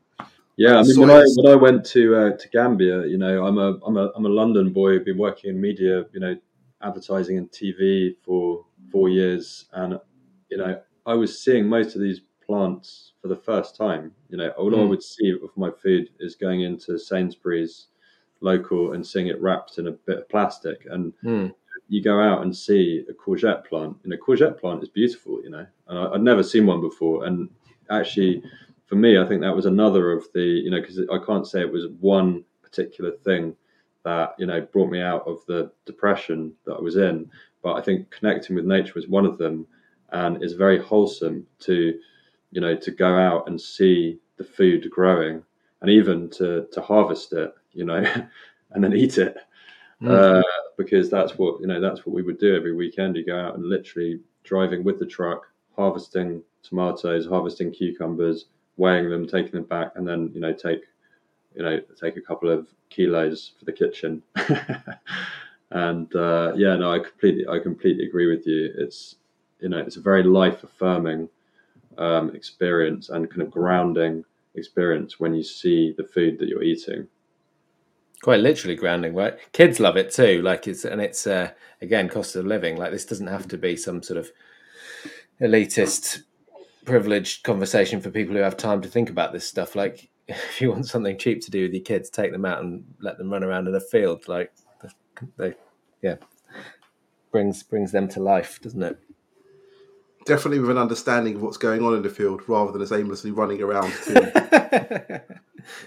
Yeah, 0.55 0.77
I 0.77 0.83
mean, 0.83 0.99
when 0.99 1.09
I 1.09 1.23
when 1.35 1.51
I 1.51 1.55
went 1.55 1.83
to 1.87 2.15
uh, 2.15 2.37
to 2.37 2.49
Gambia, 2.49 3.07
you 3.07 3.17
know, 3.17 3.45
I'm 3.45 3.57
a 3.57 3.79
I'm 3.85 3.97
a 3.97 4.11
I'm 4.15 4.25
a 4.25 4.29
London 4.29 4.71
boy. 4.71 4.95
I've 4.95 5.05
been 5.05 5.17
working 5.17 5.49
in 5.49 5.59
media, 5.59 6.05
you 6.13 6.19
know, 6.19 6.35
advertising 6.81 7.37
and 7.37 7.51
TV 7.51 8.15
for 8.23 8.63
four 8.91 9.09
years, 9.09 9.65
and 9.73 9.99
you 10.49 10.57
know, 10.57 10.79
I 11.05 11.15
was 11.15 11.41
seeing 11.43 11.67
most 11.67 11.95
of 11.95 12.01
these 12.01 12.21
plants 12.45 13.13
for 13.21 13.29
the 13.29 13.35
first 13.35 13.75
time. 13.75 14.11
You 14.29 14.37
know, 14.37 14.49
all 14.49 14.71
mm. 14.71 14.81
I 14.81 14.85
would 14.85 15.01
see 15.03 15.31
of 15.31 15.49
my 15.55 15.71
food 15.81 16.09
is 16.19 16.35
going 16.35 16.61
into 16.61 16.99
Sainsbury's 16.99 17.87
local 18.41 18.93
and 18.93 19.05
seeing 19.05 19.27
it 19.27 19.41
wrapped 19.41 19.77
in 19.77 19.87
a 19.87 19.91
bit 19.91 20.19
of 20.19 20.29
plastic. 20.29 20.85
And 20.89 21.13
mm. 21.23 21.51
you 21.87 22.03
go 22.03 22.19
out 22.19 22.43
and 22.43 22.55
see 22.55 23.05
a 23.09 23.13
courgette 23.13 23.65
plant, 23.65 23.97
and 24.03 24.13
a 24.13 24.17
courgette 24.17 24.59
plant 24.59 24.83
is 24.83 24.89
beautiful, 24.89 25.41
you 25.43 25.49
know. 25.49 25.65
And 25.87 25.97
I, 25.97 26.09
would 26.11 26.21
never 26.21 26.43
seen 26.43 26.65
one 26.65 26.81
before. 26.81 27.25
And 27.25 27.49
actually, 27.89 28.43
for 28.85 28.95
me, 28.95 29.17
I 29.17 29.25
think 29.25 29.41
that 29.41 29.55
was 29.55 29.65
another 29.65 30.11
of 30.11 30.25
the, 30.33 30.41
you 30.41 30.71
know, 30.71 30.81
because 30.81 30.99
I 30.99 31.17
can't 31.25 31.47
say 31.47 31.61
it 31.61 31.71
was 31.71 31.87
one 31.99 32.43
particular 32.61 33.11
thing 33.11 33.55
that 34.03 34.35
you 34.37 34.45
know 34.45 34.59
brought 34.59 34.91
me 34.91 35.01
out 35.01 35.25
of 35.25 35.39
the 35.47 35.71
depression 35.85 36.53
that 36.65 36.73
I 36.73 36.81
was 36.81 36.97
in. 36.97 37.29
But 37.61 37.73
I 37.73 37.81
think 37.81 38.11
connecting 38.11 38.55
with 38.55 38.65
nature 38.65 38.93
was 38.95 39.07
one 39.07 39.25
of 39.25 39.37
them, 39.37 39.65
and 40.11 40.43
it's 40.43 40.53
very 40.53 40.77
wholesome 40.77 41.47
to, 41.61 41.97
you 42.51 42.61
know, 42.61 42.75
to 42.75 42.91
go 42.91 43.17
out 43.17 43.47
and 43.47 43.59
see 43.59 44.19
the 44.37 44.43
food 44.43 44.89
growing, 44.91 45.41
and 45.81 45.89
even 45.89 46.29
to 46.31 46.67
to 46.71 46.81
harvest 46.81 47.33
it 47.33 47.53
you 47.73 47.85
know, 47.85 48.03
and 48.71 48.83
then 48.83 48.93
eat 48.93 49.17
it. 49.17 49.37
Mm. 50.01 50.39
Uh, 50.39 50.43
because 50.77 51.09
that's 51.09 51.37
what 51.37 51.59
you 51.61 51.67
know. 51.67 51.79
That's 51.79 52.05
what 52.05 52.13
we 52.13 52.23
would 52.23 52.39
do 52.39 52.55
every 52.55 52.73
weekend. 52.73 53.15
You 53.15 53.25
go 53.25 53.39
out 53.39 53.55
and 53.55 53.65
literally 53.65 54.19
driving 54.43 54.83
with 54.83 54.99
the 54.99 55.05
truck, 55.05 55.47
harvesting 55.75 56.41
tomatoes, 56.61 57.27
harvesting 57.27 57.71
cucumbers, 57.71 58.45
weighing 58.77 59.09
them, 59.09 59.27
taking 59.27 59.51
them 59.51 59.63
back, 59.63 59.91
and 59.95 60.07
then 60.07 60.31
you 60.33 60.41
know 60.41 60.53
take 60.53 60.81
you 61.55 61.63
know 61.63 61.79
take 61.99 62.17
a 62.17 62.21
couple 62.21 62.49
of 62.49 62.67
kilos 62.89 63.53
for 63.59 63.65
the 63.65 63.71
kitchen. 63.71 64.23
and 65.71 66.13
uh, 66.15 66.53
yeah, 66.55 66.75
no, 66.75 66.93
I 66.93 66.99
completely 66.99 67.47
I 67.47 67.59
completely 67.59 68.05
agree 68.05 68.27
with 68.27 68.45
you. 68.47 68.73
It's 68.77 69.15
you 69.59 69.69
know 69.69 69.79
it's 69.79 69.97
a 69.97 70.01
very 70.01 70.23
life 70.23 70.63
affirming 70.63 71.29
um, 71.97 72.35
experience 72.35 73.09
and 73.09 73.29
kind 73.29 73.41
of 73.41 73.51
grounding 73.51 74.23
experience 74.55 75.19
when 75.19 75.33
you 75.33 75.43
see 75.43 75.93
the 75.97 76.03
food 76.03 76.37
that 76.39 76.47
you're 76.47 76.63
eating 76.63 77.07
quite 78.21 78.39
literally 78.39 78.75
grounding 78.75 79.13
right 79.13 79.37
kids 79.51 79.79
love 79.79 79.97
it 79.97 80.11
too 80.11 80.41
like 80.43 80.67
it's 80.67 80.85
and 80.85 81.01
it's 81.01 81.27
uh, 81.27 81.49
again 81.81 82.07
cost 82.07 82.35
of 82.35 82.45
living 82.45 82.77
like 82.77 82.91
this 82.91 83.05
doesn't 83.05 83.27
have 83.27 83.47
to 83.47 83.57
be 83.57 83.75
some 83.75 84.01
sort 84.01 84.17
of 84.17 84.31
elitist 85.41 86.21
privileged 86.85 87.43
conversation 87.43 88.01
for 88.01 88.09
people 88.09 88.35
who 88.35 88.41
have 88.41 88.57
time 88.57 88.81
to 88.81 88.89
think 88.89 89.09
about 89.09 89.33
this 89.33 89.47
stuff 89.47 89.75
like 89.75 90.09
if 90.27 90.61
you 90.61 90.71
want 90.71 90.87
something 90.87 91.17
cheap 91.17 91.41
to 91.41 91.51
do 91.51 91.63
with 91.63 91.73
your 91.73 91.83
kids 91.83 92.09
take 92.09 92.31
them 92.31 92.45
out 92.45 92.61
and 92.61 92.83
let 92.99 93.17
them 93.17 93.31
run 93.31 93.43
around 93.43 93.67
in 93.67 93.75
a 93.75 93.79
field 93.79 94.27
like 94.27 94.53
they 95.37 95.53
yeah 96.01 96.15
brings 97.31 97.63
brings 97.63 97.91
them 97.91 98.07
to 98.07 98.19
life 98.19 98.59
doesn't 98.61 98.83
it 98.83 98.99
definitely 100.25 100.59
with 100.59 100.69
an 100.69 100.77
understanding 100.77 101.35
of 101.35 101.41
what's 101.41 101.57
going 101.57 101.83
on 101.83 101.95
in 101.95 102.01
the 102.01 102.09
field 102.09 102.41
rather 102.47 102.71
than 102.71 102.81
as 102.81 102.91
aimlessly 102.91 103.31
running 103.31 103.61
around 103.61 103.93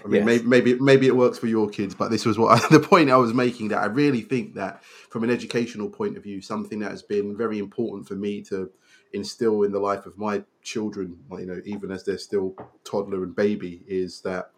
I 0.03 0.07
mean, 0.07 0.25
yes. 0.27 0.43
maybe, 0.43 0.45
maybe 0.45 0.79
maybe 0.79 1.07
it 1.07 1.15
works 1.15 1.37
for 1.37 1.47
your 1.47 1.69
kids, 1.69 1.93
but 1.93 2.09
this 2.09 2.25
was 2.25 2.37
what 2.37 2.63
I, 2.63 2.67
the 2.71 2.79
point 2.79 3.11
I 3.11 3.17
was 3.17 3.33
making. 3.33 3.69
That 3.69 3.83
I 3.83 3.85
really 3.85 4.21
think 4.21 4.55
that, 4.55 4.83
from 4.83 5.23
an 5.23 5.29
educational 5.29 5.89
point 5.89 6.17
of 6.17 6.23
view, 6.23 6.41
something 6.41 6.79
that 6.79 6.91
has 6.91 7.03
been 7.03 7.35
very 7.37 7.59
important 7.59 8.07
for 8.07 8.15
me 8.15 8.41
to 8.43 8.69
instill 9.17 9.63
in 9.63 9.71
the 9.71 9.79
life 9.79 10.05
of 10.05 10.17
my 10.17 10.43
children, 10.61 11.17
you 11.31 11.45
know, 11.45 11.61
even 11.65 11.91
as 11.91 12.03
they're 12.03 12.17
still 12.17 12.55
toddler 12.85 13.23
and 13.23 13.35
baby, 13.35 13.83
is 13.87 14.21
that 14.21 14.51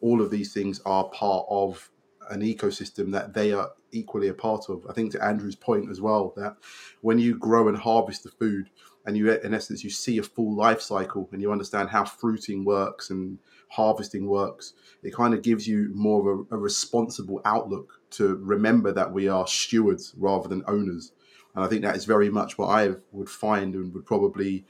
all 0.00 0.22
of 0.22 0.30
these 0.30 0.54
things 0.54 0.80
are 0.86 1.08
part 1.10 1.46
of 1.50 1.90
an 2.30 2.40
ecosystem 2.40 3.12
that 3.12 3.34
they 3.34 3.52
are 3.52 3.70
equally 3.92 4.28
a 4.28 4.34
part 4.34 4.68
of. 4.68 4.86
I 4.88 4.92
think 4.92 5.12
to 5.12 5.24
Andrew's 5.24 5.54
point 5.54 5.90
as 5.90 6.00
well 6.00 6.32
that 6.36 6.56
when 7.02 7.18
you 7.18 7.36
grow 7.38 7.68
and 7.68 7.76
harvest 7.76 8.24
the 8.24 8.30
food, 8.30 8.70
and 9.06 9.16
you 9.16 9.30
in 9.30 9.54
essence 9.54 9.84
you 9.84 9.90
see 9.90 10.18
a 10.18 10.22
full 10.22 10.54
life 10.54 10.80
cycle 10.80 11.28
and 11.32 11.40
you 11.40 11.52
understand 11.52 11.88
how 11.88 12.04
fruiting 12.04 12.64
works 12.64 13.10
and 13.10 13.38
harvesting 13.68 14.26
works, 14.26 14.74
it 15.02 15.14
kind 15.14 15.32
of 15.32 15.42
gives 15.42 15.66
you 15.66 15.90
more 15.94 16.20
of 16.20 16.46
a, 16.50 16.56
a 16.56 16.58
responsible 16.58 17.40
outlook 17.44 18.00
to 18.10 18.36
remember 18.36 18.92
that 18.92 19.12
we 19.12 19.28
are 19.28 19.46
stewards 19.46 20.12
rather 20.16 20.48
than 20.48 20.64
owners. 20.66 21.12
And 21.56 21.64
I 21.64 21.68
think 21.68 21.82
that 21.82 21.96
is 21.96 22.04
very 22.04 22.30
much 22.30 22.58
what 22.58 22.68
I 22.68 22.92
would 23.12 23.30
find 23.30 23.74
and 23.74 23.92
would 23.94 24.04
probably 24.04 24.66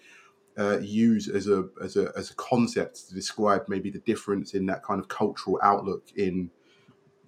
uh, 0.57 0.79
use 0.79 1.29
as 1.29 1.49
a, 1.49 1.69
as 1.83 1.97
a 1.97 2.13
as 2.17 2.31
a 2.31 2.35
concept 2.37 3.09
to 3.09 3.15
describe 3.15 3.65
maybe 3.69 3.91
the 3.91 3.99
difference 3.99 4.55
in 4.55 4.65
that 4.67 4.83
kind 4.83 5.01
of 5.01 5.09
cultural 5.09 5.59
outlook 5.63 6.05
in 6.17 6.51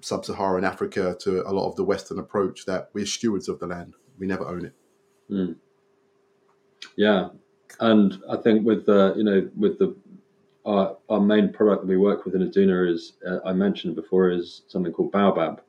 sub-Saharan 0.01 0.65
Africa 0.65 1.17
to 1.21 1.47
a 1.47 1.53
lot 1.53 1.69
of 1.69 1.75
the 1.75 1.85
Western 1.85 2.21
approach 2.21 2.65
that 2.67 2.89
we're 2.95 3.05
stewards 3.05 3.49
of 3.49 3.59
the 3.59 3.67
land. 3.67 3.95
We 4.19 4.27
never 4.27 4.47
own 4.47 4.65
it. 4.65 4.75
Mm. 5.29 5.57
Yeah, 6.97 7.31
and 7.81 8.23
I 8.31 8.37
think 8.37 8.65
with 8.65 8.87
the 8.87 9.13
you 9.17 9.25
know 9.25 9.51
with 9.57 9.79
the 9.79 9.95
our, 10.65 10.97
our 11.09 11.21
main 11.21 11.53
product 11.53 11.83
that 11.83 11.89
we 11.89 11.97
work 11.97 12.25
with 12.25 12.35
in 12.35 12.49
Aduna 12.49 12.93
is, 12.93 13.15
uh, 13.27 13.39
I 13.45 13.53
mentioned 13.53 13.97
before, 13.97 14.31
is 14.31 14.63
something 14.69 14.93
called 14.93 15.13
Baobab. 15.13 15.63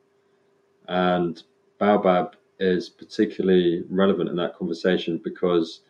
And 0.88 1.42
Baobab 1.78 2.36
is 2.60 2.88
particularly 2.88 3.84
relevant 3.88 4.28
in 4.30 4.36
that 4.36 4.54
conversation 4.56 5.20
because 5.24 5.80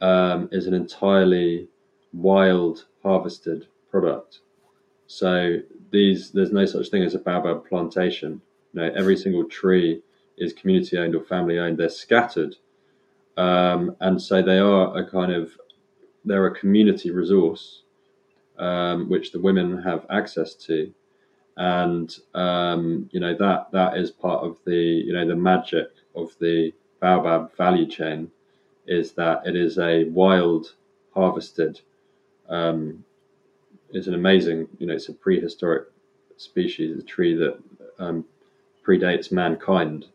um, 0.00 0.48
is 0.52 0.66
an 0.66 0.74
entirely 0.74 1.68
wild 2.12 2.86
harvested 3.02 3.66
product. 3.90 4.40
So 5.06 5.58
these 5.90 6.30
there's 6.30 6.52
no 6.52 6.66
such 6.66 6.88
thing 6.88 7.02
as 7.02 7.14
a 7.14 7.18
baobab 7.18 7.66
plantation. 7.66 8.40
You 8.72 8.82
know, 8.82 8.92
every 8.94 9.16
single 9.16 9.44
tree 9.44 10.02
is 10.36 10.52
community 10.52 10.98
owned 10.98 11.14
or 11.14 11.24
family 11.24 11.58
owned. 11.58 11.78
They're 11.78 11.88
scattered, 11.88 12.56
um, 13.36 13.96
and 14.00 14.20
so 14.20 14.42
they 14.42 14.58
are 14.58 14.96
a 14.96 15.08
kind 15.08 15.32
of 15.32 15.52
they're 16.24 16.46
a 16.46 16.54
community 16.54 17.10
resource 17.10 17.82
um, 18.58 19.08
which 19.08 19.32
the 19.32 19.40
women 19.40 19.82
have 19.82 20.06
access 20.10 20.54
to, 20.54 20.92
and 21.56 22.18
um, 22.34 23.08
you 23.12 23.20
know 23.20 23.34
that 23.34 23.70
that 23.72 23.96
is 23.96 24.10
part 24.10 24.44
of 24.44 24.58
the 24.66 24.74
you 24.74 25.12
know 25.12 25.26
the 25.26 25.36
magic 25.36 25.88
of 26.14 26.36
the 26.40 26.72
baobab 27.00 27.54
value 27.56 27.86
chain 27.86 28.30
is 28.86 29.12
that 29.12 29.46
it 29.46 29.56
is 29.56 29.78
a 29.78 30.04
wild 30.04 30.74
harvested 31.14 31.80
um, 32.48 33.04
it's 33.90 34.06
an 34.06 34.14
amazing 34.14 34.68
you 34.78 34.86
know 34.86 34.94
it's 34.94 35.08
a 35.08 35.12
prehistoric 35.14 35.88
species 36.36 36.98
a 36.98 37.02
tree 37.02 37.34
that 37.34 37.58
um, 37.98 38.24
predates 38.86 39.32
mankind. 39.32 40.06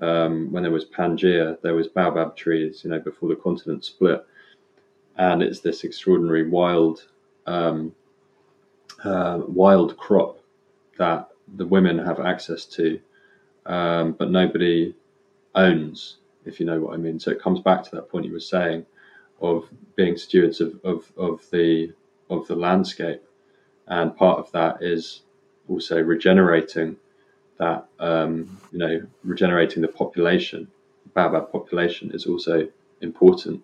Um, 0.00 0.50
when 0.52 0.62
there 0.62 0.72
was 0.72 0.84
Pangea, 0.84 1.60
there 1.62 1.74
was 1.74 1.88
baobab 1.88 2.36
trees, 2.36 2.82
you 2.84 2.90
know, 2.90 2.98
before 2.98 3.28
the 3.28 3.36
continent 3.36 3.84
split, 3.84 4.24
and 5.16 5.42
it's 5.42 5.60
this 5.60 5.84
extraordinary 5.84 6.48
wild, 6.48 7.04
um, 7.46 7.94
uh, 9.04 9.40
wild 9.46 9.96
crop 9.96 10.38
that 10.98 11.28
the 11.56 11.66
women 11.66 11.98
have 11.98 12.20
access 12.20 12.64
to, 12.66 13.00
um, 13.66 14.12
but 14.12 14.30
nobody 14.30 14.94
owns, 15.54 16.16
if 16.44 16.60
you 16.60 16.66
know 16.66 16.80
what 16.80 16.94
I 16.94 16.96
mean. 16.96 17.18
So 17.18 17.30
it 17.30 17.40
comes 17.40 17.60
back 17.60 17.82
to 17.84 17.90
that 17.96 18.08
point 18.08 18.26
you 18.26 18.32
were 18.32 18.40
saying 18.40 18.86
of 19.40 19.68
being 19.96 20.16
stewards 20.16 20.60
of, 20.60 20.80
of, 20.84 21.12
of 21.16 21.48
the 21.50 21.92
of 22.30 22.46
the 22.46 22.56
landscape, 22.56 23.22
and 23.86 24.16
part 24.16 24.38
of 24.38 24.50
that 24.52 24.82
is 24.82 25.22
also 25.68 26.00
regenerating 26.00 26.96
that 27.58 27.86
um, 28.00 28.58
you 28.72 28.78
know 28.78 29.02
regenerating 29.22 29.82
the 29.82 29.88
population, 29.88 30.68
baobab 31.14 31.52
population 31.52 32.10
is 32.12 32.26
also 32.26 32.68
important 33.00 33.62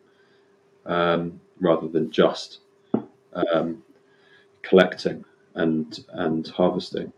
um, 0.87 1.41
rather 1.61 1.89
than 1.89 2.11
just 2.11 2.59
um, 3.33 3.83
collecting 4.63 5.25
and 5.55 6.05
and 6.11 6.49
harvesting. 6.49 7.13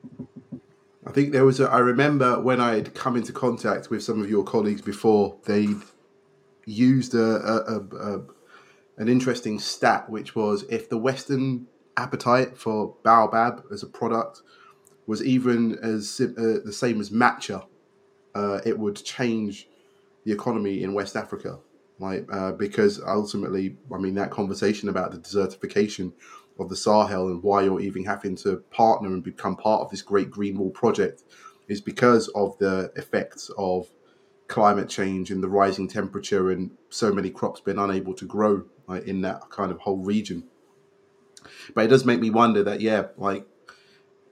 I 1.07 1.11
think 1.11 1.33
there 1.33 1.45
was 1.45 1.61
a. 1.61 1.69
I 1.69 1.79
remember 1.79 2.41
when 2.41 2.61
I 2.61 2.75
had 2.77 2.95
come 2.95 3.17
into 3.17 3.33
contact 3.33 3.91
with 3.91 4.03
some 4.03 4.23
of 4.23 4.31
your 4.31 4.45
colleagues 4.45 4.83
before 4.83 5.37
they'd 5.45 5.81
used 6.65 7.15
a, 7.15 7.21
a, 7.21 7.77
a, 7.77 8.17
a 8.17 8.21
an 8.99 9.09
interesting 9.09 9.59
stat, 9.59 10.09
which 10.09 10.37
was 10.37 10.65
if 10.65 10.89
the 10.89 10.99
Western 10.99 11.67
appetite 11.97 12.57
for 12.57 12.95
baobab 13.03 13.65
as 13.73 13.83
a 13.83 13.87
product 13.87 14.43
was 15.07 15.23
even 15.25 15.79
as 15.83 16.21
uh, 16.21 16.61
the 16.65 16.73
same 16.73 17.01
as 17.01 17.11
matcha, 17.11 17.67
uh, 18.35 18.61
it 18.65 18.79
would 18.79 18.97
change 19.05 19.69
the 20.25 20.33
economy 20.33 20.83
in 20.83 20.95
West 20.95 21.17
Africa. 21.17 21.59
Like 21.99 22.27
uh, 22.33 22.53
because 22.53 23.01
ultimately, 23.01 23.77
I 23.93 23.99
mean, 23.99 24.15
that 24.15 24.31
conversation 24.31 24.89
about 24.89 25.13
the 25.13 25.19
desertification 25.19 26.13
of 26.59 26.69
the 26.69 26.77
Sahel 26.77 27.29
and 27.29 27.43
why 27.43 27.63
you're 27.63 27.81
even 27.81 28.05
having 28.05 28.37
to 28.37 28.59
partner 28.71 29.09
and 29.09 29.23
become 29.23 29.57
part 29.57 29.83
of 29.83 29.91
this 29.91 30.03
great 30.03 30.31
green 30.31 30.59
wall 30.59 30.71
project 30.71 31.25
is 31.69 31.81
because 31.81 32.29
of 32.29 32.57
the 32.59 32.93
effects 32.97 33.51
of 33.57 33.89
climate 34.49 34.89
change 34.89 35.31
and 35.31 35.43
the 35.43 35.49
rising 35.49 35.89
temperature 35.89 36.51
and 36.51 36.71
so 36.91 37.13
many 37.13 37.31
crops 37.31 37.61
being 37.61 37.79
unable 37.79 38.13
to 38.15 38.27
grow 38.27 38.65
like, 38.87 39.05
in 39.05 39.23
that 39.23 39.49
kind 39.51 39.73
of 39.73 39.79
whole 39.79 40.05
region. 40.05 40.45
But 41.75 41.87
it 41.87 41.89
does 41.89 42.05
make 42.05 42.21
me 42.21 42.31
wonder 42.31 42.63
that 42.63 42.81
yeah, 42.81 43.07
like 43.17 43.47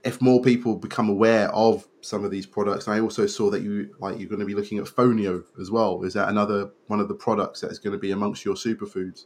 if 0.05 0.21
more 0.21 0.41
people 0.43 0.77
become 0.77 1.09
aware 1.09 1.49
of 1.55 1.87
some 2.01 2.25
of 2.25 2.31
these 2.31 2.47
products, 2.47 2.89
I 2.89 3.01
also 3.01 3.27
saw 3.27 3.51
that 3.51 3.63
you 3.63 3.95
like 3.99 4.19
you're 4.19 4.29
going 4.29 4.41
to 4.41 4.47
be 4.47 4.55
looking 4.55 4.79
at 4.79 4.85
Fonio 4.85 5.45
as 5.61 5.71
well. 5.71 6.03
Is 6.03 6.15
that 6.15 6.29
another 6.29 6.71
one 6.87 7.01
of 7.01 7.09
the 7.09 7.15
products 7.15 7.61
that 7.61 7.71
is 7.71 7.79
going 7.79 7.93
to 7.93 7.99
be 7.99 8.11
amongst 8.11 8.45
your 8.45 8.55
superfoods? 8.55 9.25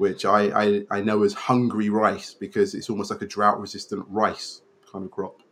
Which 0.00 0.24
I, 0.24 0.40
I, 0.62 0.84
I 0.90 1.00
know 1.02 1.22
as 1.24 1.34
hungry 1.34 1.90
rice 1.90 2.32
because 2.32 2.74
it's 2.74 2.88
almost 2.88 3.10
like 3.10 3.20
a 3.20 3.26
drought 3.26 3.60
resistant 3.60 4.06
rice 4.08 4.62
kind 4.90 5.04
of 5.04 5.10
crop. 5.10 5.42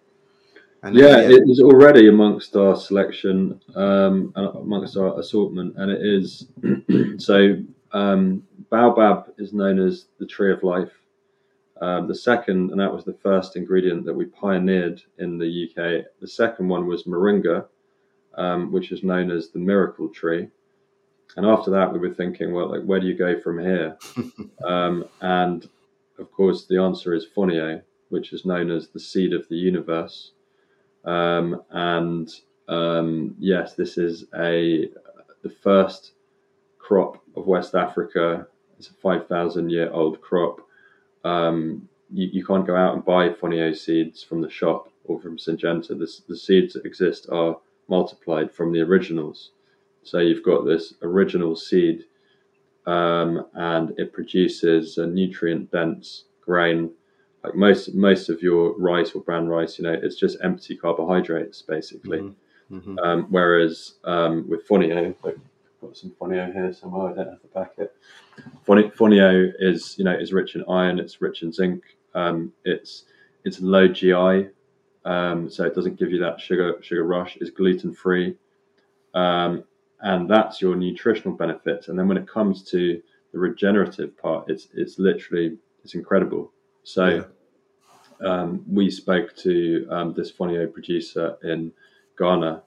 And 0.83 0.95
yeah, 0.97 1.19
yeah, 1.19 1.37
it 1.37 1.43
is 1.49 1.61
already 1.61 2.09
amongst 2.09 2.57
our 2.57 2.75
selection, 2.75 3.61
um, 3.75 4.33
amongst 4.37 4.97
our 4.97 5.19
assortment, 5.21 5.77
and 5.77 5.91
it 5.91 6.01
is 6.01 6.47
so. 7.19 7.57
Um, 7.91 8.43
baobab 8.69 9.33
is 9.39 9.55
known 9.55 9.79
as 9.79 10.09
the 10.19 10.27
tree 10.27 10.53
of 10.53 10.63
life 10.63 10.93
um, 11.81 12.09
the 12.09 12.15
second, 12.15 12.71
and 12.71 12.81
that 12.81 12.93
was 12.93 13.05
the 13.05 13.17
first 13.23 13.57
ingredient 13.57 14.05
that 14.05 14.15
we 14.15 14.25
pioneered 14.27 15.01
in 15.19 15.39
the 15.39 15.69
UK. 15.69 16.07
The 16.21 16.27
second 16.27 16.69
one 16.69 16.87
was 16.87 17.05
moringa, 17.05 17.67
um, 18.35 18.73
which 18.73 18.91
is 18.91 19.05
known 19.05 19.31
as 19.31 19.51
the 19.51 19.59
miracle 19.59 20.09
tree. 20.09 20.49
And 21.37 21.47
after 21.47 21.71
that, 21.71 21.93
we 21.93 21.99
were 21.99 22.15
thinking, 22.15 22.53
well, 22.53 22.71
like, 22.71 22.83
where 22.83 23.01
do 23.01 23.07
you 23.07 23.15
go 23.15 23.39
from 23.41 23.59
here? 23.59 23.97
um, 24.65 25.05
and 25.21 25.69
of 26.19 26.33
course, 26.33 26.67
the 26.67 26.79
answer 26.79 27.15
is 27.15 27.27
fonio, 27.27 27.83
which 28.09 28.33
is 28.33 28.45
known 28.45 28.71
as 28.71 28.89
the 28.89 29.01
seed 29.01 29.33
of 29.33 29.49
the 29.49 29.57
universe. 29.57 30.33
Um, 31.05 31.63
and 31.71 32.29
um, 32.69 33.37
yes, 33.39 33.75
this 33.75 33.99
is 33.99 34.25
a 34.35 34.91
the 35.43 35.51
first 35.51 36.13
crop 36.79 37.23
of 37.37 37.47
West 37.47 37.75
Africa. 37.75 38.49
It's 38.79 38.89
a 38.89 38.95
five 38.95 39.29
thousand 39.29 39.71
year 39.71 39.91
old 39.91 40.21
crop 40.21 40.69
um, 41.25 41.89
you, 42.13 42.29
you, 42.33 42.47
can't 42.47 42.67
go 42.67 42.77
out 42.77 42.95
and 42.95 43.05
buy 43.05 43.29
Fonio 43.31 43.77
seeds 43.77 44.23
from 44.23 44.41
the 44.41 44.51
shop 44.51 44.91
or 45.05 45.21
from 45.21 45.37
Syngenta. 45.37 45.89
The, 45.89 46.11
the 46.29 46.37
seeds 46.37 46.75
that 46.75 46.87
exist 46.87 47.29
are 47.31 47.59
multiplied 47.89 48.53
from 48.53 48.73
the 48.73 48.81
originals. 48.81 49.51
So 50.11 50.19
you've 50.19 50.43
got 50.43 50.65
this 50.65 50.95
original 51.03 51.57
seed, 51.57 52.05
um, 52.87 53.47
and 53.55 53.93
it 53.99 54.13
produces 54.13 54.99
a 54.99 55.07
nutrient 55.07 55.71
dense 55.71 56.25
grain. 56.41 56.91
Like 57.45 57.55
most 57.55 57.95
most 57.95 58.29
of 58.29 58.43
your 58.43 58.77
rice 58.79 59.13
or 59.13 59.23
brown 59.23 59.49
rice, 59.49 59.79
you 59.79 59.85
know, 59.85 59.93
it's 59.93 60.17
just 60.17 60.39
empty 60.43 60.77
carbohydrates 60.77 61.63
basically. 61.63 62.21
Mm-hmm. 62.21 62.77
Mm-hmm. 62.77 62.99
Um, 62.99 63.27
whereas 63.31 63.95
um, 64.05 64.49
with 64.49 64.67
Fonio, 64.69 65.15
I've 65.25 65.41
got 65.81 65.97
some 65.97 66.11
Fonio 66.21 66.53
here 66.53 66.73
somewhere. 66.73 67.13
I 67.13 67.15
don't 67.15 67.31
have 67.31 67.43
the 67.43 67.49
packet. 67.49 67.95
Fonio 68.67 69.53
is 69.59 69.97
you 69.99 70.05
know 70.05 70.13
is 70.13 70.33
rich 70.33 70.55
in 70.55 70.65
iron. 70.69 70.99
It's 70.99 71.21
rich 71.21 71.43
in 71.43 71.53
zinc. 71.53 71.83
Um, 72.15 72.53
it's 72.65 73.05
it's 73.45 73.61
low 73.61 73.89
GI, 73.89 74.49
um, 75.05 75.51
so 75.51 75.65
it 75.65 75.75
doesn't 75.75 75.99
give 75.99 76.11
you 76.11 76.19
that 76.21 76.41
sugar 76.41 76.75
sugar 76.83 77.05
rush. 77.05 77.39
It's 77.41 77.51
gluten 77.51 77.95
free, 77.95 78.37
um, 79.15 79.65
and 80.01 80.29
that's 80.31 80.61
your 80.63 80.77
nutritional 80.77 81.37
benefits. 81.37 81.89
And 81.89 81.99
then 81.99 82.09
when 82.09 82.19
it 82.19 82.29
comes 82.29 82.63
to 82.71 83.01
the 83.33 83.39
regenerative 83.39 84.17
part, 84.19 84.49
it's 84.51 84.69
it's 84.75 84.99
literally 84.99 85.59
it's 85.85 85.95
incredible. 85.95 86.53
So. 86.85 87.07
Yeah. 87.07 87.23
Um, 88.25 88.65
we 88.69 88.91
spoke 88.91 89.37
to 89.37 89.87
um, 89.91 90.15
this 90.15 90.33
Fonio 90.33 90.73
producer 90.73 91.37
in 91.45 91.73
Ghana, 92.19 92.63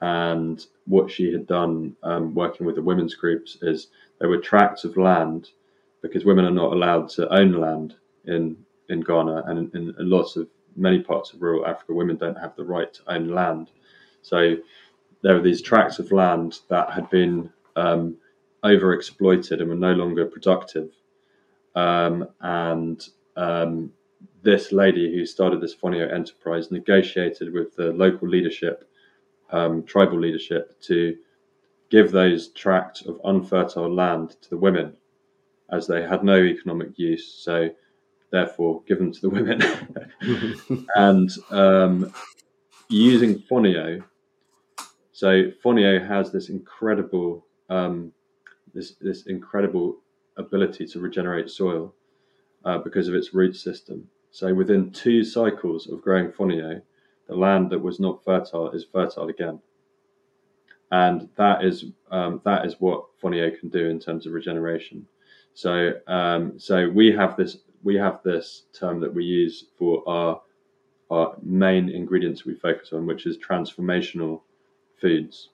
and 0.00 0.64
what 0.86 1.10
she 1.10 1.32
had 1.32 1.46
done 1.46 1.96
um, 2.02 2.34
working 2.34 2.66
with 2.66 2.76
the 2.76 2.82
women's 2.82 3.14
groups 3.14 3.58
is 3.62 3.88
there 4.20 4.28
were 4.28 4.38
tracts 4.38 4.84
of 4.84 4.96
land 4.96 5.50
because 6.02 6.24
women 6.24 6.44
are 6.44 6.50
not 6.50 6.72
allowed 6.72 7.08
to 7.10 7.32
own 7.32 7.52
land 7.52 7.94
in 8.26 8.56
in 8.88 9.00
Ghana 9.00 9.44
and 9.46 9.74
in, 9.74 9.94
in 9.98 10.10
lots 10.10 10.36
of 10.36 10.48
many 10.76 11.00
parts 11.00 11.32
of 11.32 11.42
rural 11.42 11.66
Africa, 11.66 11.94
women 11.94 12.16
don't 12.16 12.38
have 12.38 12.54
the 12.56 12.64
right 12.64 12.92
to 12.94 13.02
own 13.14 13.28
land. 13.28 13.70
So 14.22 14.56
there 15.22 15.34
were 15.34 15.42
these 15.42 15.62
tracts 15.62 15.98
of 15.98 16.12
land 16.12 16.60
that 16.68 16.90
had 16.90 17.08
been 17.10 17.50
um, 17.76 18.16
overexploited 18.64 19.60
and 19.60 19.68
were 19.68 19.74
no 19.74 19.92
longer 19.92 20.26
productive. 20.26 20.90
Um, 21.74 22.28
and 22.40 23.02
um, 23.36 23.92
this 24.42 24.72
lady 24.72 25.12
who 25.14 25.24
started 25.24 25.60
this 25.60 25.74
Fonio 25.74 26.12
enterprise 26.12 26.70
negotiated 26.70 27.52
with 27.52 27.74
the 27.76 27.92
local 27.92 28.28
leadership 28.28 28.88
um, 29.50 29.84
tribal 29.84 30.18
leadership 30.18 30.80
to 30.82 31.16
give 31.90 32.10
those 32.10 32.48
tracts 32.48 33.02
of 33.02 33.20
unfertile 33.24 33.92
land 33.94 34.30
to 34.42 34.50
the 34.50 34.56
women 34.56 34.96
as 35.70 35.86
they 35.86 36.02
had 36.02 36.24
no 36.24 36.36
economic 36.36 36.98
use. 36.98 37.32
So, 37.32 37.70
therefore, 38.30 38.82
give 38.86 38.98
them 38.98 39.12
to 39.12 39.20
the 39.20 39.30
women. 39.30 39.62
and 40.96 41.30
um, 41.50 42.12
using 42.88 43.38
Fonio, 43.40 44.02
so 45.22 45.52
Fonio 45.64 46.04
has 46.04 46.32
this 46.32 46.48
incredible, 46.48 47.46
um, 47.70 48.12
this 48.74 48.96
this 49.00 49.26
incredible 49.26 49.98
ability 50.36 50.84
to 50.84 50.98
regenerate 50.98 51.48
soil 51.48 51.94
uh, 52.64 52.78
because 52.78 53.06
of 53.06 53.14
its 53.14 53.32
root 53.32 53.54
system. 53.54 54.08
So 54.32 54.52
within 54.52 54.90
two 54.90 55.22
cycles 55.22 55.88
of 55.88 56.02
growing 56.02 56.32
Fonio, 56.32 56.82
the 57.28 57.36
land 57.36 57.70
that 57.70 57.78
was 57.78 58.00
not 58.00 58.24
fertile 58.24 58.72
is 58.72 58.84
fertile 58.84 59.28
again. 59.28 59.60
And 60.90 61.28
that 61.36 61.64
is 61.64 61.84
um, 62.10 62.40
that 62.44 62.66
is 62.66 62.80
what 62.80 63.04
Fonio 63.22 63.56
can 63.56 63.68
do 63.68 63.90
in 63.90 64.00
terms 64.00 64.26
of 64.26 64.32
regeneration. 64.32 65.06
So 65.54 65.92
um, 66.08 66.58
so 66.58 66.88
we 66.88 67.12
have 67.12 67.36
this 67.36 67.58
we 67.84 67.94
have 67.94 68.24
this 68.24 68.64
term 68.72 68.98
that 68.98 69.14
we 69.14 69.22
use 69.22 69.66
for 69.78 70.02
our 70.08 70.42
our 71.12 71.36
main 71.44 71.90
ingredients 71.90 72.44
we 72.44 72.56
focus 72.56 72.92
on, 72.92 73.06
which 73.06 73.24
is 73.26 73.38
transformational 73.38 74.40
foods. 75.02 75.50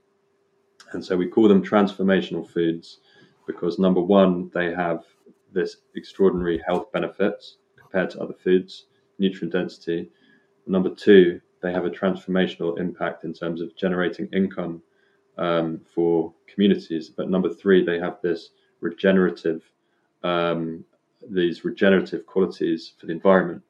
And 0.92 1.04
so 1.04 1.16
we 1.16 1.26
call 1.26 1.48
them 1.48 1.64
transformational 1.64 2.48
foods 2.48 2.98
because 3.46 3.78
number 3.78 4.00
one, 4.00 4.50
they 4.54 4.72
have 4.72 5.04
this 5.52 5.78
extraordinary 5.96 6.62
health 6.66 6.92
benefits 6.92 7.56
compared 7.76 8.10
to 8.10 8.20
other 8.20 8.34
foods, 8.34 8.84
nutrient 9.18 9.52
density. 9.52 10.10
Number 10.66 10.94
two, 10.94 11.40
they 11.62 11.72
have 11.72 11.86
a 11.86 11.90
transformational 11.90 12.78
impact 12.78 13.24
in 13.24 13.32
terms 13.32 13.60
of 13.60 13.74
generating 13.76 14.28
income 14.32 14.82
um, 15.38 15.80
for 15.94 16.32
communities. 16.46 17.08
But 17.08 17.30
number 17.30 17.52
three, 17.52 17.84
they 17.84 17.98
have 17.98 18.18
this 18.22 18.50
regenerative, 18.80 19.62
um, 20.22 20.84
these 21.30 21.64
regenerative 21.64 22.26
qualities 22.26 22.92
for 22.98 23.06
the 23.06 23.12
environment. 23.12 23.62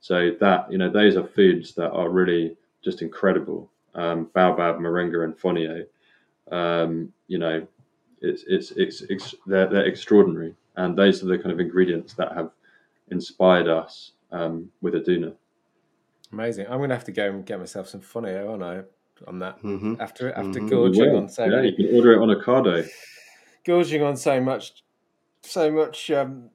So 0.00 0.32
that 0.40 0.70
you 0.70 0.78
know, 0.78 0.90
those 0.90 1.16
are 1.16 1.26
foods 1.26 1.74
that 1.74 1.90
are 1.90 2.10
really 2.10 2.56
just 2.84 3.02
incredible. 3.02 3.71
Um, 3.94 4.30
baobab, 4.34 4.78
moringa, 4.78 5.24
and 5.24 5.36
fonio. 5.38 5.84
um, 6.50 7.12
you 7.28 7.38
know, 7.38 7.66
it's, 8.20 8.44
it's, 8.46 8.70
it's, 8.72 9.02
it's 9.02 9.34
they're, 9.46 9.66
they're 9.68 9.84
extraordinary. 9.86 10.54
And 10.76 10.96
those 10.96 11.22
are 11.22 11.26
the 11.26 11.38
kind 11.38 11.50
of 11.52 11.60
ingredients 11.60 12.14
that 12.14 12.32
have 12.34 12.50
inspired 13.10 13.68
us 13.68 14.12
um, 14.30 14.70
with 14.80 14.94
Aduna. 14.94 15.34
Amazing. 16.32 16.66
I'm 16.70 16.78
going 16.78 16.88
to 16.88 16.94
have 16.94 17.04
to 17.04 17.12
go 17.12 17.28
and 17.28 17.44
get 17.44 17.58
myself 17.58 17.88
some 17.88 18.00
funny, 18.00 18.32
aren't 18.34 18.62
I, 18.62 18.82
on 19.28 19.38
that 19.40 19.62
Mm-hmm. 19.62 20.00
after 20.00 20.32
after 20.32 20.60
Mhm. 20.60 20.68
gorging 20.70 21.10
Well, 21.12 21.16
on 21.24 21.28
so 21.28 21.44
yeah, 21.44 21.50
many 21.56 21.68
you 21.70 21.76
can 21.76 21.94
order 21.94 22.12
it 22.14 22.18
on 22.18 22.28
Ocado. 22.28 22.88
gorging 23.64 24.02
on 24.02 24.16
so 24.16 24.40
much 24.40 24.82
so 25.42 25.70
much 25.70 26.10
um, 26.10 26.48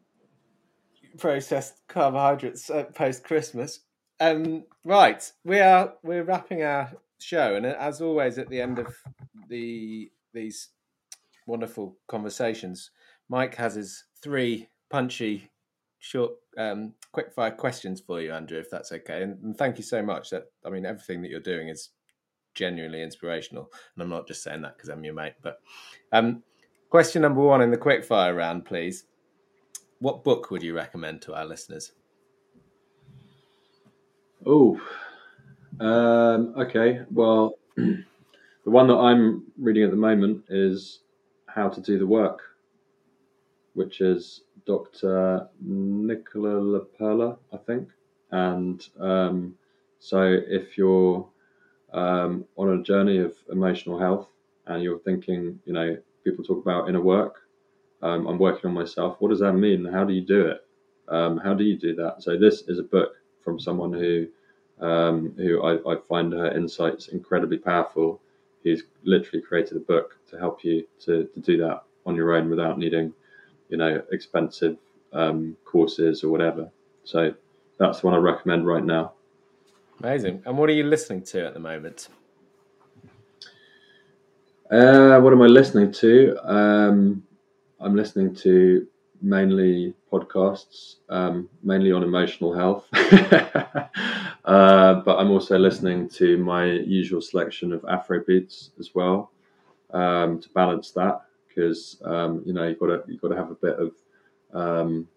processed 1.18 1.82
carbohydrates 1.88 2.70
uh, 2.70 2.86
post 2.96 3.24
Christmas. 3.24 3.82
Um, 4.20 4.64
right, 4.84 5.22
we 5.46 5.60
are 5.60 5.94
we're 6.04 6.24
wrapping 6.24 6.64
our 6.64 6.92
show, 7.20 7.56
and 7.56 7.66
as 7.66 8.02
always, 8.02 8.38
at 8.38 8.50
the 8.50 8.62
end 8.62 8.80
of 8.80 8.96
the 9.50 10.12
these 10.34 10.70
wonderful 11.46 11.98
conversations, 12.08 12.92
Mike 13.30 13.56
has 13.56 13.76
his 13.76 14.04
three 14.22 14.68
punchy, 14.90 15.50
short, 16.00 16.34
um, 16.58 16.94
quick 17.12 17.34
fire 17.34 17.52
questions 17.52 18.02
for 18.02 18.22
you, 18.22 18.32
Andrew, 18.32 18.60
if 18.60 18.70
that's 18.70 18.92
okay. 18.92 19.24
And, 19.24 19.42
and 19.44 19.58
thank 19.58 19.78
you 19.78 19.84
so 19.84 20.02
much. 20.02 20.30
That 20.30 20.44
I 20.66 20.70
mean, 20.70 20.86
everything 20.86 21.22
that 21.22 21.32
you're 21.32 21.40
doing 21.40 21.70
is 21.70 21.90
genuinely 22.54 23.02
inspirational, 23.02 23.70
and 23.96 24.04
I'm 24.04 24.10
not 24.10 24.28
just 24.28 24.44
saying 24.44 24.62
that 24.64 24.78
because 24.78 24.90
I'm 24.90 25.04
your 25.04 25.14
mate. 25.14 25.36
But 25.42 25.60
um, 26.12 26.44
question 26.90 27.22
number 27.22 27.42
one 27.42 27.62
in 27.62 27.72
the 27.72 27.78
quick 27.78 28.04
fire 28.04 28.34
round, 28.34 28.66
please. 28.66 29.06
What 30.00 30.24
book 30.24 30.52
would 30.52 30.62
you 30.62 30.76
recommend 30.76 31.24
to 31.24 31.34
our 31.34 31.46
listeners? 31.46 31.94
Oh, 34.46 34.80
um, 35.80 36.54
okay. 36.58 37.02
Well, 37.12 37.58
the 37.76 38.04
one 38.66 38.88
that 38.88 38.96
I'm 38.96 39.44
reading 39.58 39.84
at 39.84 39.92
the 39.92 39.98
moment 39.98 40.46
is 40.50 41.00
How 41.48 41.70
to 41.70 41.82
Do 41.82 41.98
the 41.98 42.08
Work, 42.08 42.42
which 43.74 44.02
is 44.02 44.42
Dr. 44.66 45.48
Nicola 45.62 46.80
LePera, 46.80 47.38
I 47.54 47.58
think. 47.58 47.90
And 48.32 48.86
um, 49.00 49.56
so 50.00 50.22
if 50.48 50.78
you're 50.78 51.28
um, 51.94 52.46
on 52.58 52.80
a 52.80 52.84
journey 52.84 53.20
of 53.20 53.36
emotional 53.52 53.98
health 53.98 54.28
and 54.66 54.84
you're 54.84 55.00
thinking, 55.00 55.60
you 55.66 55.74
know, 55.74 55.98
people 56.24 56.44
talk 56.44 56.62
about 56.62 56.90
inner 56.90 57.02
work, 57.02 57.36
um, 58.02 58.28
I'm 58.28 58.38
working 58.38 58.68
on 58.68 58.74
myself. 58.74 59.16
What 59.20 59.30
does 59.30 59.40
that 59.40 59.54
mean? 59.54 59.86
How 59.86 60.04
do 60.04 60.14
you 60.14 60.22
do 60.22 60.48
it? 60.48 60.62
Um, 61.08 61.38
how 61.38 61.54
do 61.54 61.64
you 61.64 61.78
do 61.78 61.96
that? 61.96 62.22
So 62.22 62.38
this 62.38 62.64
is 62.68 62.80
a 62.80 62.84
book 62.84 63.14
from 63.44 63.60
someone 63.60 63.94
who 63.94 64.28
um, 64.80 65.34
who 65.38 65.64
I, 65.64 65.94
I 65.94 65.98
find 66.08 66.34
her 66.34 66.52
insights 66.52 67.10
incredibly 67.10 67.58
powerful. 67.58 68.22
He's 68.64 68.84
literally 69.04 69.42
created 69.42 69.78
a 69.78 69.82
book 69.82 70.18
to 70.30 70.38
help 70.38 70.64
you 70.64 70.86
to, 71.06 71.26
to 71.26 71.40
do 71.40 71.58
that 71.58 71.84
on 72.06 72.16
your 72.16 72.34
own 72.34 72.50
without 72.50 72.78
needing, 72.78 73.14
you 73.70 73.78
know, 73.78 74.02
expensive 74.12 74.78
um, 75.14 75.56
courses 75.66 76.24
or 76.24 76.30
whatever. 76.30 76.70
So 77.04 77.34
that's 77.78 78.02
the 78.02 78.08
one 78.08 78.16
I 78.16 78.20
recommend 78.20 78.68
right 78.68 78.84
now. 78.84 79.14
Amazing. 80.00 80.44
And 80.46 80.58
what 80.58 80.70
are 80.70 80.74
you 80.74 80.84
listening 80.84 81.24
to 81.24 81.46
at 81.48 81.54
the 81.54 81.60
moment? 81.60 82.10
Uh, 84.70 85.20
what 85.20 85.34
am 85.34 85.42
I 85.42 85.48
listening 85.48 85.92
to? 85.94 86.38
Um, 86.44 87.24
I'm 87.80 87.96
listening 87.96 88.36
to 88.36 88.88
mainly 89.22 89.94
podcasts, 90.12 90.96
um, 91.10 91.50
mainly 91.64 91.92
on 91.92 92.04
emotional 92.04 92.54
health. 92.54 92.86
uh, 92.94 95.02
but 95.06 95.18
I'm 95.18 95.32
also 95.32 95.58
listening 95.58 96.10
to 96.10 96.38
my 96.38 96.66
usual 96.66 97.22
selection 97.22 97.74
of 97.74 97.84
Afro 97.86 98.24
beats 98.26 98.72
as 98.80 98.94
well 98.94 99.32
um, 99.94 100.40
to 100.40 100.50
balance 100.50 100.92
that 100.92 101.22
because 101.48 102.02
um, 102.06 102.44
you 102.46 102.54
know 102.54 102.68
you've 102.68 102.80
got 102.80 102.88
to 102.88 103.04
you've 103.08 103.22
got 103.22 103.30
to 103.30 103.38
have 103.38 103.52
a 103.52 103.56
bit 103.56 103.78
of 103.80 103.92
um, 104.54 105.08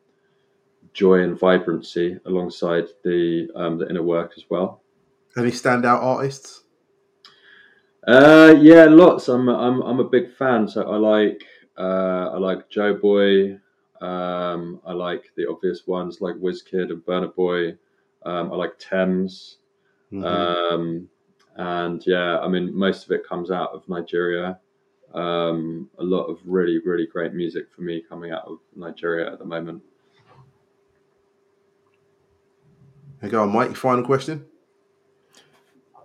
joy 0.92 1.22
and 1.22 1.38
vibrancy 1.38 2.18
alongside 2.26 2.84
the 3.04 3.48
um, 3.54 3.78
the 3.78 3.88
inner 3.88 4.02
work 4.02 4.32
as 4.36 4.44
well. 4.48 4.82
Any 5.36 5.50
standout 5.50 6.02
artists? 6.02 6.64
Uh, 8.06 8.54
yeah, 8.58 8.84
lots. 8.84 9.28
I'm 9.28 9.48
I'm 9.48 9.82
I'm 9.82 10.00
a 10.00 10.08
big 10.08 10.34
fan. 10.34 10.68
So 10.68 10.90
I 10.90 10.96
like 10.96 11.44
uh, 11.78 12.30
I 12.32 12.38
like 12.38 12.70
Joeboy. 12.70 13.60
Um, 14.00 14.80
I 14.86 14.92
like 14.92 15.30
the 15.36 15.46
obvious 15.48 15.86
ones 15.86 16.20
like 16.20 16.34
Wizkid 16.36 16.90
and 16.90 17.04
Burna 17.04 17.34
Boy. 17.34 17.76
Um, 18.24 18.52
I 18.52 18.56
like 18.56 18.72
Tems. 18.78 19.58
Mhm. 20.12 20.24
Um, 20.24 21.08
and 21.56 22.06
yeah, 22.06 22.38
I 22.38 22.48
mean, 22.48 22.74
most 22.74 23.04
of 23.04 23.12
it 23.12 23.26
comes 23.26 23.50
out 23.50 23.70
of 23.72 23.88
Nigeria. 23.88 24.58
Um, 25.14 25.90
a 25.98 26.04
lot 26.04 26.26
of 26.26 26.38
really, 26.44 26.78
really 26.78 27.06
great 27.06 27.34
music 27.34 27.70
for 27.74 27.82
me 27.82 28.02
coming 28.08 28.30
out 28.30 28.44
of 28.46 28.58
Nigeria 28.76 29.30
at 29.32 29.38
the 29.38 29.44
moment. 29.44 29.82
There 33.20 33.28
you 33.28 33.32
go 33.32 33.42
on, 33.42 33.52
Mike. 33.52 33.68
Your 33.68 33.76
final 33.76 34.04
question. 34.04 34.46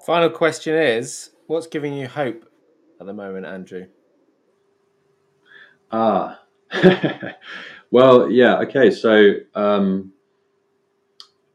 Final 0.06 0.30
question 0.30 0.76
is 0.76 1.32
what's 1.48 1.68
giving 1.68 1.94
you 1.94 2.08
hope 2.08 2.46
at 3.00 3.06
the 3.06 3.14
moment, 3.14 3.46
Andrew? 3.46 3.88
Ah, 5.92 6.42
well, 7.96 8.30
yeah, 8.30 8.58
okay. 8.58 8.92
So 8.92 9.36
um, 9.54 10.12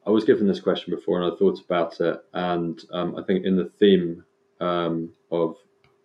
I 0.06 0.10
was 0.10 0.24
given 0.24 0.46
this 0.46 0.58
question 0.58 0.94
before, 0.94 1.20
and 1.20 1.30
I 1.30 1.36
thought 1.36 1.60
about 1.60 2.00
it, 2.00 2.24
and 2.32 2.82
um, 2.94 3.14
I 3.14 3.22
think 3.24 3.44
in 3.44 3.56
the 3.56 3.70
theme 3.78 4.24
um, 4.58 5.12
of 5.30 5.56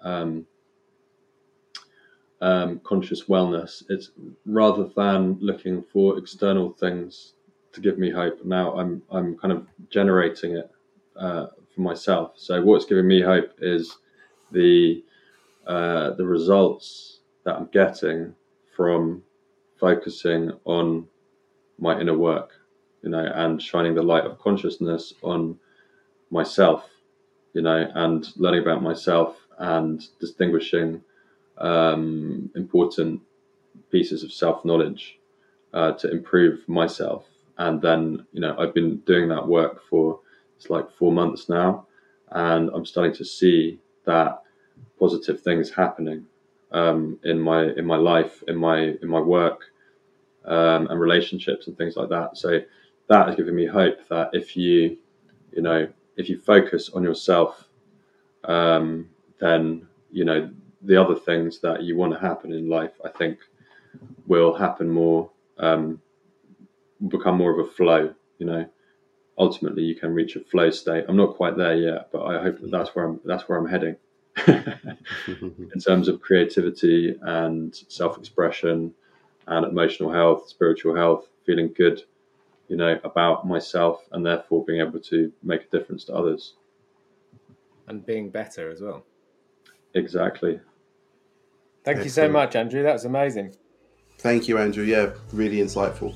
um, 0.02 0.46
um, 2.42 2.82
conscious 2.84 3.24
wellness, 3.30 3.84
it's 3.88 4.12
rather 4.46 4.90
than 4.98 5.38
looking 5.40 5.82
for 5.82 6.18
external 6.18 6.74
things 6.74 7.36
to 7.72 7.80
give 7.80 7.98
me 7.98 8.12
hope. 8.12 8.44
Now 8.44 8.78
I'm 8.78 9.02
I'm 9.10 9.38
kind 9.38 9.54
of 9.54 9.66
generating 9.90 10.58
it 10.58 10.70
uh, 11.16 11.46
for 11.74 11.80
myself. 11.80 12.34
So 12.36 12.62
what's 12.62 12.84
giving 12.84 13.08
me 13.08 13.22
hope 13.22 13.52
is 13.62 14.00
the 14.52 15.02
uh, 15.66 16.10
the 16.16 16.26
results 16.26 17.22
that 17.46 17.56
I'm 17.56 17.70
getting 17.72 18.36
from 18.76 19.24
focusing 19.80 20.52
on 20.66 21.08
my 21.78 22.00
inner 22.00 22.18
work, 22.18 22.52
you 23.04 23.10
know, 23.10 23.32
and 23.36 23.62
shining 23.62 23.96
the 23.96 24.02
light 24.04 24.26
of 24.26 24.40
consciousness 24.40 25.14
on 25.22 25.60
myself, 26.30 26.90
you 27.54 27.62
know, 27.62 27.90
and 27.96 28.28
learning 28.38 28.62
about 28.62 28.82
myself 28.82 29.38
and 29.60 30.08
distinguishing 30.20 31.02
um, 31.58 32.50
important 32.56 33.22
pieces 33.92 34.24
of 34.24 34.32
self 34.32 34.66
knowledge 34.66 35.20
uh, 35.74 35.92
to 35.94 36.12
improve 36.12 36.68
myself. 36.68 37.26
And 37.58 37.82
then, 37.82 38.26
you 38.34 38.42
know, 38.42 38.56
I've 38.58 38.74
been 38.74 38.98
doing 39.00 39.30
that 39.30 39.48
work 39.48 39.82
for 39.90 40.20
it's 40.58 40.70
like 40.70 40.90
four 40.92 41.12
months 41.12 41.50
now, 41.50 41.86
and 42.32 42.70
I'm 42.74 42.86
starting 42.86 43.14
to 43.16 43.26
see 43.26 43.80
that 44.06 44.42
positive 45.00 45.42
things 45.42 45.70
happening 45.70 46.26
um, 46.72 47.20
in 47.24 47.40
my 47.40 47.66
in 47.74 47.86
my 47.86 47.98
life, 47.98 48.44
in 48.48 48.56
my 48.58 48.80
in 49.02 49.08
my 49.08 49.20
work, 49.20 49.66
um, 50.46 50.88
and 50.88 51.00
relationships 51.00 51.68
and 51.68 51.78
things 51.78 51.96
like 51.96 52.10
that. 52.10 52.38
So 52.38 52.60
that 53.08 53.28
has 53.28 53.36
given 53.36 53.56
me 53.56 53.66
hope 53.66 54.08
that 54.10 54.30
if 54.34 54.56
you, 54.58 54.98
you 55.52 55.62
know, 55.62 55.88
if 56.18 56.30
you 56.30 56.40
focus 56.40 56.90
on 56.90 57.04
yourself, 57.04 57.68
um, 58.46 59.10
then 59.40 59.88
you 60.12 60.26
know 60.26 60.50
the 60.82 61.02
other 61.02 61.16
things 61.16 61.60
that 61.62 61.84
you 61.84 61.96
want 61.98 62.14
to 62.14 62.20
happen 62.20 62.54
in 62.54 62.70
life, 62.70 62.94
I 63.04 63.10
think, 63.10 63.40
will 64.28 64.54
happen 64.54 64.90
more, 64.90 65.32
um, 65.58 66.02
become 67.08 67.38
more 67.38 67.58
of 67.60 67.68
a 67.68 67.70
flow. 67.72 68.14
You 68.38 68.46
know, 68.46 68.66
ultimately 69.38 69.84
you 69.84 69.96
can 69.96 70.14
reach 70.14 70.36
a 70.36 70.42
flow 70.42 70.70
state. 70.70 71.06
I'm 71.08 71.18
not 71.18 71.36
quite 71.36 71.58
there 71.58 71.76
yet, 71.76 72.10
but 72.12 72.26
I 72.26 72.42
hope 72.42 72.60
that 72.62 72.72
that's 72.72 72.96
where 72.96 73.06
I'm 73.06 73.20
that's 73.26 73.48
where 73.50 73.58
I'm 73.58 73.68
heading. 73.68 73.96
in 74.48 75.80
terms 75.80 76.08
of 76.08 76.22
creativity 76.22 77.16
and 77.22 77.76
self-expression 77.88 78.94
and 79.48 79.66
emotional 79.66 80.12
health, 80.12 80.50
spiritual 80.50 80.96
health, 80.96 81.28
feeling 81.46 81.74
good, 81.76 82.02
you 82.68 82.76
know, 82.76 83.00
about 83.04 83.48
myself 83.48 84.04
and 84.12 84.26
therefore 84.26 84.66
being 84.66 84.82
able 84.82 85.00
to 85.00 85.32
make 85.44 85.62
a 85.64 85.78
difference 85.78 86.04
to 86.06 86.14
others. 86.14 86.56
And 87.88 88.06
being 88.06 88.30
better 88.30 88.72
as 88.72 88.82
well. 88.82 89.06
Exactly. 89.94 90.60
Thank 91.84 92.04
you 92.04 92.10
so 92.10 92.28
much, 92.28 92.56
Andrew. 92.56 92.82
That 92.82 92.94
was 92.94 93.06
amazing. 93.06 93.56
Thank 94.18 94.48
you, 94.48 94.58
Andrew. 94.58 94.84
Yeah, 94.84 95.12
really 95.32 95.58
insightful. 95.58 96.16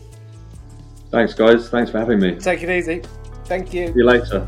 Thanks, 1.11 1.33
guys. 1.33 1.69
Thanks 1.69 1.91
for 1.91 1.99
having 1.99 2.19
me. 2.19 2.35
Take 2.35 2.63
it 2.63 2.69
easy. 2.69 3.03
Thank 3.45 3.73
you. 3.73 3.87
See 3.87 3.93
you 3.95 4.05
later. 4.05 4.47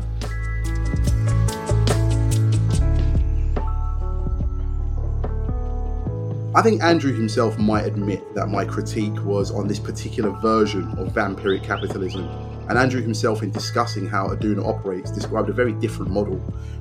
I 6.54 6.60
think 6.60 6.82
Andrew 6.82 7.14
himself 7.14 7.58
might 7.58 7.86
admit 7.86 8.34
that 8.34 8.48
my 8.48 8.66
critique 8.66 9.24
was 9.24 9.50
on 9.50 9.66
this 9.66 9.78
particular 9.78 10.30
version 10.30 10.82
of 10.98 11.14
vampiric 11.14 11.64
capitalism. 11.64 12.28
And 12.68 12.78
Andrew 12.78 13.00
himself, 13.00 13.42
in 13.42 13.50
discussing 13.50 14.06
how 14.06 14.28
Aduna 14.28 14.66
operates, 14.66 15.10
described 15.10 15.48
a 15.48 15.54
very 15.54 15.72
different 15.72 16.12
model 16.12 16.36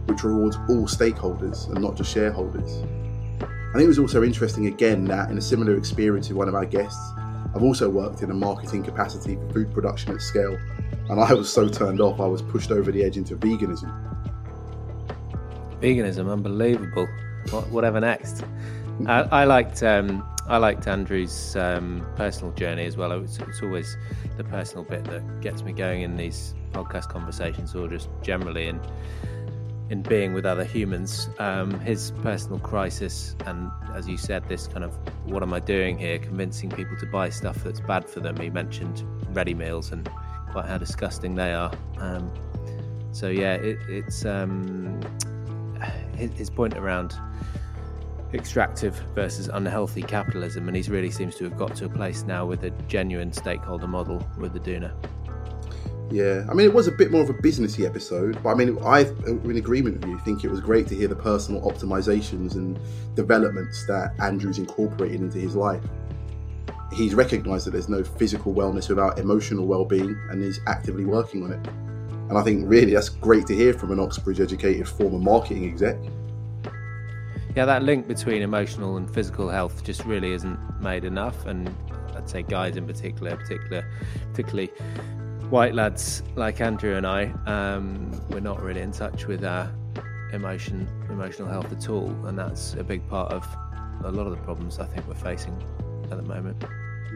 which 0.08 0.26
rewards 0.26 0.58
all 0.68 0.88
stakeholders 0.88 1.70
and 1.70 1.82
not 1.82 1.96
just 1.96 2.12
shareholders. 2.12 2.84
I 3.42 3.76
think 3.76 3.86
it 3.86 3.88
was 3.88 4.00
also 4.00 4.24
interesting 4.24 4.68
again 4.68 5.06
that 5.06 5.32
in 5.32 5.38
a 5.38 5.42
similar 5.42 5.78
experience 5.78 6.28
with 6.28 6.38
one 6.38 6.50
of 6.50 6.56
our 6.56 6.66
guests, 6.66 7.00
I've 7.56 7.64
also 7.64 7.90
worked 7.90 8.24
in 8.24 8.30
a 8.30 8.34
marketing 8.34 8.84
capacity 8.84 9.36
for 9.38 9.54
food 9.54 9.74
production 9.74 10.14
at 10.14 10.22
scale, 10.22 10.58
and 11.10 11.18
I 11.18 11.34
was 11.34 11.52
so 11.52 11.70
turned 11.70 12.02
off 12.02 12.20
I 12.20 12.28
was 12.28 12.42
pushed 12.42 12.72
over 12.72 12.92
the 12.92 13.06
edge 13.06 13.16
into 13.16 13.38
veganism. 13.38 13.90
Veganism, 15.80 16.30
unbelievable. 16.30 17.08
What, 17.52 17.70
whatever 17.70 18.02
next? 18.02 18.44
I, 19.08 19.22
I 19.32 19.44
liked 19.46 19.84
um, 19.84 20.28
I 20.48 20.58
liked 20.58 20.88
Andrew's 20.88 21.56
um, 21.56 22.06
personal 22.16 22.54
journey 22.54 22.86
as 22.86 22.98
well. 22.98 23.12
It's, 23.12 23.40
it's, 23.40 23.62
always 23.62 23.96
the 24.38 24.44
personal 24.44 24.84
bit 24.84 25.04
that 25.06 25.42
gets 25.42 25.64
me 25.64 25.72
going 25.72 26.02
in 26.02 26.18
these 26.18 26.54
podcast 26.72 27.10
conversations, 27.10 27.76
or 27.76 27.88
just 27.88 28.10
generally 28.22 28.68
in 28.68 28.80
in 29.90 30.02
being 30.02 30.34
with 30.34 30.46
other 30.46 30.64
humans. 30.64 31.30
Um, 31.40 31.80
his 31.82 32.12
personal 32.22 32.60
crisis, 32.60 33.36
and 33.46 33.72
as 33.94 34.08
you 34.08 34.18
said, 34.18 34.48
this 34.48 34.68
kind 34.68 34.84
of 34.84 34.94
what 35.26 35.44
am 35.44 35.54
I 35.54 35.60
doing 35.60 35.98
here? 35.98 36.18
Convincing 36.20 36.70
people 36.70 36.98
to 36.98 37.06
buy 37.06 37.30
stuff 37.30 37.64
that's 37.64 37.82
bad 37.82 38.10
for 38.10 38.20
them. 38.20 38.38
He 38.38 38.50
mentioned 38.50 39.04
ready 39.36 39.54
meals 39.54 39.92
and 39.92 40.10
quite 40.52 40.66
how 40.66 40.78
disgusting 40.78 41.36
they 41.36 41.54
are. 41.54 41.72
Um, 41.98 42.32
so 43.12 43.30
yeah, 43.30 43.56
it, 43.56 43.78
it's 43.90 44.26
um, 44.26 45.00
his, 46.16 46.32
his 46.34 46.50
point 46.50 46.76
around 46.76 47.14
extractive 48.34 48.96
versus 49.14 49.50
unhealthy 49.54 50.02
capitalism, 50.02 50.68
and 50.68 50.78
he 50.78 50.84
really 50.92 51.12
seems 51.12 51.36
to 51.36 51.44
have 51.44 51.58
got 51.58 51.76
to 51.76 51.86
a 51.86 51.90
place 51.90 52.24
now 52.24 52.46
with 52.46 52.64
a 52.64 52.70
genuine 52.88 53.32
stakeholder 53.32 53.88
model 53.88 54.26
with 54.38 54.54
Aduna. 54.54 54.94
Yeah, 56.12 56.46
I 56.50 56.54
mean, 56.54 56.66
it 56.66 56.74
was 56.74 56.88
a 56.88 56.92
bit 56.92 57.10
more 57.10 57.22
of 57.22 57.30
a 57.30 57.34
businessy 57.34 57.86
episode, 57.86 58.42
but 58.44 58.50
I 58.50 58.56
mean, 58.56 58.78
I, 58.84 59.02
am 59.28 59.50
in 59.50 59.56
agreement 59.56 60.02
with 60.02 60.10
you, 60.10 60.20
think 60.20 60.44
it 60.44 60.50
was 60.50 60.60
great 60.60 60.88
to 60.88 60.96
hear 60.96 61.08
the 61.08 61.16
personal 61.16 61.62
optimizations 61.62 62.56
and 62.56 62.78
developments 63.16 63.86
that 63.88 64.14
Andrew's 64.20 64.58
incorporated 64.58 65.22
into 65.22 65.38
his 65.38 65.56
life. 65.56 65.84
He's 66.94 67.16
recognised 67.16 67.66
that 67.66 67.72
there's 67.72 67.88
no 67.88 68.04
physical 68.04 68.54
wellness 68.54 68.90
without 68.90 69.20
emotional 69.20 69.66
well-being, 69.66 70.20
and 70.30 70.44
is 70.44 70.60
actively 70.68 71.06
working 71.06 71.44
on 71.44 71.54
it. 71.54 71.66
And 72.28 72.38
I 72.38 72.44
think 72.44 72.64
really 72.68 72.94
that's 72.94 73.10
great 73.10 73.46
to 73.48 73.56
hear 73.56 73.74
from 73.74 73.92
an 73.92 74.00
Oxbridge-educated 74.00 74.90
former 74.90 75.20
marketing 75.20 75.70
exec 75.70 75.96
yeah, 77.56 77.66
that 77.66 77.84
link 77.84 78.08
between 78.08 78.42
emotional 78.42 78.98
and 78.98 79.14
physical 79.14 79.50
health 79.50 79.84
just 79.84 80.06
really 80.06 80.32
isn't 80.34 80.60
made 80.82 81.04
enough. 81.04 81.46
And 81.46 81.74
I'd 82.16 82.30
say 82.30 82.44
guys 82.44 82.78
in 82.78 82.86
particular, 82.88 83.36
particular, 83.36 83.86
particularly 84.32 84.68
white 85.50 85.76
lads 85.76 86.24
like 86.36 86.62
Andrew 86.62 86.96
and 86.96 87.06
I, 87.06 87.26
um, 87.46 88.12
we're 88.30 88.40
not 88.40 88.62
really 88.62 88.82
in 88.82 88.92
touch 88.92 89.28
with 89.28 89.44
our 89.44 89.70
emotion, 90.32 90.88
emotional 91.10 91.50
health 91.50 91.72
at 91.72 91.90
all, 91.90 92.10
and 92.26 92.40
that's 92.40 92.74
a 92.76 92.84
big 92.84 93.06
part 93.10 93.34
of 93.34 93.46
a 94.06 94.12
lot 94.12 94.28
of 94.28 94.32
the 94.32 94.42
problems 94.44 94.80
I 94.80 94.86
think 94.86 95.08
we're 95.08 95.16
facing 95.16 95.62
at 96.10 96.18
the 96.18 96.24
moment. 96.24 96.64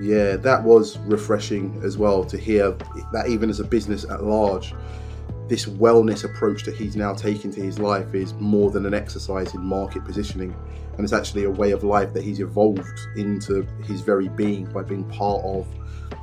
Yeah, 0.02 0.36
that 0.36 0.62
was 0.62 0.98
refreshing 1.00 1.82
as 1.84 1.98
well 1.98 2.26
to 2.26 2.38
hear 2.38 2.72
that 3.14 3.30
even 3.30 3.50
as 3.50 3.62
a 3.62 3.64
business 3.64 4.04
at 4.04 4.24
large, 4.24 4.74
this 5.48 5.66
wellness 5.66 6.24
approach 6.24 6.64
that 6.64 6.76
he's 6.76 6.96
now 6.96 7.14
taken 7.14 7.52
to 7.52 7.62
his 7.62 7.78
life 7.78 8.14
is 8.16 8.34
more 8.36 8.72
than 8.72 8.86
an 8.86 8.94
exercise 8.94 9.54
in 9.54 9.62
market 9.62 10.04
positioning 10.04 10.56
and 10.94 11.04
it's 11.04 11.14
actually 11.14 11.44
a 11.44 11.50
way 11.50 11.72
of 11.72 11.84
life 11.84 12.14
that 12.14 12.24
he's 12.24 12.40
evolved 12.40 13.00
into 13.16 13.68
his 13.84 14.02
very 14.02 14.30
being 14.30 14.66
by 14.66 14.82
being 14.82 15.04
part 15.06 15.44
of 15.44 15.68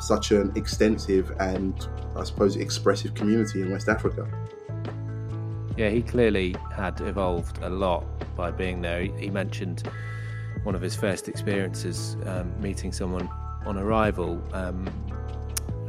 such 0.00 0.30
an 0.32 0.52
extensive 0.56 1.30
and 1.38 1.88
I 2.16 2.24
suppose 2.24 2.56
expressive 2.56 3.14
community 3.14 3.62
in 3.62 3.70
West 3.70 3.88
Africa. 3.88 4.26
Yeah, 5.76 5.90
he 5.90 6.02
clearly 6.02 6.56
had 6.74 7.00
evolved 7.00 7.58
a 7.62 7.70
lot 7.70 8.04
by 8.36 8.50
being 8.50 8.80
there. 8.80 9.02
He 9.02 9.30
mentioned 9.30 9.88
one 10.64 10.74
of 10.74 10.80
his 10.80 10.94
first 10.94 11.28
experiences 11.28 12.16
um, 12.26 12.52
meeting 12.60 12.92
someone 12.92 13.28
on 13.66 13.78
arrival 13.78 14.42
um, 14.52 14.88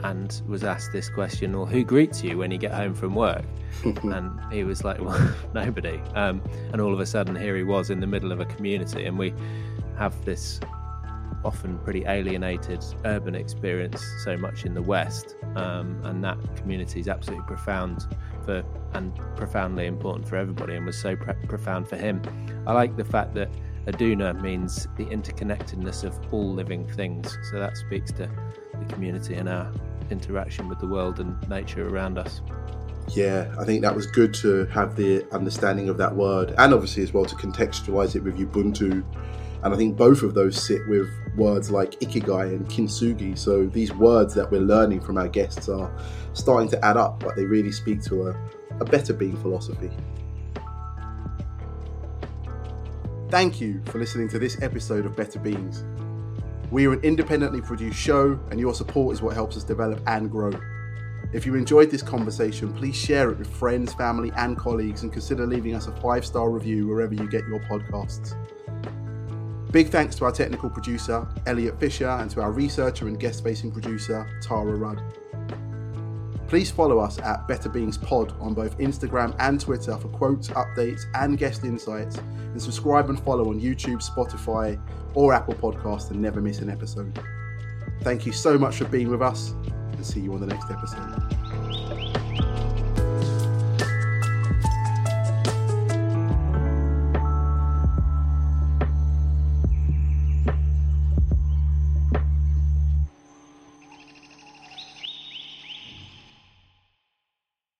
and 0.04 0.41
was 0.47 0.64
asked 0.64 0.91
this 0.91 1.10
question, 1.10 1.54
"Well, 1.54 1.66
who 1.66 1.84
greets 1.84 2.24
you 2.24 2.38
when 2.38 2.51
you 2.51 2.58
get 2.58 2.72
home 2.72 2.93
from 2.93 3.16
work?" 3.16 3.45
and 3.86 4.39
he 4.51 4.64
was 4.64 4.84
like, 4.84 4.99
"Well, 4.99 5.36
nobody." 5.54 6.01
Um, 6.16 6.41
and 6.72 6.82
all 6.82 6.93
of 6.93 6.99
a 6.99 7.06
sudden, 7.06 7.36
here 7.36 7.56
he 7.56 7.64
was 7.64 7.89
in 7.89 7.99
the 7.99 8.08
middle 8.08 8.32
of 8.32 8.39
a 8.39 8.45
community, 8.45 9.06
and 9.06 9.18
we 9.18 9.34
have 9.97 10.24
this 10.26 10.60
often 11.43 11.78
pretty 11.80 12.06
alienated 12.06 12.84
urban 13.06 13.36
experience 13.36 14.04
so 14.24 14.38
much 14.38 14.66
in 14.66 14.74
the 14.74 14.82
West, 14.82 15.36
um, 15.56 15.99
and 16.06 16.24
that 16.24 16.38
community 16.56 16.99
is 16.99 17.08
absolutely 17.08 17.45
profound 17.45 18.08
for 18.45 18.64
and 18.93 19.20
profoundly 19.36 19.86
important 19.88 20.28
for 20.28 20.36
everybody, 20.36 20.76
and 20.76 20.86
was 20.86 20.97
so 20.97 21.16
pre- 21.16 21.34
profound 21.47 21.88
for 21.88 21.95
him. 21.97 22.22
I 22.68 22.74
like 22.74 22.95
the 22.95 23.06
fact 23.06 23.34
that 23.36 23.49
Aduna 23.88 24.39
means 24.41 24.88
the 24.95 25.06
interconnectedness 25.06 26.04
of 26.04 26.18
all 26.32 26.54
living 26.54 26.88
things, 26.88 27.38
so 27.51 27.60
that 27.60 27.76
speaks 27.78 28.12
to 28.14 28.30
the 28.80 28.93
community 28.93 29.36
and 29.36 29.49
our 29.49 29.72
interaction 30.14 30.70
with 30.70 30.80
the 30.80 30.88
world 30.88 31.20
and 31.20 31.36
nature 31.49 31.86
around 31.89 32.18
us. 32.18 32.39
Yeah, 33.09 33.53
I 33.59 33.66
think 33.66 33.82
that 33.82 33.93
was 33.93 34.07
good 34.07 34.34
to 34.36 34.66
have 34.68 34.95
the 34.95 35.28
understanding 35.34 35.89
of 35.89 35.97
that 35.97 36.16
word 36.16 36.53
and 36.57 36.74
obviously 36.74 37.03
as 37.03 37.14
well 37.14 37.26
to 37.26 37.36
contextualize 37.36 38.16
it 38.16 38.24
with 38.24 38.38
Ubuntu. 38.38 39.03
And 39.64 39.74
I 39.74 39.78
think 39.78 39.97
both 39.97 40.24
of 40.24 40.34
those 40.34 40.61
sit 40.61 40.82
with 40.88 41.09
words 41.36 41.70
like 41.70 41.91
ikigai 41.99 42.53
and 42.55 42.66
kintsugi. 42.68 43.38
So 43.38 43.66
these 43.66 43.93
words 43.93 44.34
that 44.36 44.49
we're 44.51 44.61
learning 44.61 45.01
from 45.01 45.18
our 45.18 45.28
guests 45.28 45.68
are 45.68 45.91
starting 46.34 46.70
to 46.70 46.86
add 46.86 46.97
up, 46.97 47.20
but 47.20 47.36
they 47.36 47.45
really 47.45 47.72
speak 47.72 48.01
to 48.03 48.28
a, 48.28 48.49
a 48.80 48.86
better 48.86 49.14
being 49.14 49.36
philosophy. 49.38 49.89
Thank 53.30 53.59
you 53.59 53.82
for 53.86 53.97
listening 53.97 54.30
to 54.30 54.39
this 54.39 54.61
episode 54.61 55.05
of 55.05 55.16
Better 55.16 55.39
Beings. 55.39 55.84
We 56.72 56.88
are 56.88 56.93
an 56.93 57.01
independently 57.01 57.61
produced 57.61 57.99
show, 57.99 58.39
and 58.49 58.59
your 58.59 58.74
support 58.74 59.14
is 59.14 59.22
what 59.22 59.36
helps 59.36 59.55
us 59.57 59.64
develop 59.64 60.01
and 60.07 60.30
grow. 60.30 60.51
If 61.34 61.45
you 61.45 61.55
enjoyed 61.55 61.89
this 61.89 62.03
conversation, 62.03 62.74
please 62.74 62.95
share 62.95 63.32
it 63.32 63.39
with 63.39 63.47
friends, 63.47 63.93
family, 63.93 64.32
and 64.38 64.57
colleagues, 64.57 65.03
and 65.03 65.11
consider 65.11 65.45
leaving 65.45 65.74
us 65.76 65.88
a 65.88 65.91
five 65.93 66.26
star 66.26 66.49
review 66.49 66.88
wherever 66.88 67.14
you 67.14 67.30
get 67.30 67.47
your 67.47 67.59
podcasts. 67.61 68.36
Big 69.72 69.89
thanks 69.89 70.16
to 70.18 70.26
our 70.26 70.32
technical 70.32 70.70
producer, 70.70 71.28
Elliot 71.47 71.80
Fisher, 71.80 72.07
and 72.07 72.30
to 72.30 72.41
our 72.41 72.51
researcher 72.51 73.07
and 73.07 73.20
guest 73.20 73.43
facing 73.43 73.72
producer, 73.72 74.28
Tara 74.43 74.76
Rudd. 74.76 75.01
Please 76.54 76.70
follow 76.70 76.99
us 76.99 77.18
at 77.18 77.47
Better 77.47 77.68
Beings 77.68 77.97
Pod 77.97 78.39
on 78.39 78.54
both 78.54 78.78
Instagram 78.78 79.36
and 79.39 79.60
Twitter 79.60 79.97
for 79.97 80.08
quotes, 80.10 80.49
updates, 80.49 81.06
and 81.16 81.36
guest 81.36 81.64
insights. 81.64 82.18
And 82.18 82.62
subscribe 82.62 83.10
and 83.10 83.20
follow 83.20 83.49
on 83.49 83.60
YouTube, 83.60 84.08
Spotify, 84.08 84.80
or 85.16 85.34
Apple 85.34 85.56
Podcasts 85.56 86.12
and 86.12 86.22
never 86.22 86.41
miss 86.41 86.60
an 86.60 86.70
episode. 86.70 87.20
Thank 88.01 88.28
you 88.28 88.34
so 88.34 88.56
much 88.60 88.76
for 88.76 88.86
being 88.86 89.10
with 89.10 89.24
us 89.24 89.56
and 89.93 90.06
see 90.06 90.20
you 90.20 90.32
on 90.32 90.41
the 90.41 90.45
next 90.45 90.70
episode. 90.70 91.53